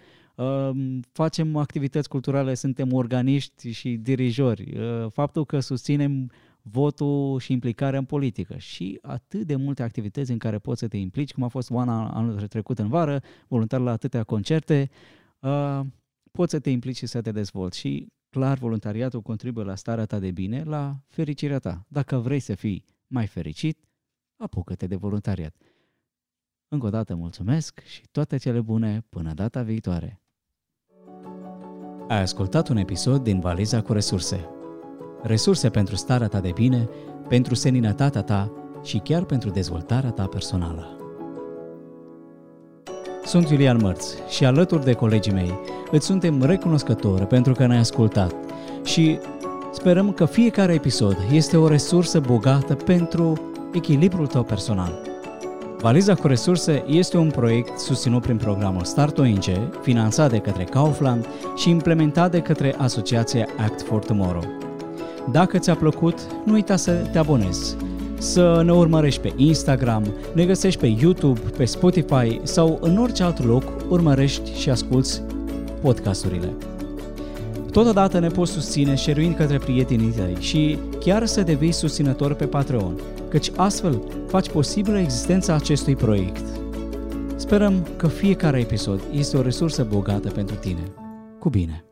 facem 1.11 1.55
activități 1.55 2.09
culturale, 2.09 2.53
suntem 2.53 2.93
organiști 2.93 3.71
și 3.71 3.95
dirijori. 3.95 4.77
Uh, 4.77 5.11
faptul 5.11 5.45
că 5.45 5.59
susținem 5.59 6.31
votul 6.61 7.39
și 7.39 7.51
implicarea 7.51 7.99
în 7.99 8.05
politică 8.05 8.57
și 8.57 8.99
atât 9.01 9.47
de 9.47 9.55
multe 9.55 9.83
activități 9.83 10.31
în 10.31 10.37
care 10.37 10.59
poți 10.59 10.79
să 10.79 10.87
te 10.87 10.97
implici, 10.97 11.33
cum 11.33 11.43
a 11.43 11.47
fost 11.47 11.69
Oana 11.69 12.09
anul 12.09 12.47
trecut 12.47 12.79
în 12.79 12.87
vară, 12.87 13.21
voluntar 13.47 13.79
la 13.79 13.91
atâtea 13.91 14.23
concerte, 14.23 14.89
uh, 15.39 15.79
poți 16.31 16.51
să 16.51 16.59
te 16.59 16.69
implici 16.69 16.97
și 16.97 17.05
să 17.05 17.21
te 17.21 17.31
dezvolți 17.31 17.77
și 17.77 18.07
clar 18.29 18.57
voluntariatul 18.57 19.21
contribuie 19.21 19.65
la 19.65 19.75
starea 19.75 20.05
ta 20.05 20.19
de 20.19 20.31
bine, 20.31 20.63
la 20.63 20.95
fericirea 21.07 21.59
ta. 21.59 21.85
Dacă 21.87 22.17
vrei 22.17 22.39
să 22.39 22.55
fii 22.55 22.85
mai 23.07 23.27
fericit, 23.27 23.79
apucă-te 24.35 24.87
de 24.87 24.95
voluntariat. 24.95 25.55
Încă 26.67 26.85
o 26.85 26.89
dată 26.89 27.15
mulțumesc 27.15 27.79
și 27.83 28.01
toate 28.11 28.37
cele 28.37 28.61
bune 28.61 29.05
până 29.09 29.33
data 29.33 29.61
viitoare. 29.61 30.21
Ai 32.07 32.21
ascultat 32.21 32.67
un 32.67 32.77
episod 32.77 33.23
din 33.23 33.39
Valiza 33.39 33.81
cu 33.81 33.93
resurse. 33.93 34.60
Resurse 35.23 35.69
pentru 35.69 35.95
starea 35.95 36.27
ta 36.27 36.39
de 36.39 36.51
bine, 36.53 36.89
pentru 37.27 37.55
seninătatea 37.55 38.21
ta 38.21 38.51
și 38.83 38.97
chiar 38.97 39.23
pentru 39.23 39.49
dezvoltarea 39.49 40.09
ta 40.09 40.25
personală. 40.25 40.95
Sunt 43.23 43.49
Iulian 43.49 43.77
Mărț 43.81 44.05
și 44.29 44.45
alături 44.45 44.83
de 44.83 44.93
colegii 44.93 45.33
mei 45.33 45.59
îți 45.91 46.05
suntem 46.05 46.43
recunoscători 46.43 47.27
pentru 47.27 47.53
că 47.53 47.65
ne-ai 47.65 47.79
ascultat 47.79 48.35
și 48.83 49.19
sperăm 49.71 50.11
că 50.11 50.25
fiecare 50.25 50.73
episod 50.73 51.17
este 51.31 51.57
o 51.57 51.67
resursă 51.67 52.19
bogată 52.19 52.75
pentru 52.75 53.51
echilibrul 53.73 54.27
tău 54.27 54.43
personal. 54.43 55.01
Valiza 55.77 56.15
cu 56.15 56.27
resurse 56.27 56.83
este 56.87 57.17
un 57.17 57.31
proiect 57.31 57.79
susținut 57.79 58.21
prin 58.21 58.37
programul 58.37 58.83
Start 58.83 59.17
ONG, 59.17 59.43
finanțat 59.81 60.31
de 60.31 60.37
către 60.37 60.63
Kaufland 60.63 61.27
și 61.55 61.69
implementat 61.69 62.31
de 62.31 62.39
către 62.39 62.75
asociația 62.77 63.47
Act 63.57 63.81
for 63.81 64.03
Tomorrow. 64.03 64.70
Dacă 65.31 65.57
ți-a 65.57 65.75
plăcut, 65.75 66.19
nu 66.45 66.53
uita 66.53 66.75
să 66.75 66.91
te 66.91 67.17
abonezi, 67.17 67.75
să 68.17 68.61
ne 68.65 68.73
urmărești 68.73 69.21
pe 69.21 69.33
Instagram, 69.35 70.13
ne 70.33 70.45
găsești 70.45 70.79
pe 70.79 70.95
YouTube, 71.01 71.39
pe 71.57 71.65
Spotify 71.65 72.39
sau 72.43 72.77
în 72.81 72.97
orice 72.97 73.23
alt 73.23 73.43
loc 73.43 73.63
urmărești 73.89 74.53
și 74.53 74.69
asculți 74.69 75.21
podcasturile. 75.81 76.53
Totodată 77.71 78.19
ne 78.19 78.27
poți 78.27 78.51
susține 78.51 78.95
share 78.95 79.33
către 79.37 79.57
prietenii 79.57 80.11
tăi 80.11 80.35
și 80.39 80.77
chiar 80.99 81.25
să 81.25 81.41
devii 81.41 81.71
susținător 81.71 82.33
pe 82.33 82.45
Patreon, 82.45 82.99
căci 83.29 83.51
astfel 83.55 84.01
faci 84.27 84.49
posibilă 84.49 84.99
existența 84.99 85.53
acestui 85.53 85.95
proiect. 85.95 86.45
Sperăm 87.35 87.87
că 87.97 88.07
fiecare 88.07 88.59
episod 88.59 89.01
este 89.11 89.37
o 89.37 89.41
resursă 89.41 89.87
bogată 89.89 90.29
pentru 90.29 90.55
tine. 90.55 90.83
Cu 91.39 91.49
bine! 91.49 91.90